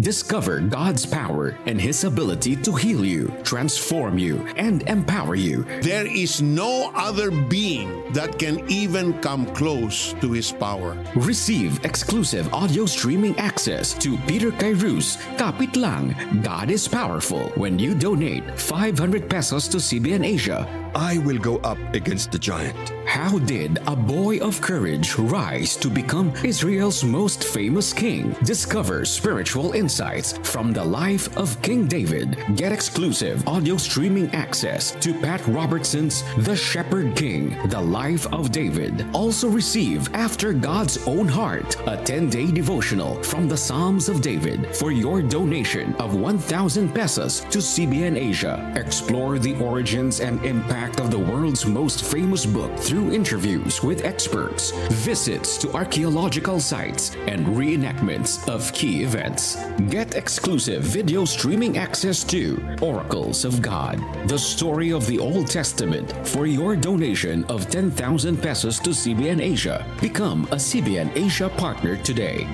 Discover 0.02 0.60
God's 0.60 1.06
power 1.06 1.58
and 1.66 1.80
His 1.80 2.04
ability 2.04 2.58
to 2.58 2.76
heal 2.76 3.06
you, 3.06 3.34
transform 3.44 4.18
you, 4.18 4.46
and 4.58 4.84
empower 4.90 5.36
you. 5.36 5.64
There 5.82 6.06
is 6.06 6.42
no 6.42 6.92
other 6.96 7.32
being 7.32 8.12
that 8.12 8.38
can 8.38 8.70
even 8.70 9.14
come 9.22 9.46
close 9.54 10.14
to 10.20 10.34
His 10.34 10.52
power. 10.52 10.98
Receive 11.16 11.84
exclusive 11.86 12.54
audio 12.54 12.86
streaming 12.86 13.38
access 13.40 13.94
to 14.00 14.18
Peter 14.28 14.52
Kairou's 14.52 15.16
Kapit 15.38 15.78
Lang, 15.78 16.14
God 16.42 16.70
is 16.70 16.88
Powerful 16.88 17.50
when 17.56 17.80
you 17.80 17.96
donate 17.96 18.60
500 18.60 19.30
pesos 19.30 19.68
to 19.70 19.78
CBN 19.78 20.26
Asia 20.26 20.85
I 20.96 21.18
will 21.20 21.38
go 21.38 21.58
up 21.58 21.78
against 21.94 22.32
the 22.32 22.40
giant. 22.40 22.94
How 23.06 23.38
did 23.40 23.80
a 23.86 23.96
boy 23.96 24.38
of 24.40 24.62
courage 24.62 25.16
rise 25.18 25.76
to 25.78 25.90
become 25.90 26.34
Israel's 26.44 27.04
most 27.04 27.44
famous 27.44 27.92
king? 27.92 28.34
Discover 28.44 29.04
spiritual 29.04 29.74
insights 29.74 30.38
from 30.38 30.72
the 30.72 30.84
life 30.84 31.36
of 31.38 31.62
King 31.62 31.88
David. 31.88 32.38
Get 32.56 32.72
exclusive 32.72 33.46
audio 33.46 33.76
streaming 33.76 34.34
access 34.34 34.92
to 35.02 35.14
Pat 35.20 35.46
Robertson's 35.48 36.24
The 36.38 36.56
Shepherd 36.56 37.16
King, 37.16 37.58
The 37.68 37.82
Life 37.82 38.26
of 38.34 38.54
David. 38.54 39.06
Also 39.14 39.50
receive 39.50 40.14
After 40.16 40.54
God's 40.54 41.06
Own 41.08 41.28
Heart, 41.28 41.76
a 41.88 41.98
10-day 41.98 42.52
devotional 42.52 43.22
from 43.22 43.50
the 43.50 43.58
Psalms 43.58 44.08
of 44.08 44.22
David 44.22 44.74
for 44.76 44.94
your 44.94 45.22
donation 45.22 45.94
of 45.96 46.16
1,000 46.16 46.94
pesos 46.94 47.42
to 47.52 47.60
CBN 47.60 48.18
Asia. 48.18 48.74
Explore 48.78 49.40
the 49.40 49.56
origins 49.60 50.22
and 50.22 50.44
impact 50.46 50.85
of 50.94 51.10
the 51.10 51.20
world's 51.20 51.66
most 51.66 52.06
famous 52.06 52.46
book 52.46 52.72
through 52.78 53.12
interviews 53.12 53.82
with 53.82 54.06
experts, 54.06 54.72
visits 54.92 55.58
to 55.58 55.74
archaeological 55.74 56.60
sites, 56.60 57.16
and 57.28 57.46
reenactments 57.48 58.48
of 58.48 58.72
key 58.74 59.04
events. 59.04 59.58
Get 59.90 60.16
exclusive 60.16 60.84
video 60.84 61.26
streaming 61.26 61.78
access 61.78 62.24
to 62.26 62.62
Oracles 62.82 63.44
of 63.44 63.62
God, 63.62 64.00
the 64.30 64.38
story 64.38 64.94
of 64.94 65.06
the 65.08 65.18
Old 65.20 65.48
Testament 65.48 66.14
for 66.28 66.46
your 66.46 66.76
donation 66.76 67.44
of 67.46 67.70
10,000 67.70 68.38
pesos 68.42 68.80
to 68.80 68.92
CBN 68.92 69.42
Asia. 69.42 69.86
Become 70.00 70.46
a 70.52 70.58
CBN 70.58 71.12
Asia 71.16 71.50
partner 71.50 71.98
today. 71.98 72.48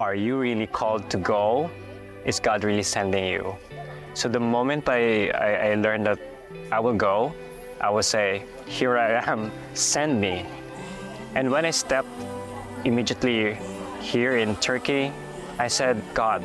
Are 0.00 0.16
you 0.16 0.36
really 0.36 0.66
called 0.66 1.08
to 1.10 1.16
go? 1.16 1.70
Is 2.24 2.38
God 2.38 2.64
really 2.64 2.82
sending 2.82 3.24
you? 3.24 3.56
So 4.14 4.28
the 4.28 4.40
moment 4.40 4.88
I, 4.88 5.28
I, 5.30 5.72
I 5.72 5.74
learned 5.74 6.06
that 6.06 6.20
I 6.70 6.80
will 6.80 6.96
go, 6.96 7.32
I 7.80 7.90
will 7.90 8.04
say, 8.04 8.44
Here 8.66 8.98
I 8.98 9.24
am, 9.24 9.50
send 9.74 10.20
me. 10.20 10.46
And 11.34 11.50
when 11.50 11.64
I 11.64 11.70
stepped 11.70 12.12
immediately 12.84 13.56
here 14.00 14.36
in 14.36 14.56
Turkey, 14.56 15.12
I 15.58 15.68
said, 15.68 16.02
God, 16.12 16.44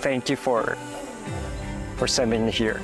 thank 0.00 0.28
you 0.28 0.36
for, 0.36 0.76
for 1.96 2.06
sending 2.08 2.46
me 2.46 2.52
here. 2.52 2.80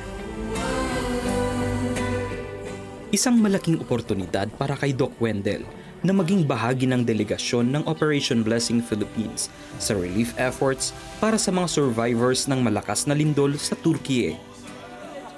Isang 3.09 3.41
malaking 3.41 3.81
oportunidad 3.81 4.53
para 4.61 4.77
kay 4.77 4.93
Doc 4.93 5.17
Wendell 5.17 5.65
na 6.03 6.15
maging 6.15 6.47
bahagi 6.47 6.87
ng 6.87 7.03
delegasyon 7.03 7.75
ng 7.75 7.83
Operation 7.91 8.47
Blessing 8.47 8.79
Philippines 8.79 9.51
sa 9.83 9.99
relief 9.99 10.35
efforts 10.39 10.95
para 11.19 11.35
sa 11.35 11.51
mga 11.51 11.67
survivors 11.67 12.47
ng 12.47 12.63
malakas 12.63 13.07
na 13.07 13.15
lindol 13.19 13.55
sa 13.59 13.75
Turkiye. 13.79 14.39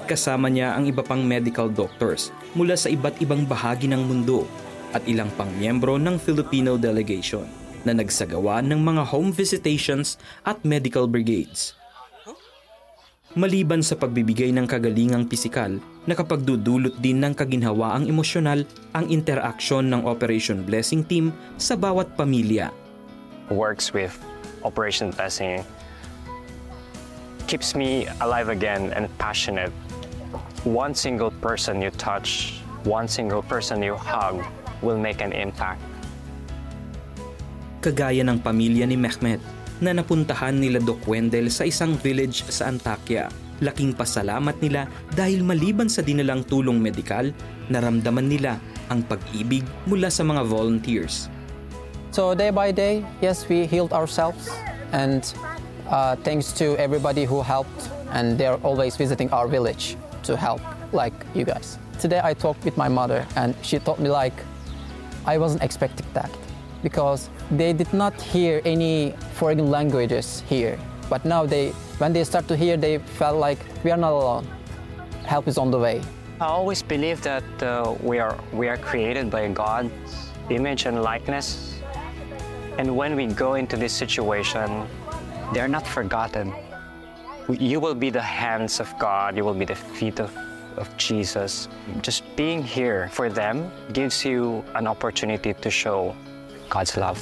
Kasama 0.04 0.50
niya 0.50 0.74
ang 0.74 0.90
iba 0.90 1.00
pang 1.06 1.22
medical 1.22 1.70
doctors 1.70 2.34
mula 2.52 2.74
sa 2.74 2.90
iba't 2.90 3.22
ibang 3.22 3.46
bahagi 3.46 3.86
ng 3.88 4.02
mundo 4.02 4.44
at 4.90 5.06
ilang 5.06 5.30
pang 5.38 5.48
miyembro 5.54 5.96
ng 5.96 6.18
Filipino 6.18 6.74
delegation 6.74 7.46
na 7.86 7.96
nagsagawa 7.96 8.60
ng 8.60 8.80
mga 8.80 9.02
home 9.08 9.32
visitations 9.32 10.20
at 10.44 10.60
medical 10.66 11.08
brigades. 11.08 11.78
Maliban 13.38 13.78
sa 13.78 13.94
pagbibigay 13.94 14.50
ng 14.50 14.66
kagalingang 14.66 15.22
pisikal, 15.30 15.78
nakapagdudulot 16.10 16.98
din 16.98 17.22
ng 17.22 17.32
kaginhawaang 17.38 18.10
emosyonal 18.10 18.66
ang 18.90 19.06
interaksyon 19.06 19.86
ng 19.86 20.02
Operation 20.02 20.66
Blessing 20.66 21.06
Team 21.06 21.30
sa 21.54 21.78
bawat 21.78 22.18
pamilya. 22.18 22.74
Works 23.54 23.94
with 23.94 24.18
Operation 24.66 25.14
Blessing 25.14 25.62
keeps 27.46 27.74
me 27.78 28.06
alive 28.22 28.50
again 28.50 28.94
and 28.94 29.10
passionate. 29.18 29.74
One 30.62 30.94
single 30.94 31.34
person 31.42 31.82
you 31.82 31.90
touch, 31.94 32.62
one 32.86 33.10
single 33.10 33.42
person 33.42 33.82
you 33.82 33.98
hug 33.98 34.42
will 34.82 34.98
make 34.98 35.18
an 35.18 35.34
impact. 35.34 35.82
Kagaya 37.80 38.22
ng 38.22 38.38
pamilya 38.38 38.86
ni 38.86 38.94
Mehmet 38.94 39.40
na 39.80 39.96
napuntahan 39.96 40.52
nila 40.52 40.78
Doc 40.78 41.00
Wendell 41.08 41.48
sa 41.48 41.64
isang 41.64 41.96
village 41.96 42.44
sa 42.52 42.68
Antakya. 42.68 43.32
Laking 43.60 43.92
pasalamat 43.92 44.56
nila 44.64 44.88
dahil 45.12 45.44
maliban 45.44 45.88
sa 45.92 46.00
dinalang 46.00 46.44
tulong 46.48 46.80
medikal, 46.80 47.28
naramdaman 47.68 48.26
nila 48.26 48.56
ang 48.88 49.04
pag-ibig 49.04 49.62
mula 49.84 50.08
sa 50.08 50.24
mga 50.24 50.42
volunteers. 50.48 51.28
So 52.10 52.34
day 52.34 52.50
by 52.50 52.72
day, 52.74 53.06
yes, 53.22 53.46
we 53.46 53.70
healed 53.70 53.92
ourselves 53.92 54.50
and 54.90 55.22
uh, 55.86 56.16
thanks 56.26 56.50
to 56.58 56.74
everybody 56.80 57.22
who 57.22 57.42
helped 57.42 57.92
and 58.10 58.34
they're 58.34 58.58
always 58.66 58.96
visiting 58.96 59.30
our 59.30 59.46
village 59.46 59.94
to 60.24 60.36
help 60.36 60.60
like 60.92 61.14
you 61.34 61.44
guys. 61.44 61.78
Today 62.00 62.20
I 62.24 62.34
talked 62.34 62.64
with 62.64 62.76
my 62.76 62.88
mother 62.88 63.26
and 63.36 63.54
she 63.62 63.78
told 63.78 64.00
me 64.00 64.08
like 64.10 64.34
I 65.26 65.38
wasn't 65.38 65.62
expecting 65.62 66.06
that 66.14 66.30
because 66.82 67.28
they 67.50 67.72
did 67.72 67.92
not 67.92 68.16
hear 68.20 68.60
any 68.64 69.12
foreign 69.34 69.70
languages 69.70 70.42
here. 70.48 70.78
But 71.08 71.24
now 71.24 71.44
they, 71.46 71.72
when 72.00 72.14
they 72.14 72.24
start 72.24 72.48
to 72.48 72.56
hear, 72.56 72.78
they 72.78 72.96
felt 72.96 73.36
like 73.36 73.58
we 73.84 73.90
are 73.90 73.96
not 73.96 74.12
alone. 74.12 74.46
Help 75.26 75.46
is 75.46 75.58
on 75.58 75.70
the 75.70 75.78
way. 75.78 76.00
I 76.40 76.46
always 76.46 76.82
believe 76.82 77.20
that 77.22 77.44
uh, 77.62 77.94
we 78.02 78.18
are 78.18 78.38
we 78.52 78.68
are 78.68 78.78
created 78.78 79.30
by 79.30 79.46
God's 79.48 79.92
image 80.48 80.86
and 80.86 81.02
likeness, 81.02 81.78
and 82.78 82.96
when 82.96 83.14
we 83.14 83.26
go 83.26 83.54
into 83.54 83.76
this 83.76 83.92
situation, 83.92 84.88
they 85.52 85.60
are 85.60 85.68
not 85.68 85.86
forgotten. 85.86 86.54
You 87.50 87.80
will 87.80 87.94
be 87.94 88.08
the 88.08 88.22
hands 88.22 88.80
of 88.80 88.88
God. 88.98 89.36
You 89.36 89.44
will 89.44 89.58
be 89.58 89.66
the 89.66 89.76
feet 89.76 90.20
of 90.20 90.32
of 90.78 90.88
Jesus. 90.96 91.68
Just 92.00 92.24
being 92.36 92.62
here 92.62 93.10
for 93.12 93.28
them 93.28 93.70
gives 93.92 94.24
you 94.24 94.64
an 94.74 94.86
opportunity 94.86 95.52
to 95.52 95.70
show 95.70 96.16
God's 96.70 96.96
love. 96.96 97.20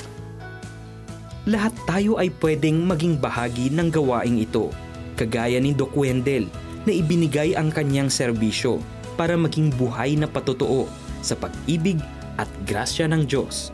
Lahat 1.49 1.73
tayo 1.89 2.21
ay 2.21 2.29
pwedeng 2.45 2.85
maging 2.85 3.17
bahagi 3.17 3.73
ng 3.73 3.89
gawaing 3.89 4.37
ito, 4.37 4.69
kagaya 5.17 5.57
ni 5.57 5.73
Doc 5.73 5.97
Wendell 5.97 6.45
na 6.85 6.93
ibinigay 6.93 7.57
ang 7.57 7.73
kanyang 7.73 8.13
serbisyo 8.13 8.85
para 9.17 9.33
maging 9.33 9.73
buhay 9.73 10.13
na 10.13 10.29
patotoo 10.29 10.85
sa 11.25 11.33
pag-ibig 11.41 12.05
at 12.37 12.45
grasya 12.69 13.09
ng 13.09 13.25
Diyos. 13.25 13.73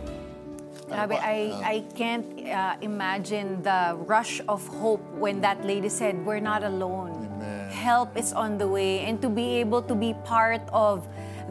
Grabe, 0.86 1.18
I, 1.18 1.50
I 1.66 1.76
can't 1.98 2.22
uh, 2.46 2.78
imagine 2.78 3.58
the 3.66 3.98
rush 4.06 4.38
of 4.46 4.62
hope 4.78 5.02
when 5.18 5.42
that 5.42 5.58
lady 5.66 5.90
said, 5.90 6.14
we're 6.22 6.38
not 6.38 6.62
alone. 6.62 7.26
Help 7.74 8.14
is 8.14 8.30
on 8.30 8.54
the 8.54 8.70
way. 8.70 9.02
And 9.02 9.18
to 9.18 9.26
be 9.26 9.58
able 9.58 9.82
to 9.90 9.98
be 9.98 10.14
part 10.22 10.62
of 10.70 11.02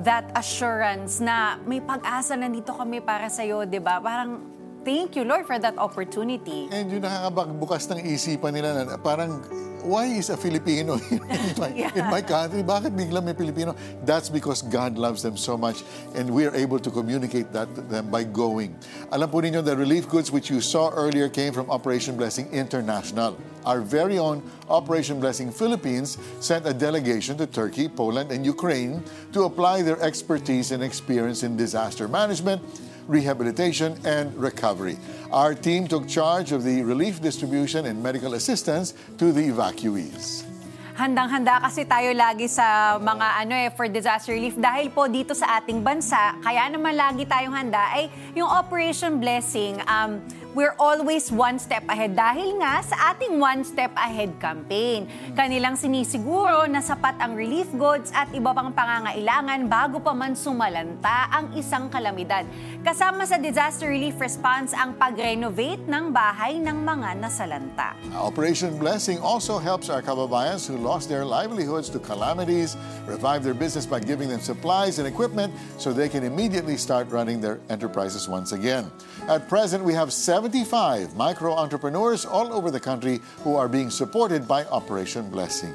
that 0.08 0.32
assurance 0.40 1.20
na 1.20 1.60
may 1.68 1.84
pag-asa 1.84 2.40
nandito 2.40 2.72
kami 2.72 3.04
para 3.04 3.28
sa'yo, 3.28 3.68
di 3.68 3.84
ba? 3.84 4.00
Parang, 4.00 4.40
thank 4.84 5.16
you, 5.16 5.24
Lord, 5.24 5.46
for 5.48 5.58
that 5.60 5.78
opportunity. 5.78 6.68
And 6.72 6.92
yung 6.92 7.02
nakakabagbukas 7.02 7.90
ng 7.92 8.04
isipan 8.06 8.54
nila 8.54 8.86
na 8.86 8.98
parang, 8.98 9.42
why 9.84 10.06
is 10.06 10.30
a 10.30 10.38
Filipino 10.38 10.96
in 11.12 11.20
my, 11.60 11.70
Yeah. 11.76 11.92
in 11.96 12.06
my 12.08 12.22
country? 12.22 12.64
Bakit 12.64 12.96
bigla 12.96 13.24
may 13.24 13.34
Filipino? 13.34 13.76
That's 14.06 14.30
because 14.30 14.62
God 14.62 14.96
loves 14.98 15.24
them 15.24 15.36
so 15.36 15.58
much 15.58 15.84
and 16.16 16.30
we 16.32 16.46
are 16.46 16.56
able 16.56 16.80
to 16.80 16.92
communicate 16.92 17.52
that 17.52 17.68
to 17.76 17.82
them 17.82 18.08
by 18.08 18.24
going. 18.24 18.76
Alam 19.12 19.28
po 19.30 19.44
ninyo, 19.44 19.64
the 19.64 19.76
relief 19.76 20.08
goods 20.08 20.32
which 20.32 20.50
you 20.50 20.62
saw 20.62 20.92
earlier 20.92 21.28
came 21.28 21.52
from 21.52 21.68
Operation 21.70 22.16
Blessing 22.16 22.48
International. 22.52 23.36
Our 23.64 23.80
very 23.80 24.20
own 24.20 24.44
Operation 24.68 25.20
Blessing 25.20 25.52
Philippines 25.52 26.20
sent 26.44 26.68
a 26.68 26.74
delegation 26.76 27.40
to 27.40 27.48
Turkey, 27.48 27.88
Poland, 27.88 28.32
and 28.32 28.44
Ukraine 28.44 29.04
to 29.32 29.48
apply 29.48 29.84
their 29.84 30.00
expertise 30.04 30.72
and 30.72 30.84
experience 30.84 31.44
in 31.44 31.56
disaster 31.56 32.08
management, 32.12 32.60
rehabilitation, 33.08 33.98
and 34.06 34.34
recovery. 34.36 34.98
Our 35.32 35.56
team 35.56 35.88
took 35.88 36.08
charge 36.08 36.52
of 36.52 36.64
the 36.64 36.82
relief 36.84 37.22
distribution 37.22 37.86
and 37.86 38.02
medical 38.02 38.36
assistance 38.36 38.94
to 39.18 39.32
the 39.32 39.50
evacuees. 39.50 40.46
Handang-handa 40.94 41.58
kasi 41.58 41.90
tayo 41.90 42.14
lagi 42.14 42.46
sa 42.46 43.02
mga 43.02 43.28
ano 43.42 43.54
eh, 43.58 43.70
for 43.74 43.90
disaster 43.90 44.38
relief. 44.38 44.54
Dahil 44.54 44.94
po 44.94 45.10
dito 45.10 45.34
sa 45.34 45.58
ating 45.58 45.82
bansa, 45.82 46.38
kaya 46.46 46.70
naman 46.70 46.94
lagi 46.94 47.26
tayong 47.26 47.50
handa 47.50 47.82
ay 47.98 48.14
yung 48.38 48.46
Operation 48.46 49.18
Blessing, 49.18 49.82
um, 49.90 50.22
we're 50.54 50.78
always 50.78 51.34
one 51.34 51.58
step 51.58 51.82
ahead 51.90 52.14
dahil 52.14 52.62
nga 52.62 52.86
sa 52.86 53.14
ating 53.14 53.42
one 53.42 53.66
step 53.66 53.90
ahead 53.98 54.30
campaign. 54.38 55.10
Kanilang 55.34 55.74
sinisiguro 55.74 56.70
na 56.70 56.80
sapat 56.80 57.18
ang 57.18 57.34
relief 57.34 57.66
goods 57.74 58.14
at 58.14 58.30
iba 58.38 58.54
pang 58.54 58.70
pangangailangan 58.70 59.66
bago 59.66 59.98
pa 59.98 60.14
man 60.14 60.38
sumalanta 60.38 61.30
ang 61.34 61.58
isang 61.58 61.90
kalamidad. 61.90 62.46
Kasama 62.86 63.26
sa 63.26 63.42
disaster 63.42 63.90
relief 63.90 64.22
response 64.22 64.78
ang 64.78 64.94
pag-renovate 64.94 65.82
ng 65.90 66.14
bahay 66.14 66.62
ng 66.62 66.78
mga 66.86 67.18
nasalanta. 67.18 67.98
Operation 68.14 68.78
Blessing 68.78 69.18
also 69.26 69.58
helps 69.58 69.90
our 69.90 70.06
kababayans 70.06 70.70
who 70.70 70.78
lost 70.78 71.10
their 71.10 71.26
livelihoods 71.26 71.90
to 71.90 71.98
calamities 71.98 72.78
revive 73.10 73.42
their 73.42 73.58
business 73.58 73.90
by 73.90 73.98
giving 73.98 74.30
them 74.30 74.40
supplies 74.40 75.02
and 75.02 75.10
equipment 75.10 75.50
so 75.82 75.90
they 75.90 76.08
can 76.08 76.22
immediately 76.22 76.78
start 76.78 77.10
running 77.10 77.42
their 77.42 77.58
enterprises 77.74 78.30
once 78.30 78.54
again. 78.54 78.86
At 79.28 79.48
present, 79.48 79.84
we 79.84 79.94
have 79.94 80.12
seven 80.12 80.52
75 80.52 81.16
micro 81.16 81.56
entrepreneurs 81.56 82.26
all 82.26 82.52
over 82.52 82.70
the 82.70 82.80
country 82.80 83.22
who 83.48 83.56
are 83.56 83.70
being 83.70 83.90
supported 83.90 84.44
by 84.44 84.66
Operation 84.68 85.30
Blessing. 85.32 85.72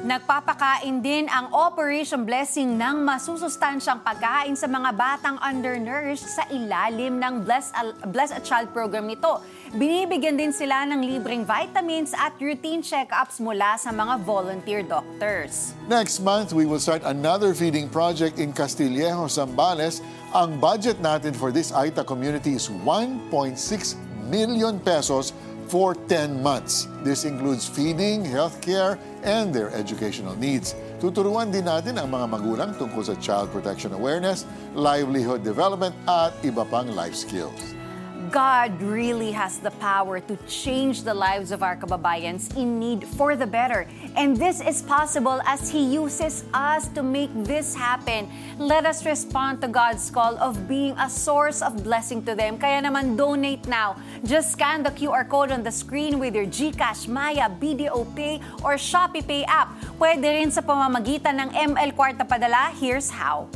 Nagpapakain 0.00 1.00
din 1.04 1.28
ang 1.28 1.52
Operation 1.52 2.24
Blessing 2.24 2.76
ng 2.76 3.04
masusustansyang 3.04 4.00
pagkain 4.00 4.56
sa 4.56 4.64
mga 4.64 4.96
batang 4.96 5.36
undernourished 5.40 6.24
sa 6.24 6.44
ilalim 6.52 7.20
ng 7.20 7.44
Bless 7.44 7.68
a, 7.72 7.92
Bless 8.08 8.32
a 8.32 8.40
Child 8.40 8.72
program 8.72 9.08
nito. 9.08 9.40
Binibigyan 9.76 10.40
din 10.40 10.52
sila 10.52 10.88
ng 10.88 11.04
libreng 11.04 11.44
vitamins 11.44 12.16
at 12.16 12.32
routine 12.40 12.80
check-ups 12.80 13.40
mula 13.44 13.76
sa 13.76 13.92
mga 13.92 14.24
volunteer 14.24 14.80
doctors. 14.80 15.76
Next 15.88 16.20
month, 16.20 16.52
we 16.52 16.64
will 16.64 16.80
start 16.80 17.04
another 17.04 17.52
feeding 17.52 17.88
project 17.88 18.40
in 18.40 18.52
Castillejo, 18.52 19.28
Zambales. 19.28 20.00
Ang 20.30 20.62
budget 20.62 21.02
natin 21.02 21.34
for 21.34 21.50
this 21.50 21.74
Aita 21.74 22.06
community 22.06 22.54
is 22.54 22.70
1.6 22.70 23.58
million 24.30 24.78
pesos 24.78 25.34
for 25.66 25.98
10 26.06 26.38
months. 26.38 26.86
This 27.02 27.26
includes 27.26 27.66
feeding, 27.66 28.22
healthcare, 28.22 28.94
and 29.26 29.50
their 29.50 29.74
educational 29.74 30.38
needs. 30.38 30.78
Tuturuan 31.02 31.50
din 31.50 31.66
natin 31.66 31.98
ang 31.98 32.14
mga 32.14 32.30
magulang 32.30 32.70
tungkol 32.78 33.02
sa 33.02 33.18
child 33.18 33.50
protection 33.50 33.90
awareness, 33.90 34.46
livelihood 34.78 35.42
development, 35.42 35.98
at 36.06 36.30
iba 36.46 36.62
pang 36.62 36.86
life 36.94 37.18
skills. 37.18 37.79
God 38.30 38.80
really 38.80 39.34
has 39.34 39.58
the 39.58 39.74
power 39.82 40.20
to 40.22 40.38
change 40.46 41.02
the 41.02 41.12
lives 41.12 41.50
of 41.50 41.66
our 41.66 41.74
kababayans 41.74 42.54
in 42.54 42.78
need 42.78 43.02
for 43.18 43.34
the 43.34 43.46
better. 43.46 43.90
And 44.14 44.36
this 44.36 44.62
is 44.62 44.82
possible 44.82 45.42
as 45.50 45.66
He 45.66 45.82
uses 45.82 46.46
us 46.54 46.86
to 46.94 47.02
make 47.02 47.30
this 47.34 47.74
happen. 47.74 48.30
Let 48.56 48.86
us 48.86 49.04
respond 49.04 49.60
to 49.62 49.68
God's 49.68 50.08
call 50.10 50.38
of 50.38 50.68
being 50.68 50.94
a 50.94 51.10
source 51.10 51.60
of 51.60 51.82
blessing 51.82 52.22
to 52.30 52.38
them. 52.38 52.54
Kaya 52.54 52.78
naman 52.86 53.18
donate 53.18 53.66
now. 53.66 53.98
Just 54.22 54.54
scan 54.54 54.86
the 54.86 54.94
QR 54.94 55.26
code 55.26 55.50
on 55.50 55.66
the 55.66 55.74
screen 55.74 56.22
with 56.22 56.38
your 56.38 56.46
GCash, 56.46 57.10
Maya, 57.10 57.50
BDO 57.50 58.14
Pay, 58.14 58.38
or 58.62 58.78
Shopee 58.78 59.26
Pay 59.26 59.42
app. 59.50 59.74
Pwede 59.98 60.22
rin 60.22 60.54
sa 60.54 60.62
pamamagitan 60.62 61.34
ng 61.34 61.74
ML 61.74 61.98
Kwarta 61.98 62.22
Padala. 62.22 62.70
Here's 62.78 63.10
how. 63.10 63.50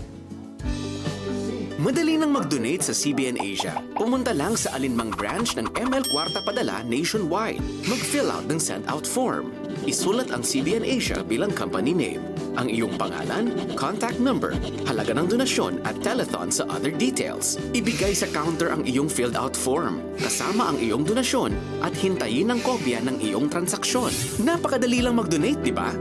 Madali 1.85 2.17
nang 2.17 2.33
mag-donate 2.33 2.81
sa 2.81 2.97
CBN 2.97 3.37
Asia. 3.45 3.77
Pumunta 3.93 4.33
lang 4.33 4.57
sa 4.57 4.73
alinmang 4.73 5.13
branch 5.21 5.53
ng 5.61 5.69
ML 5.77 6.09
Kwarta 6.09 6.41
Padala 6.41 6.81
nationwide. 6.81 7.61
Mag-fill 7.85 8.33
out 8.33 8.49
ng 8.49 8.57
send-out 8.57 9.05
form. 9.05 9.53
Isulat 9.85 10.33
ang 10.33 10.41
CBN 10.41 10.81
Asia 10.81 11.21
bilang 11.21 11.53
company 11.53 11.93
name. 11.93 12.25
Ang 12.57 12.73
iyong 12.73 12.97
pangalan, 12.97 13.53
contact 13.77 14.17
number, 14.17 14.57
halaga 14.89 15.13
ng 15.13 15.29
donasyon 15.29 15.85
at 15.85 16.01
telethon 16.01 16.49
sa 16.49 16.65
other 16.73 16.89
details. 16.89 17.61
Ibigay 17.77 18.17
sa 18.17 18.33
counter 18.33 18.73
ang 18.73 18.89
iyong 18.89 19.13
filled 19.13 19.37
out 19.37 19.53
form, 19.53 20.01
kasama 20.17 20.73
ang 20.73 20.81
iyong 20.81 21.05
donasyon 21.05 21.53
at 21.85 21.93
hintayin 22.01 22.49
ang 22.49 22.65
kopya 22.65 23.05
ng 23.05 23.21
iyong 23.21 23.53
transaksyon. 23.53 24.09
Napakadali 24.41 25.05
lang 25.05 25.21
mag-donate, 25.21 25.61
di 25.61 25.75
ba? 25.77 25.93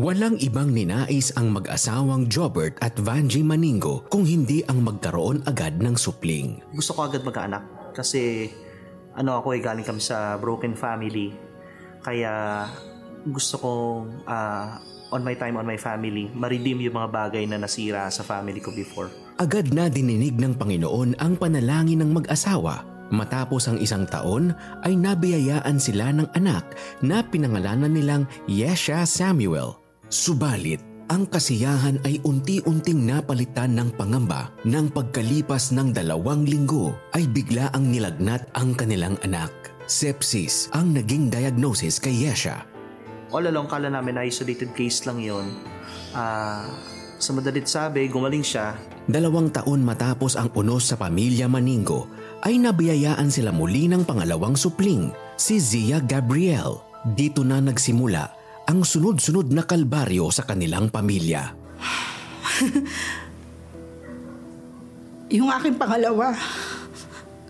Walang 0.00 0.40
ibang 0.40 0.72
ninais 0.72 1.28
ang 1.36 1.52
mag-asawang 1.52 2.24
Jobert 2.32 2.80
at 2.80 2.96
Vanji 2.96 3.44
Maningo 3.44 4.08
kung 4.08 4.24
hindi 4.24 4.64
ang 4.64 4.80
magkaroon 4.80 5.44
agad 5.44 5.76
ng 5.76 5.92
supling. 5.92 6.56
Gusto 6.72 6.96
ko 6.96 7.04
agad 7.04 7.20
magkaanak 7.20 7.92
kasi 7.92 8.48
ano 9.12 9.44
ako 9.44 9.52
eh 9.52 9.60
galing 9.60 9.84
kami 9.84 10.00
sa 10.00 10.40
broken 10.40 10.72
family. 10.72 11.36
Kaya 12.00 12.64
gusto 13.28 13.60
kong 13.60 14.24
uh, 14.24 14.80
on 15.12 15.20
my 15.20 15.36
time 15.36 15.60
on 15.60 15.68
my 15.68 15.76
family, 15.76 16.32
ma-redeem 16.32 16.80
yung 16.80 16.96
mga 16.96 17.12
bagay 17.12 17.44
na 17.44 17.60
nasira 17.60 18.08
sa 18.08 18.24
family 18.24 18.64
ko 18.64 18.72
before. 18.72 19.12
Agad 19.36 19.68
na 19.68 19.92
dininig 19.92 20.40
ng 20.40 20.56
Panginoon 20.56 21.20
ang 21.20 21.36
panalangin 21.36 22.00
ng 22.00 22.24
mag-asawa 22.24 22.88
Matapos 23.10 23.66
ang 23.66 23.82
isang 23.82 24.06
taon 24.06 24.54
ay 24.86 24.94
nabiyayaan 24.94 25.82
sila 25.82 26.14
ng 26.14 26.30
anak 26.38 26.78
na 27.02 27.26
pinangalanan 27.26 27.90
nilang 27.90 28.22
Yesha 28.46 29.02
Samuel. 29.02 29.79
Subalit, 30.10 30.82
ang 31.06 31.22
kasiyahan 31.22 32.02
ay 32.02 32.18
unti-unting 32.26 33.06
napalitan 33.06 33.78
ng 33.78 33.94
pangamba 33.94 34.50
ng 34.66 34.90
pagkalipas 34.90 35.70
ng 35.70 35.94
dalawang 35.94 36.42
linggo 36.42 36.98
ay 37.14 37.30
bigla 37.30 37.70
ang 37.70 37.94
nilagnat 37.94 38.50
ang 38.58 38.74
kanilang 38.74 39.14
anak. 39.22 39.54
Sepsis 39.86 40.66
ang 40.74 40.90
naging 40.98 41.30
diagnosis 41.30 42.02
kay 42.02 42.26
Yesha. 42.26 42.66
All 43.30 43.46
along 43.46 43.70
kala 43.70 43.86
namin 43.86 44.18
isolated 44.26 44.74
case 44.74 45.06
lang 45.06 45.22
yon. 45.22 45.46
Uh, 46.10 46.66
sa 47.22 47.30
madalit 47.30 47.70
sabi, 47.70 48.10
gumaling 48.10 48.42
siya. 48.42 48.74
Dalawang 49.06 49.54
taon 49.54 49.86
matapos 49.86 50.34
ang 50.34 50.50
unos 50.58 50.90
sa 50.90 50.98
pamilya 50.98 51.46
Maningo 51.46 52.10
ay 52.42 52.58
nabiyayaan 52.58 53.30
sila 53.30 53.54
muli 53.54 53.86
ng 53.86 54.02
pangalawang 54.02 54.58
supling, 54.58 55.14
si 55.38 55.62
Zia 55.62 56.02
Gabriel. 56.02 56.82
Dito 57.14 57.46
na 57.46 57.62
nagsimula 57.62 58.39
ang 58.70 58.86
sunod-sunod 58.86 59.50
na 59.50 59.66
kalbaryo 59.66 60.30
sa 60.30 60.46
kanilang 60.46 60.94
pamilya. 60.94 61.42
Yung 65.34 65.50
aking 65.50 65.74
pangalawa, 65.74 66.38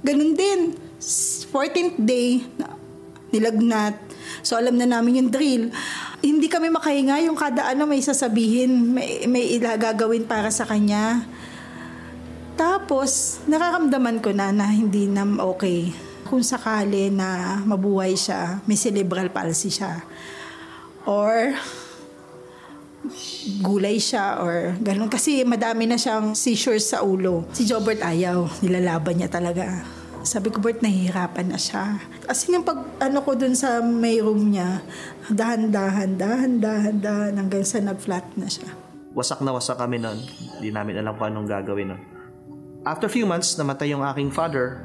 ganun 0.01 0.33
din. 0.33 0.73
14th 1.53 2.01
day, 2.01 2.41
nilagnat. 3.37 4.01
So 4.41 4.57
alam 4.57 4.81
na 4.81 4.89
namin 4.89 5.25
yung 5.25 5.31
drill. 5.33 5.73
Hindi 6.21 6.49
kami 6.49 6.69
makahinga 6.69 7.25
yung 7.25 7.37
kada 7.37 7.73
ano 7.73 7.89
may 7.89 8.05
sasabihin, 8.05 8.93
may, 8.93 9.25
may 9.25 9.57
ilagagawin 9.57 10.29
para 10.29 10.53
sa 10.53 10.69
kanya. 10.69 11.25
Tapos, 12.61 13.41
nararamdaman 13.49 14.21
ko 14.21 14.37
na 14.37 14.53
na 14.53 14.69
hindi 14.69 15.09
na 15.09 15.25
okay. 15.41 15.89
Kung 16.29 16.45
sakali 16.45 17.09
na 17.09 17.61
mabuhay 17.65 18.13
siya, 18.13 18.61
may 18.69 18.77
cerebral 18.77 19.33
palsy 19.33 19.73
siya. 19.73 20.05
Or, 21.09 21.57
gulay 23.65 23.97
siya 23.97 24.41
or 24.45 24.77
ganun. 24.81 25.09
Kasi 25.09 25.43
madami 25.43 25.89
na 25.89 25.97
siyang 25.97 26.37
seizures 26.37 26.93
sa 26.93 27.01
ulo. 27.01 27.49
Si 27.57 27.65
Jobert 27.65 28.05
ayaw. 28.05 28.49
Nilalaban 28.61 29.17
niya 29.17 29.31
talaga. 29.33 29.85
Sabi 30.21 30.53
ko, 30.53 30.61
Bert, 30.61 30.85
nahihirapan 30.85 31.49
na 31.49 31.57
siya. 31.57 31.97
Kasi 32.29 32.53
yung 32.53 32.61
pag 32.61 32.85
ano 33.01 33.25
ko 33.25 33.33
dun 33.33 33.57
sa 33.57 33.81
may 33.81 34.21
room 34.21 34.53
niya, 34.53 34.85
dahan-dahan, 35.33 36.21
dahan-dahan, 36.21 37.01
dahan, 37.01 37.33
hanggang 37.41 37.65
sa 37.65 37.81
nag-flat 37.81 38.29
na 38.37 38.45
siya. 38.45 38.69
Wasak 39.17 39.41
na 39.41 39.57
wasak 39.57 39.81
kami 39.81 39.97
nun. 39.97 40.21
Hindi 40.61 40.77
namin 40.77 41.01
alam 41.01 41.17
kung 41.17 41.33
anong 41.33 41.49
gagawin 41.49 41.97
nun. 41.97 42.01
After 42.85 43.09
few 43.09 43.25
months, 43.25 43.57
namatay 43.57 43.97
yung 43.97 44.05
aking 44.05 44.29
father. 44.29 44.85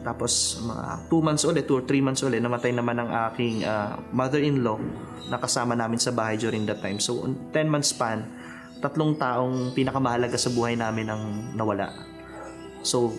Tapos, 0.00 0.56
mga 0.64 1.08
2 1.12 1.26
months 1.26 1.44
ulit, 1.44 1.64
2 1.68 1.76
or 1.76 1.84
3 1.84 2.00
months 2.00 2.22
ulit, 2.24 2.40
namatay 2.40 2.72
naman 2.72 2.96
ang 2.96 3.10
aking 3.30 3.64
uh, 3.68 4.00
mother-in-law 4.16 4.80
na 5.28 5.36
kasama 5.36 5.76
namin 5.76 6.00
sa 6.00 6.10
bahay 6.10 6.40
during 6.40 6.64
that 6.64 6.80
time. 6.80 6.96
So, 6.96 7.20
10 7.52 7.68
months 7.68 7.92
span, 7.92 8.24
tatlong 8.80 9.20
taong 9.20 9.76
pinakamahalaga 9.76 10.40
sa 10.40 10.48
buhay 10.48 10.74
namin 10.74 11.12
ang 11.12 11.22
nawala. 11.52 11.92
So, 12.80 13.12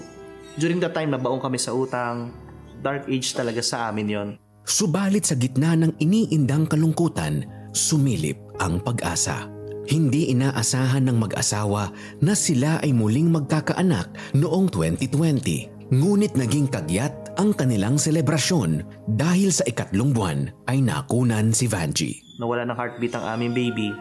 during 0.58 0.82
that 0.82 0.98
time, 0.98 1.14
nabaong 1.14 1.40
kami 1.40 1.62
sa 1.62 1.72
utang. 1.72 2.34
Dark 2.82 3.06
age 3.06 3.38
talaga 3.38 3.62
sa 3.62 3.94
amin 3.94 4.08
yon. 4.10 4.30
Subalit 4.66 5.30
sa 5.30 5.38
gitna 5.38 5.78
ng 5.78 6.02
iniindang 6.02 6.66
kalungkutan, 6.66 7.46
sumilip 7.78 8.42
ang 8.58 8.82
pag-asa. 8.82 9.46
Hindi 9.86 10.30
inaasahan 10.34 11.10
ng 11.10 11.18
mag-asawa 11.18 11.90
na 12.22 12.34
sila 12.38 12.78
ay 12.82 12.94
muling 12.94 13.30
magkakaanak 13.34 14.14
noong 14.38 14.70
2020. 14.70 15.71
Ngunit 15.92 16.40
naging 16.40 16.72
kagyat 16.72 17.36
ang 17.36 17.52
kanilang 17.52 18.00
selebrasyon 18.00 18.80
dahil 19.12 19.52
sa 19.52 19.68
ikatlong 19.68 20.16
buwan 20.16 20.48
ay 20.72 20.80
nakunan 20.80 21.52
si 21.52 21.68
Vanji. 21.68 22.24
Nawala 22.40 22.64
ng 22.64 22.80
heartbeat 22.80 23.12
ang 23.12 23.36
aming 23.36 23.52
baby. 23.52 23.92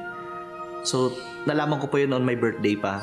So, 0.86 1.10
nalaman 1.50 1.82
ko 1.82 1.90
po 1.90 1.98
yun 1.98 2.14
on 2.14 2.22
my 2.22 2.38
birthday 2.38 2.78
pa. 2.78 3.02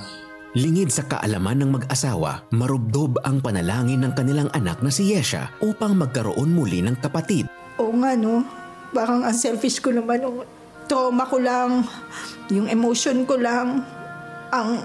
Lingid 0.56 0.88
sa 0.88 1.04
kaalaman 1.04 1.68
ng 1.68 1.76
mag-asawa, 1.76 2.48
marubdob 2.56 3.20
ang 3.28 3.44
panalangin 3.44 4.08
ng 4.08 4.16
kanilang 4.16 4.48
anak 4.56 4.80
na 4.80 4.88
si 4.88 5.12
Yesha 5.12 5.52
upang 5.60 6.00
magkaroon 6.00 6.56
muli 6.56 6.80
ng 6.80 6.96
kapatid. 7.04 7.44
Oo 7.84 7.92
nga 8.00 8.16
no, 8.16 8.48
parang 8.96 9.28
ang 9.28 9.36
selfish 9.36 9.84
ko 9.84 9.92
naman. 9.92 10.24
Trauma 10.88 11.28
ko 11.28 11.44
lang, 11.44 11.84
yung 12.48 12.72
emotion 12.72 13.28
ko 13.28 13.36
lang, 13.36 13.84
ang 14.56 14.80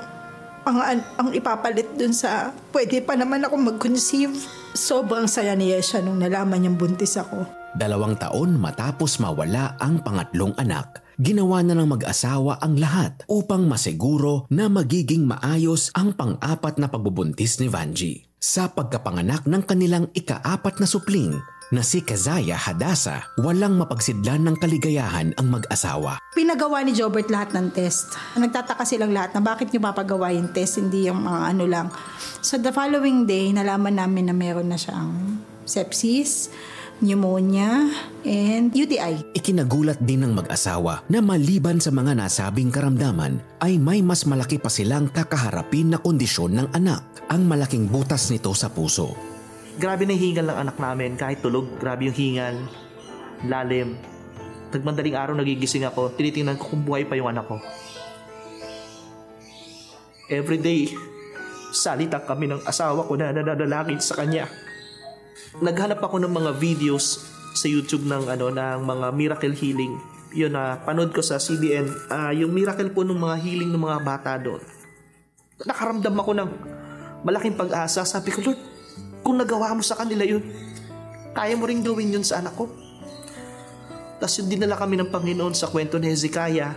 ang, 0.66 1.02
ang, 1.18 1.28
ipapalit 1.34 1.98
dun 1.98 2.14
sa 2.14 2.54
pwede 2.70 3.02
pa 3.02 3.18
naman 3.18 3.42
ako 3.42 3.74
mag-conceive. 3.74 4.34
Sobrang 4.72 5.26
saya 5.26 5.52
ni 5.58 5.74
Yesha 5.74 6.00
nung 6.00 6.22
nalaman 6.22 6.62
niyang 6.62 6.78
buntis 6.78 7.18
ako. 7.18 7.44
Dalawang 7.72 8.20
taon 8.20 8.60
matapos 8.60 9.16
mawala 9.16 9.80
ang 9.80 10.04
pangatlong 10.04 10.52
anak, 10.60 11.00
ginawa 11.16 11.64
na 11.64 11.72
ng 11.72 11.88
mag-asawa 11.88 12.60
ang 12.60 12.76
lahat 12.76 13.24
upang 13.32 13.64
masiguro 13.64 14.44
na 14.52 14.68
magiging 14.68 15.24
maayos 15.24 15.88
ang 15.96 16.12
pang-apat 16.12 16.76
na 16.76 16.92
pagbubuntis 16.92 17.56
ni 17.64 17.72
Vanji. 17.72 18.28
Sa 18.42 18.68
pagkapanganak 18.68 19.48
ng 19.48 19.62
kanilang 19.64 20.10
ika-apat 20.12 20.82
na 20.82 20.86
supling, 20.90 21.38
na 21.72 21.80
si 21.80 22.04
Kazaya 22.04 22.54
Hadasa, 22.54 23.32
walang 23.40 23.80
mapagsidlan 23.80 24.44
ng 24.44 24.60
kaligayahan 24.60 25.32
ang 25.40 25.48
mag-asawa. 25.48 26.20
Pinagawa 26.36 26.84
ni 26.84 26.92
Jobert 26.92 27.32
lahat 27.32 27.56
ng 27.56 27.72
test. 27.72 28.12
Nagtataka 28.36 28.84
silang 28.84 29.16
lahat 29.16 29.32
na 29.32 29.40
bakit 29.40 29.72
nyo 29.72 29.80
papagawa 29.80 30.36
yung 30.36 30.52
test, 30.52 30.76
hindi 30.76 31.08
yung 31.08 31.24
mga 31.24 31.40
ano 31.56 31.64
lang. 31.64 31.88
So 32.44 32.60
the 32.60 32.76
following 32.76 33.24
day, 33.24 33.56
nalaman 33.56 33.96
namin 33.96 34.28
na 34.28 34.36
meron 34.36 34.68
na 34.68 34.76
siyang 34.76 35.40
sepsis, 35.64 36.52
pneumonia, 37.00 37.88
and 38.22 38.70
UTI. 38.76 39.34
Ikinagulat 39.34 39.98
din 40.04 40.28
ng 40.28 40.32
mag-asawa 40.36 41.02
na 41.08 41.24
maliban 41.24 41.80
sa 41.80 41.88
mga 41.88 42.14
nasabing 42.14 42.68
karamdaman 42.68 43.40
ay 43.64 43.80
may 43.80 44.04
mas 44.04 44.28
malaki 44.28 44.60
pa 44.60 44.68
silang 44.68 45.08
kakaharapin 45.08 45.96
na 45.96 45.98
kondisyon 45.98 46.52
ng 46.52 46.68
anak, 46.76 47.02
ang 47.32 47.48
malaking 47.48 47.88
butas 47.88 48.28
nito 48.28 48.52
sa 48.52 48.68
puso. 48.68 49.32
Grabe 49.80 50.04
na 50.04 50.12
hingal 50.12 50.52
ng 50.52 50.58
anak 50.68 50.76
namin, 50.76 51.16
kahit 51.16 51.40
tulog, 51.40 51.80
grabe 51.80 52.04
yung 52.04 52.16
hingal, 52.16 52.56
lalim. 53.48 53.96
Tagmandaling 54.68 55.16
araw 55.16 55.32
nagigising 55.32 55.88
ako, 55.88 56.12
tinitingnan 56.12 56.60
ko 56.60 56.76
kung 56.76 56.84
buhay 56.84 57.08
pa 57.08 57.16
yung 57.16 57.32
anak 57.32 57.48
ko. 57.48 57.56
Every 60.28 60.60
day, 60.60 60.92
salita 61.84 62.20
kami 62.20 62.52
ng 62.52 62.68
asawa 62.68 63.04
ko 63.08 63.16
na 63.16 63.32
nananalangin 63.32 64.00
sa 64.00 64.20
kanya. 64.20 64.44
Naghanap 65.60 66.04
ako 66.04 66.20
ng 66.20 66.32
mga 66.32 66.50
videos 66.60 67.24
sa 67.52 67.68
YouTube 67.68 68.08
ng 68.08 68.28
ano 68.28 68.48
ng 68.52 68.80
mga 68.84 69.06
miracle 69.12 69.56
healing. 69.56 69.96
Yun 70.32 70.56
na 70.56 70.80
panood 70.80 71.12
ko 71.12 71.20
sa 71.20 71.36
CBN, 71.36 72.08
ah, 72.08 72.32
yung 72.32 72.52
miracle 72.52 72.88
po 72.92 73.04
ng 73.04 73.16
mga 73.16 73.36
healing 73.40 73.68
ng 73.68 73.84
mga 73.84 73.98
bata 74.00 74.36
doon. 74.40 74.60
Nakaramdam 75.64 76.16
ako 76.16 76.32
ng 76.32 76.48
malaking 77.24 77.56
pag-asa. 77.56 78.08
Sabi 78.08 78.32
ko, 78.32 78.40
Lord, 78.40 78.71
kung 79.22 79.38
nagawa 79.38 79.72
mo 79.72 79.82
sa 79.82 79.94
kanila 79.96 80.26
yun, 80.26 80.42
kaya 81.32 81.56
mo 81.56 81.64
rin 81.64 81.80
gawin 81.80 82.12
yun 82.20 82.26
sa 82.26 82.42
anak 82.42 82.52
ko. 82.58 82.68
Tapos 84.18 84.38
yung 84.38 84.50
dinala 84.50 84.78
kami 84.78 84.98
ng 85.00 85.10
Panginoon 85.10 85.54
sa 85.56 85.66
kwento 85.70 85.98
ni 85.98 86.10
Hezekiah, 86.10 86.74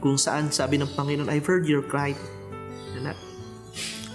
kung 0.00 0.20
saan 0.20 0.52
sabi 0.52 0.76
ng 0.76 0.92
Panginoon, 0.92 1.32
I've 1.32 1.48
heard 1.48 1.64
your 1.64 1.84
cry, 1.84 2.12
and 2.96 3.08
I, 3.08 3.14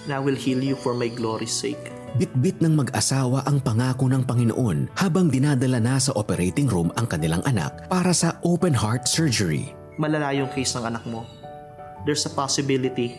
and 0.05 0.11
I 0.13 0.19
will 0.21 0.37
heal 0.37 0.61
you 0.61 0.77
for 0.77 0.93
my 0.93 1.09
glory's 1.09 1.53
sake. 1.53 1.79
Bitbit 2.11 2.59
ng 2.59 2.75
mag-asawa 2.75 3.47
ang 3.47 3.63
pangako 3.63 4.11
ng 4.11 4.27
Panginoon 4.27 4.99
habang 4.99 5.31
dinadala 5.31 5.79
na 5.79 5.95
sa 5.95 6.11
operating 6.19 6.67
room 6.67 6.91
ang 6.99 7.07
kanilang 7.07 7.39
anak 7.47 7.87
para 7.87 8.11
sa 8.11 8.35
open 8.43 8.75
heart 8.75 9.07
surgery. 9.07 9.71
Malala 9.95 10.35
yung 10.35 10.51
case 10.51 10.75
ng 10.75 10.83
anak 10.91 11.07
mo. 11.07 11.23
There's 12.03 12.27
a 12.27 12.33
possibility 12.33 13.15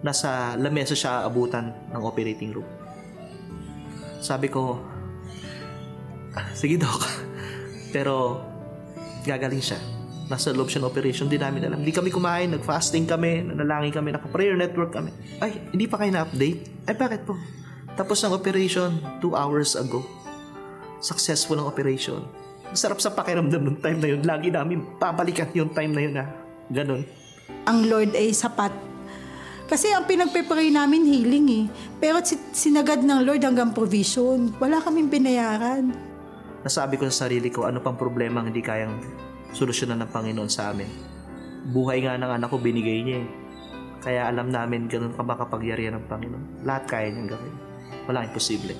na 0.00 0.12
sa 0.16 0.56
lamesa 0.56 0.96
siya 0.96 1.24
abutan 1.28 1.72
ng 1.92 2.02
operating 2.02 2.56
room. 2.56 2.68
Sabi 4.20 4.48
ko, 4.48 4.80
"Ah, 6.36 6.48
sige 6.56 6.80
doc, 6.80 7.04
pero 7.94 8.40
gagaling 9.24 9.60
siya. 9.60 9.80
Nasa 10.30 10.54
loob 10.54 10.70
siya 10.70 10.86
ng 10.86 10.88
operation, 10.88 11.26
di 11.26 11.36
namin 11.36 11.66
alam. 11.66 11.82
Hindi 11.82 11.90
kami 11.90 12.14
kumain, 12.14 12.54
nag-fasting 12.54 13.02
kami, 13.02 13.50
nanalangin 13.50 13.90
kami, 13.90 14.14
naka-prayer 14.14 14.54
network 14.54 14.94
kami. 14.94 15.10
Ay, 15.42 15.58
hindi 15.74 15.90
pa 15.90 15.98
kayo 15.98 16.14
na-update? 16.14 16.86
Ay, 16.86 16.94
bakit 16.94 17.26
po? 17.26 17.34
Tapos 17.98 18.22
ang 18.22 18.32
operation, 18.32 19.02
two 19.18 19.34
hours 19.34 19.74
ago. 19.74 20.06
Successful 21.02 21.58
ang 21.58 21.66
operation. 21.66 22.22
Masarap 22.70 23.02
sa 23.02 23.10
pakiramdam 23.10 23.58
ng 23.58 23.78
time 23.82 23.98
na 23.98 24.08
yun. 24.14 24.20
Lagi 24.22 24.54
namin 24.54 24.86
babalikan 25.02 25.50
yung 25.50 25.74
time 25.74 25.90
na 25.90 26.00
yun 26.00 26.14
na 26.14 26.24
ganun. 26.70 27.02
Ang 27.66 27.90
Lord 27.90 28.14
ay 28.14 28.30
sapat. 28.30 28.89
Kasi 29.70 29.94
ang 29.94 30.02
pinagpe-pray 30.02 30.74
namin 30.74 31.06
healing 31.06 31.46
eh. 31.46 31.64
Pero 32.02 32.18
si- 32.26 32.42
sinagad 32.50 33.06
ng 33.06 33.22
Lord 33.22 33.46
hanggang 33.46 33.70
provision. 33.70 34.50
Wala 34.58 34.82
kaming 34.82 35.06
binayaran. 35.06 35.94
Nasabi 36.66 36.98
ko 36.98 37.06
sa 37.06 37.30
sarili 37.30 37.54
ko, 37.54 37.70
ano 37.70 37.78
pang 37.78 37.94
problema 37.94 38.42
ang 38.42 38.50
hindi 38.50 38.66
kayang 38.66 38.98
solusyonan 39.54 40.02
ng 40.02 40.10
Panginoon 40.10 40.50
sa 40.50 40.74
amin. 40.74 40.90
Buhay 41.70 42.02
nga 42.02 42.18
ng 42.18 42.30
anak 42.34 42.50
ko, 42.50 42.58
binigay 42.58 42.98
niya 43.06 43.22
eh. 43.22 43.28
Kaya 44.02 44.26
alam 44.26 44.50
namin 44.50 44.90
ganun 44.90 45.14
ka 45.14 45.22
makapagyarihan 45.22 46.02
ng 46.02 46.04
Panginoon. 46.10 46.66
Lahat 46.66 46.90
kaya 46.90 47.14
niyang 47.14 47.30
gawin. 47.30 47.54
Walang 48.10 48.26
imposible. 48.26 48.74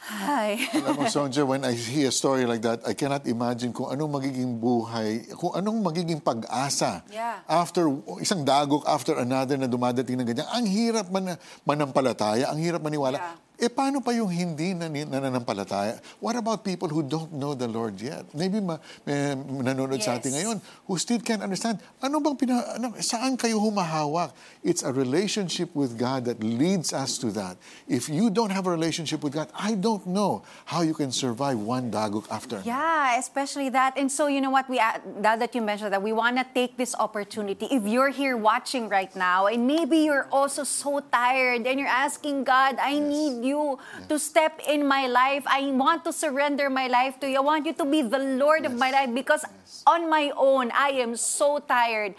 Hi. 0.00 0.56
Alam 0.72 0.96
mo, 0.96 1.04
Sonja, 1.12 1.44
when 1.44 1.60
I 1.60 1.76
hear 1.76 2.08
a 2.08 2.14
story 2.14 2.48
like 2.48 2.64
that, 2.64 2.80
I 2.88 2.96
cannot 2.96 3.28
imagine 3.28 3.68
kung 3.76 3.92
anong 3.92 4.16
magiging 4.16 4.56
buhay, 4.56 5.28
kung 5.36 5.52
anong 5.52 5.84
magiging 5.84 6.24
pag-asa 6.24 7.04
Yeah. 7.12 7.44
after 7.44 7.84
isang 8.16 8.40
dagok 8.40 8.88
after 8.88 9.20
another 9.20 9.60
na 9.60 9.68
dumadating 9.68 10.16
ng 10.16 10.26
ganyan. 10.32 10.48
Ang 10.48 10.64
hirap 10.64 11.12
man, 11.12 11.36
manampalataya, 11.68 12.48
ang 12.48 12.56
hirap 12.56 12.80
maniwala. 12.80 13.36
Eh, 13.60 13.68
paano 13.68 14.00
pa 14.00 14.16
yung 14.16 14.32
hindi 14.32 14.72
na, 14.72 14.88
nananampalataya? 14.88 16.00
What 16.16 16.32
about 16.32 16.64
people 16.64 16.88
who 16.88 17.04
don't 17.04 17.28
know 17.36 17.52
the 17.52 17.68
Lord 17.68 18.00
yet? 18.00 18.24
Maybe 18.32 18.56
ma, 18.56 18.80
may 19.04 19.36
nanonood 19.36 20.00
sa 20.00 20.16
atin 20.16 20.32
ngayon 20.32 20.64
who 20.88 20.96
still 20.96 21.20
can't 21.20 21.44
understand. 21.44 21.76
Ano 22.00 22.24
bang 22.24 22.40
pina, 22.40 22.56
ano, 22.80 22.96
saan 23.04 23.36
kayo 23.36 23.60
humahawak? 23.60 24.32
It's 24.64 24.80
a 24.80 24.88
relationship 24.88 25.76
with 25.76 26.00
God 26.00 26.24
that 26.24 26.40
leads 26.40 26.96
us 26.96 27.20
to 27.20 27.28
that. 27.36 27.60
If 27.84 28.08
you 28.08 28.32
don't 28.32 28.48
have 28.48 28.64
a 28.64 28.72
relationship 28.72 29.20
with 29.20 29.36
God, 29.36 29.52
I 29.52 29.76
don't 29.76 30.08
know 30.08 30.40
how 30.64 30.80
you 30.80 30.96
can 30.96 31.12
survive 31.12 31.60
one 31.60 31.92
dagok 31.92 32.32
after. 32.32 32.64
Yeah, 32.64 33.20
especially 33.20 33.68
that. 33.76 34.00
And 34.00 34.08
so, 34.08 34.32
you 34.32 34.40
know 34.40 34.56
what? 34.56 34.72
We 34.72 34.80
now 35.20 35.36
that 35.36 35.52
you 35.52 35.60
mentioned 35.60 35.92
that, 35.92 36.00
we 36.00 36.16
want 36.16 36.40
to 36.40 36.48
take 36.56 36.80
this 36.80 36.96
opportunity. 36.96 37.68
If 37.68 37.84
you're 37.84 38.08
here 38.08 38.40
watching 38.40 38.88
right 38.88 39.12
now, 39.12 39.52
and 39.52 39.68
maybe 39.68 40.08
you're 40.08 40.32
also 40.32 40.64
so 40.64 41.04
tired, 41.12 41.68
and 41.68 41.76
you're 41.76 41.92
asking 41.92 42.48
God, 42.48 42.80
"I 42.80 42.96
need 42.96 43.44
you 43.44 43.49
to 44.08 44.18
step 44.18 44.60
in 44.66 44.86
my 44.86 45.06
life. 45.06 45.44
I 45.46 45.70
want 45.70 46.04
to 46.04 46.12
surrender 46.12 46.70
my 46.70 46.86
life 46.86 47.18
to 47.20 47.28
you. 47.28 47.38
I 47.38 47.44
want 47.44 47.66
you 47.66 47.74
to 47.74 47.84
be 47.84 48.02
the 48.02 48.18
Lord 48.18 48.66
of 48.66 48.74
my 48.76 48.90
life 48.90 49.14
because 49.14 49.44
on 49.86 50.10
my 50.10 50.32
own, 50.36 50.70
I 50.70 51.00
am 51.00 51.16
so 51.16 51.58
tired." 51.58 52.14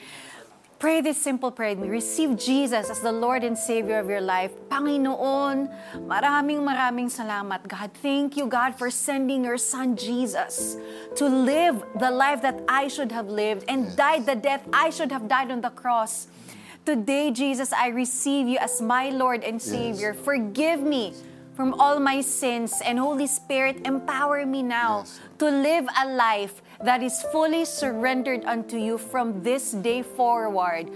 Pray 0.81 0.97
this 0.97 1.21
simple 1.21 1.53
prayer 1.53 1.77
with 1.77 1.85
me. 1.85 1.93
Receive 1.93 2.33
Jesus 2.41 2.89
as 2.89 3.05
the 3.05 3.13
Lord 3.13 3.45
and 3.45 3.53
Savior 3.53 4.01
of 4.01 4.09
your 4.09 4.17
life. 4.17 4.49
Panginoon, 4.65 5.69
maraming 6.09 6.65
maraming 6.65 7.05
salamat, 7.05 7.69
God. 7.69 7.93
Thank 8.01 8.33
you, 8.33 8.49
God, 8.49 8.73
for 8.73 8.89
sending 8.89 9.45
your 9.45 9.61
Son, 9.61 9.93
Jesus, 9.93 10.81
to 11.21 11.29
live 11.29 11.85
the 12.01 12.09
life 12.09 12.41
that 12.41 12.65
I 12.65 12.89
should 12.89 13.13
have 13.13 13.29
lived 13.29 13.69
and 13.69 13.93
died 13.93 14.25
the 14.25 14.33
death 14.33 14.65
I 14.73 14.89
should 14.89 15.13
have 15.13 15.29
died 15.29 15.53
on 15.53 15.61
the 15.61 15.69
cross. 15.69 16.25
Today, 16.83 17.29
Jesus, 17.29 17.71
I 17.71 17.89
receive 17.89 18.47
you 18.47 18.57
as 18.57 18.81
my 18.81 19.09
Lord 19.09 19.43
and 19.43 19.61
Savior. 19.61 20.15
Forgive 20.15 20.81
me 20.81 21.13
from 21.53 21.79
all 21.79 21.99
my 21.99 22.21
sins 22.21 22.81
and 22.83 22.97
Holy 22.97 23.27
Spirit, 23.27 23.85
empower 23.85 24.47
me 24.47 24.63
now 24.63 25.05
to 25.37 25.45
live 25.45 25.85
a 26.01 26.07
life 26.09 26.63
that 26.83 27.03
is 27.03 27.21
fully 27.31 27.65
surrendered 27.65 28.45
unto 28.45 28.77
you 28.77 28.97
from 28.97 29.43
this 29.43 29.73
day 29.73 30.01
forward. 30.01 30.89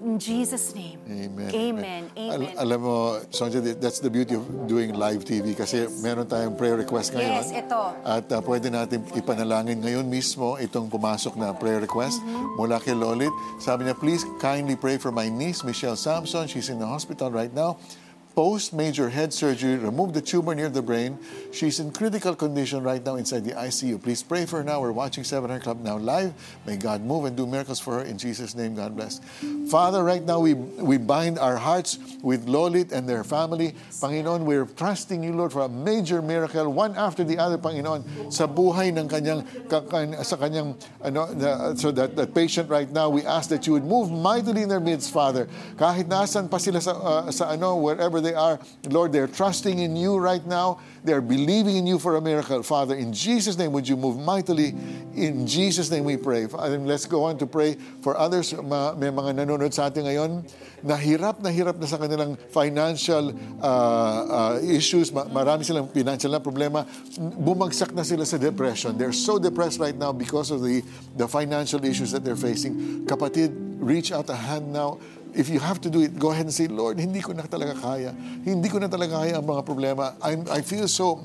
In 0.00 0.16
Jesus' 0.16 0.72
name. 0.72 0.96
Amen. 1.04 1.52
Amen. 1.52 2.02
Amen. 2.16 2.56
Al- 2.56 2.56
alam 2.64 2.80
mo, 2.80 2.96
Sonja, 3.28 3.60
that's 3.76 4.00
the 4.00 4.08
beauty 4.08 4.32
of 4.32 4.42
doing 4.64 4.96
live 4.96 5.22
TV 5.22 5.52
kasi 5.52 5.84
meron 6.00 6.24
tayong 6.24 6.56
prayer 6.56 6.80
request 6.80 7.12
ngayon. 7.12 7.36
Yes, 7.36 7.52
ito. 7.52 7.80
At 8.00 8.24
uh, 8.32 8.40
pwede 8.40 8.72
natin 8.72 9.04
ipanalangin 9.12 9.76
ngayon 9.76 10.08
mismo 10.08 10.56
itong 10.56 10.88
pumasok 10.88 11.36
na 11.36 11.52
prayer 11.52 11.84
request 11.84 12.16
Mm-hmm. 12.20 12.56
mula 12.56 12.80
kay 12.80 12.96
Lolit. 12.96 13.30
Sabi 13.60 13.84
niya, 13.84 13.94
please 13.94 14.24
kindly 14.40 14.74
pray 14.74 14.96
for 14.96 15.12
my 15.12 15.28
niece, 15.28 15.60
Michelle 15.62 15.94
Samson. 15.94 16.48
She's 16.48 16.72
in 16.72 16.80
the 16.80 16.88
hospital 16.88 17.28
right 17.28 17.52
now. 17.52 17.76
Post-major 18.40 19.10
head 19.10 19.34
surgery, 19.34 19.76
remove 19.76 20.14
the 20.14 20.22
tumor 20.22 20.54
near 20.54 20.70
the 20.70 20.80
brain. 20.80 21.18
She's 21.52 21.78
in 21.78 21.92
critical 21.92 22.34
condition 22.34 22.82
right 22.82 23.04
now 23.04 23.16
inside 23.16 23.44
the 23.44 23.52
ICU. 23.52 24.00
Please 24.02 24.22
pray 24.22 24.46
for 24.46 24.56
her 24.56 24.64
now. 24.64 24.80
We're 24.80 24.96
watching 24.96 25.24
700 25.24 25.60
Club 25.62 25.82
now 25.84 25.98
live. 25.98 26.32
May 26.64 26.78
God 26.78 27.04
move 27.04 27.26
and 27.26 27.36
do 27.36 27.46
miracles 27.46 27.80
for 27.80 28.00
her. 28.00 28.02
In 28.02 28.16
Jesus' 28.16 28.54
name, 28.54 28.74
God 28.74 28.96
bless. 28.96 29.20
Father, 29.68 30.02
right 30.02 30.24
now 30.24 30.40
we, 30.40 30.54
we 30.54 30.96
bind 30.96 31.38
our 31.38 31.58
hearts 31.58 31.98
with 32.22 32.46
Lolit 32.46 32.92
and 32.92 33.06
their 33.06 33.24
family. 33.24 33.74
Panginoon, 34.00 34.48
we're 34.48 34.64
trusting 34.64 35.22
you, 35.22 35.34
Lord, 35.34 35.52
for 35.52 35.60
a 35.60 35.68
major 35.68 36.22
miracle, 36.22 36.72
one 36.72 36.96
after 36.96 37.22
the 37.22 37.36
other, 37.36 37.58
Panginoon, 37.58 38.32
sa 38.32 38.46
buhay 38.46 38.88
ng 38.96 39.04
kanyang, 39.06 39.44
ka- 39.68 39.84
kan- 39.84 40.16
sa 40.24 40.36
kanyang, 40.40 40.80
ano, 41.04 41.28
the- 41.34 41.76
so 41.76 41.92
that, 41.92 42.16
that 42.16 42.32
patient 42.32 42.70
right 42.70 42.90
now, 42.90 43.10
we 43.10 43.20
ask 43.20 43.50
that 43.50 43.66
you 43.66 43.74
would 43.74 43.84
move 43.84 44.10
mightily 44.10 44.62
in 44.62 44.68
their 44.70 44.80
midst, 44.80 45.12
Father. 45.12 45.46
Kahit 45.76 46.08
nasan 46.08 46.48
pa 46.48 46.56
sila 46.56 46.80
sa, 46.80 46.96
uh, 46.96 47.30
sa 47.30 47.52
ano, 47.52 47.76
wherever 47.76 48.18
they 48.22 48.29
are, 48.34 48.58
Lord, 48.88 49.12
they're 49.12 49.28
trusting 49.28 49.78
in 49.78 49.96
you 49.96 50.18
right 50.18 50.44
now. 50.46 50.80
They're 51.02 51.24
believing 51.24 51.76
in 51.76 51.86
you 51.86 51.98
for 51.98 52.16
a 52.16 52.20
miracle. 52.20 52.62
Father, 52.62 52.94
in 52.94 53.12
Jesus' 53.12 53.56
name, 53.56 53.72
would 53.72 53.88
you 53.88 53.96
move 53.96 54.18
mightily? 54.18 54.74
In 55.16 55.46
Jesus' 55.46 55.90
name 55.90 56.04
we 56.04 56.16
pray. 56.16 56.46
Father, 56.46 56.78
let's 56.78 57.06
go 57.06 57.24
on 57.24 57.38
to 57.38 57.46
pray 57.46 57.76
for 58.02 58.16
others. 58.16 58.52
Ma- 58.52 58.92
may 58.92 59.08
mga 59.08 59.40
nanonood 59.40 59.72
sa 59.72 59.88
atin 59.88 60.04
ngayon 60.04 60.44
na 60.84 60.96
hirap 60.96 61.40
na 61.40 61.48
hirap 61.48 61.80
na 61.80 61.88
sa 61.88 61.96
kanilang 61.96 62.36
financial 62.52 63.32
uh, 63.60 64.54
uh, 64.54 64.54
issues. 64.60 65.08
Ma- 65.12 65.24
marami 65.24 65.64
silang 65.64 65.88
financial 65.88 66.30
na 66.30 66.40
problema. 66.40 66.84
Bumagsak 67.18 67.96
na 67.96 68.04
sila 68.04 68.28
sa 68.28 68.36
depression. 68.36 68.96
They're 68.96 69.16
so 69.16 69.40
depressed 69.40 69.80
right 69.80 69.96
now 69.96 70.12
because 70.12 70.52
of 70.52 70.60
the, 70.60 70.84
the 71.16 71.28
financial 71.28 71.80
issues 71.84 72.12
that 72.12 72.24
they're 72.24 72.36
facing. 72.36 73.04
Kapatid, 73.08 73.56
reach 73.80 74.12
out 74.12 74.28
a 74.28 74.36
hand 74.36 74.72
now. 74.72 75.00
If 75.34 75.48
you 75.48 75.60
have 75.60 75.80
to 75.82 75.90
do 75.90 76.02
it, 76.02 76.18
go 76.18 76.30
ahead 76.30 76.46
and 76.46 76.54
say, 76.54 76.66
Lord, 76.66 76.98
hindi 76.98 77.20
ko 77.20 77.32
na 77.32 77.42
talaga 77.44 77.74
kaya. 77.78 78.12
Hindi 78.44 78.68
ko 78.68 78.78
na 78.78 78.88
talaga 78.88 79.22
kaya 79.24 79.38
ang 79.38 79.46
mga 79.46 79.62
problema. 79.66 80.14
I'm, 80.22 80.46
I 80.50 80.62
feel 80.62 80.88
so 80.88 81.20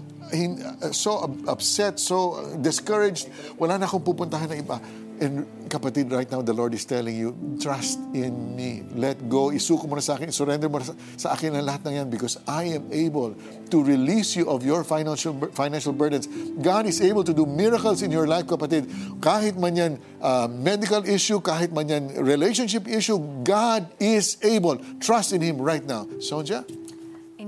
so 0.92 1.30
up- 1.30 1.58
upset, 1.58 2.00
so 2.00 2.42
discouraged. 2.58 3.30
Wala 3.62 3.78
na 3.78 3.86
akong 3.86 4.02
pupuntahan 4.02 4.50
na 4.50 4.58
iba. 4.58 4.78
And 5.16 5.48
kapatid, 5.72 6.12
right 6.12 6.28
now, 6.28 6.42
the 6.42 6.52
Lord 6.52 6.74
is 6.74 6.84
telling 6.84 7.16
you, 7.16 7.32
trust 7.62 8.00
in 8.12 8.56
me. 8.56 8.84
Let 8.96 9.30
go. 9.32 9.48
Isuko 9.48 9.88
mo 9.88 9.96
na 9.96 10.04
sa 10.04 10.20
akin. 10.20 10.28
Surrender 10.32 10.68
mo 10.68 10.84
na 10.84 10.92
sa, 11.16 11.32
akin 11.32 11.56
ang 11.56 11.64
lahat 11.64 11.88
ng 11.88 11.94
yan 12.04 12.08
because 12.12 12.36
I 12.44 12.76
am 12.76 12.92
able 12.92 13.32
to 13.72 13.78
release 13.80 14.36
you 14.36 14.52
of 14.52 14.68
your 14.68 14.84
financial 14.84 15.32
financial 15.56 15.96
burdens. 15.96 16.28
God 16.60 16.86
is 16.86 17.00
able 17.00 17.24
to 17.24 17.32
do 17.32 17.48
miracles 17.48 18.04
in 18.04 18.12
your 18.12 18.28
life, 18.28 18.44
kapatid. 18.44 18.92
Kahit 19.24 19.56
man 19.56 19.74
yan 19.80 19.94
uh, 20.20 20.52
medical 20.52 21.00
issue, 21.08 21.40
kahit 21.40 21.72
man 21.72 21.88
yan 21.88 22.04
relationship 22.20 22.84
issue, 22.84 23.18
God 23.48 23.88
is 24.04 24.36
able. 24.44 24.76
Trust 25.00 25.32
in 25.32 25.40
Him 25.40 25.64
right 25.64 25.84
now. 25.84 26.12
Sonja? 26.20 26.68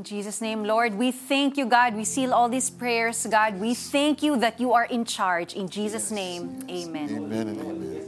In 0.08 0.24
Jesus' 0.24 0.40
name, 0.40 0.64
Lord, 0.64 0.96
we 0.96 1.12
thank 1.12 1.60
you, 1.60 1.68
God. 1.68 1.92
We 1.92 2.08
seal 2.08 2.32
all 2.32 2.48
these 2.48 2.72
prayers, 2.72 3.28
God. 3.28 3.60
We 3.60 3.76
thank 3.76 4.24
you 4.24 4.40
that 4.40 4.56
you 4.56 4.72
are 4.72 4.88
in 4.88 5.04
charge. 5.04 5.52
In 5.52 5.68
Jesus' 5.68 6.16
name, 6.16 6.64
amen. 6.72 7.28
Amen 7.28 7.52
and 7.52 7.60
amen. 7.60 8.08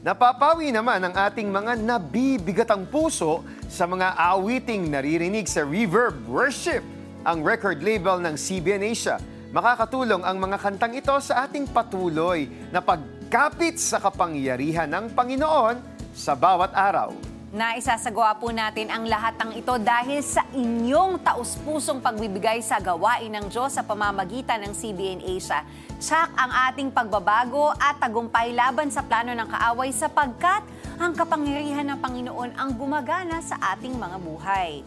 Napapawi 0.05 0.68
naman 0.68 1.00
ang 1.00 1.16
ating 1.16 1.48
mga 1.48 1.80
nabibigatang 1.80 2.84
puso 2.92 3.40
sa 3.72 3.88
mga 3.88 4.12
awiting 4.12 4.92
naririnig 4.92 5.48
sa 5.48 5.64
Reverb 5.64 6.28
Worship, 6.28 6.84
ang 7.24 7.40
record 7.40 7.80
label 7.80 8.20
ng 8.20 8.36
CBN 8.36 8.84
Asia. 8.84 9.16
Makakatulong 9.48 10.20
ang 10.20 10.36
mga 10.36 10.61
kantang 10.61 10.92
ito 10.92 11.16
sa 11.24 11.48
ating 11.48 11.72
patuloy 11.72 12.44
na 12.68 12.84
pagkapit 12.84 13.80
sa 13.80 13.96
kapangyarihan 13.96 14.92
ng 14.92 15.16
Panginoon 15.16 15.80
sa 16.12 16.36
bawat 16.36 16.76
araw. 16.76 17.09
na 17.55 17.78
isasagawa 17.78 18.34
po 18.34 18.50
natin 18.50 18.90
ang 18.90 19.07
lahat 19.07 19.38
ng 19.38 19.55
ito 19.62 19.78
dahil 19.78 20.18
sa 20.26 20.42
inyong 20.50 21.22
taus-pusong 21.22 22.02
pagbibigay 22.02 22.59
sa 22.59 22.82
gawain 22.82 23.30
ng 23.30 23.46
Diyos 23.46 23.78
sa 23.78 23.86
pamamagitan 23.86 24.59
ng 24.66 24.74
CBN 24.74 25.22
Asia. 25.22 25.62
Tsak 26.05 26.36
ang 26.36 26.52
ating 26.68 26.92
pagbabago 26.92 27.72
at 27.80 27.96
tagumpay 27.96 28.52
laban 28.52 28.92
sa 28.92 29.00
plano 29.00 29.32
ng 29.32 29.48
kaaway 29.48 29.88
sapagkat 29.88 30.61
ang 31.00 31.16
kapangyarihan 31.16 31.88
ng 31.88 31.96
Panginoon 31.96 32.52
ang 32.61 32.76
gumagana 32.76 33.40
sa 33.40 33.57
ating 33.72 33.96
mga 33.96 34.20
buhay. 34.20 34.84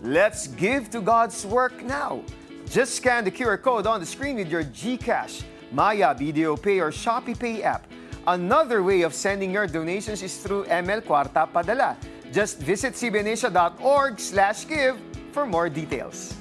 Let's 0.00 0.48
give 0.48 0.88
to 0.96 1.04
God's 1.04 1.44
work 1.44 1.84
now. 1.84 2.24
Just 2.72 2.96
scan 2.96 3.28
the 3.28 3.30
QR 3.30 3.60
code 3.60 3.84
on 3.84 4.00
the 4.00 4.08
screen 4.08 4.40
with 4.40 4.48
your 4.48 4.64
GCash, 4.64 5.44
Maya, 5.76 6.16
Video 6.16 6.56
Pay, 6.56 6.80
or 6.80 6.88
Shopee 6.88 7.36
Pay 7.36 7.60
app. 7.60 7.84
Another 8.24 8.80
way 8.80 9.04
of 9.04 9.12
sending 9.12 9.52
your 9.52 9.68
donations 9.68 10.24
is 10.24 10.40
through 10.40 10.64
ML 10.72 11.04
Kwarta 11.04 11.52
Padala. 11.52 12.00
Just 12.32 12.64
visit 12.64 12.96
cbnasia.org 12.96 14.16
slash 14.16 14.64
give 14.64 14.96
for 15.36 15.44
more 15.44 15.68
details. 15.68 16.39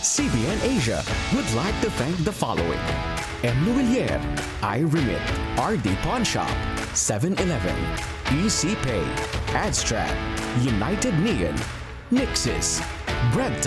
CBN 0.00 0.62
Asia 0.64 1.04
would 1.34 1.52
like 1.52 1.78
to 1.82 1.90
thank 1.90 2.16
the 2.24 2.32
following. 2.32 2.78
M. 3.44 3.54
Luwilier, 3.66 4.18
iRemit, 4.62 5.20
RD 5.58 5.94
Pawn 5.98 6.24
Shop, 6.24 6.48
7-Eleven, 6.94 7.76
EC 8.38 8.78
Pay, 8.82 9.04
Adstrat, 9.52 10.16
United 10.64 11.12
Neon, 11.20 11.54
Nixis, 12.10 12.80
Bread 13.34 13.62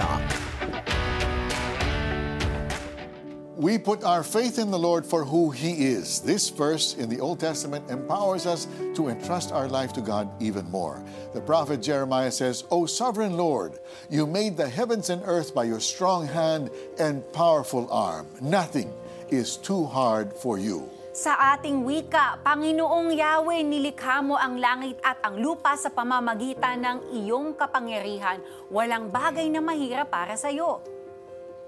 We 3.64 3.80
put 3.80 4.04
our 4.04 4.28
faith 4.28 4.60
in 4.60 4.76
the 4.76 4.78
Lord 4.78 5.08
for 5.08 5.24
who 5.24 5.48
He 5.48 5.88
is. 5.88 6.20
This 6.20 6.52
verse 6.52 7.00
in 7.00 7.08
the 7.08 7.24
Old 7.24 7.40
Testament 7.40 7.88
empowers 7.88 8.44
us 8.44 8.68
to 9.00 9.08
entrust 9.08 9.56
our 9.56 9.72
life 9.72 9.96
to 9.96 10.04
God 10.04 10.28
even 10.44 10.68
more. 10.68 11.00
The 11.32 11.40
prophet 11.40 11.80
Jeremiah 11.80 12.28
says, 12.28 12.68
O 12.76 12.84
sovereign 12.84 13.40
Lord, 13.40 13.80
you 14.12 14.28
made 14.28 14.60
the 14.60 14.68
heavens 14.68 15.08
and 15.08 15.24
earth 15.24 15.56
by 15.56 15.64
your 15.64 15.80
strong 15.80 16.28
hand 16.28 16.76
and 17.00 17.24
powerful 17.32 17.88
arm. 17.88 18.28
Nothing 18.44 18.92
is 19.32 19.56
too 19.56 19.88
hard 19.88 20.36
for 20.36 20.60
you. 20.60 20.92
Sa 21.16 21.32
ating 21.56 21.88
wika, 21.88 22.44
Panginoong 22.44 23.16
Yahweh, 23.16 23.64
nilikha 23.64 24.20
mo 24.28 24.36
ang 24.36 24.60
langit 24.60 25.00
at 25.08 25.24
ang 25.24 25.40
lupa 25.40 25.80
sa 25.80 25.88
pamamagitan 25.88 26.84
ng 26.84 27.16
iyong 27.16 27.56
kapangyarihan. 27.56 28.44
Walang 28.68 29.08
bagay 29.08 29.48
na 29.48 29.64
mahirap 29.64 30.12
para 30.12 30.36
sa 30.36 30.52
iyo. 30.52 30.84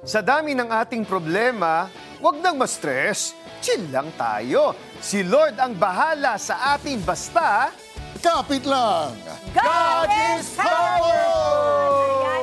Sa 0.06 0.22
dami 0.22 0.54
ng 0.54 0.70
ating 0.70 1.02
problema, 1.02 1.90
huwag 2.22 2.38
nang 2.38 2.62
ma-stress. 2.62 3.34
Chill 3.58 3.90
lang 3.90 4.14
tayo. 4.14 4.78
Si 5.02 5.26
Lord 5.26 5.58
ang 5.58 5.74
bahala 5.74 6.38
sa 6.38 6.78
atin 6.78 7.02
basta... 7.02 7.74
Kapit 8.22 8.70
lang! 8.70 9.18
God 9.50 10.10
is 10.38 10.46
powerful! 10.54 12.22
Ayan, 12.22 12.35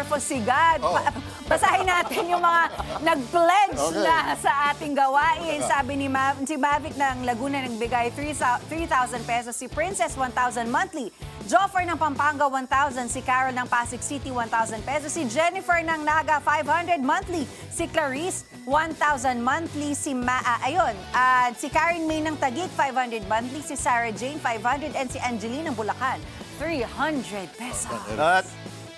powerful 0.00 0.16
si 0.18 0.40
God, 0.40 0.80
Oh. 0.80 0.96
pa- 0.96 1.12
basahin 1.46 1.84
natin 1.84 2.24
yung 2.24 2.40
mga 2.40 2.62
nag-pledge 3.04 3.76
Okay. 3.76 4.00
na 4.00 4.16
sa 4.34 4.72
ating 4.72 4.96
gawain. 4.96 5.60
Sabi 5.60 5.92
ni 5.94 6.08
Ma- 6.08 6.32
si 6.40 6.56
Mavic 6.56 6.96
ng 6.96 7.28
Laguna 7.28 7.60
nagbigay 7.60 8.08
3,000 8.16 8.64
3,000 8.64 9.20
pesos, 9.28 9.52
si 9.52 9.68
Princess 9.68 10.16
1,000 10.16 10.72
monthly, 10.72 11.12
Joffer 11.44 11.84
ng 11.84 12.00
Pampanga 12.00 12.48
1,000, 12.48 13.12
si 13.12 13.20
Carol 13.20 13.52
ng 13.52 13.68
Pasig 13.68 14.00
City 14.00 14.32
1,000 14.32 14.80
pesos, 14.80 15.12
si 15.12 15.28
Jennifer 15.28 15.76
ng 15.76 16.00
Naga 16.00 16.40
500 16.40 16.96
monthly, 16.96 17.44
si 17.68 17.84
Clarice 17.84 18.48
1,000 18.64 19.36
monthly, 19.36 19.92
si 19.92 20.16
Ma, 20.16 20.40
ah, 20.40 20.64
ayun, 20.64 20.96
at 21.12 21.60
si 21.60 21.68
Karen 21.68 22.08
May 22.08 22.24
ng 22.24 22.40
Tagig 22.40 22.72
500 22.72 23.28
monthly, 23.28 23.60
si 23.60 23.76
Sarah 23.76 24.14
Jane 24.14 24.40
500 24.40 24.96
and 24.96 25.12
si 25.12 25.20
Angeline 25.20 25.68
ng 25.68 25.76
Bulacan 25.76 26.16
300 26.56 27.48
pesos. 27.52 27.88
At 28.14 28.44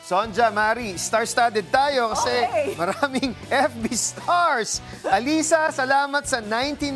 Sonja, 0.02 0.50
Mari, 0.50 0.98
star-studded 0.98 1.70
tayo 1.70 2.10
kasi 2.10 2.34
Okay. 2.42 2.74
maraming 2.80 3.32
FB 3.46 3.84
stars. 3.94 4.82
Alisa, 5.06 5.70
salamat 5.70 6.26
sa 6.26 6.42
99 6.42 6.90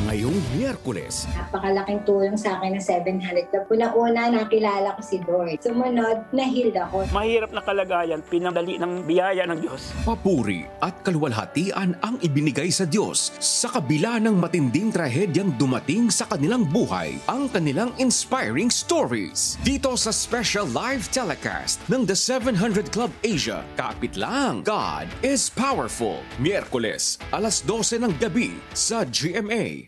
Ngayong 0.05 0.37
Miyerkules, 0.53 1.25
Napakalaking 1.33 2.05
tulong 2.05 2.37
sa 2.37 2.61
akin 2.61 2.77
ng 2.77 2.83
700 3.17 3.49
Club. 3.49 3.65
Una-una, 3.73 4.29
nakilala 4.29 4.93
ko 4.93 5.01
si 5.01 5.17
Dory. 5.25 5.57
Sumunod, 5.57 6.29
nahil 6.29 6.69
ako. 6.69 7.09
Mahirap 7.09 7.49
na 7.49 7.65
kalagayan, 7.65 8.21
pinadali 8.21 8.77
ng 8.77 9.09
biyaya 9.09 9.49
ng 9.49 9.57
Diyos. 9.57 9.97
papuri 10.05 10.69
at 10.85 11.01
kaluwalhatian 11.01 11.97
ang 12.05 12.21
ibinigay 12.21 12.69
sa 12.69 12.85
Diyos 12.85 13.33
sa 13.41 13.73
kabila 13.73 14.21
ng 14.21 14.37
matinding 14.37 14.93
trahedyang 14.93 15.57
dumating 15.57 16.13
sa 16.13 16.29
kanilang 16.29 16.69
buhay, 16.69 17.17
ang 17.25 17.49
kanilang 17.49 17.89
inspiring 17.97 18.69
stories. 18.69 19.57
Dito 19.65 19.97
sa 19.97 20.13
special 20.13 20.69
live 20.69 21.09
telecast 21.09 21.81
ng 21.89 22.05
The 22.05 22.13
700 22.13 22.93
Club 22.93 23.09
Asia, 23.25 23.65
kapit 23.73 24.13
lang, 24.13 24.61
God 24.61 25.09
is 25.25 25.49
Powerful. 25.49 26.21
Miyerkules, 26.37 27.17
alas 27.33 27.65
12 27.65 27.97
ng 28.05 28.13
gabi 28.21 28.61
sa 28.77 29.01
GMA. 29.01 29.86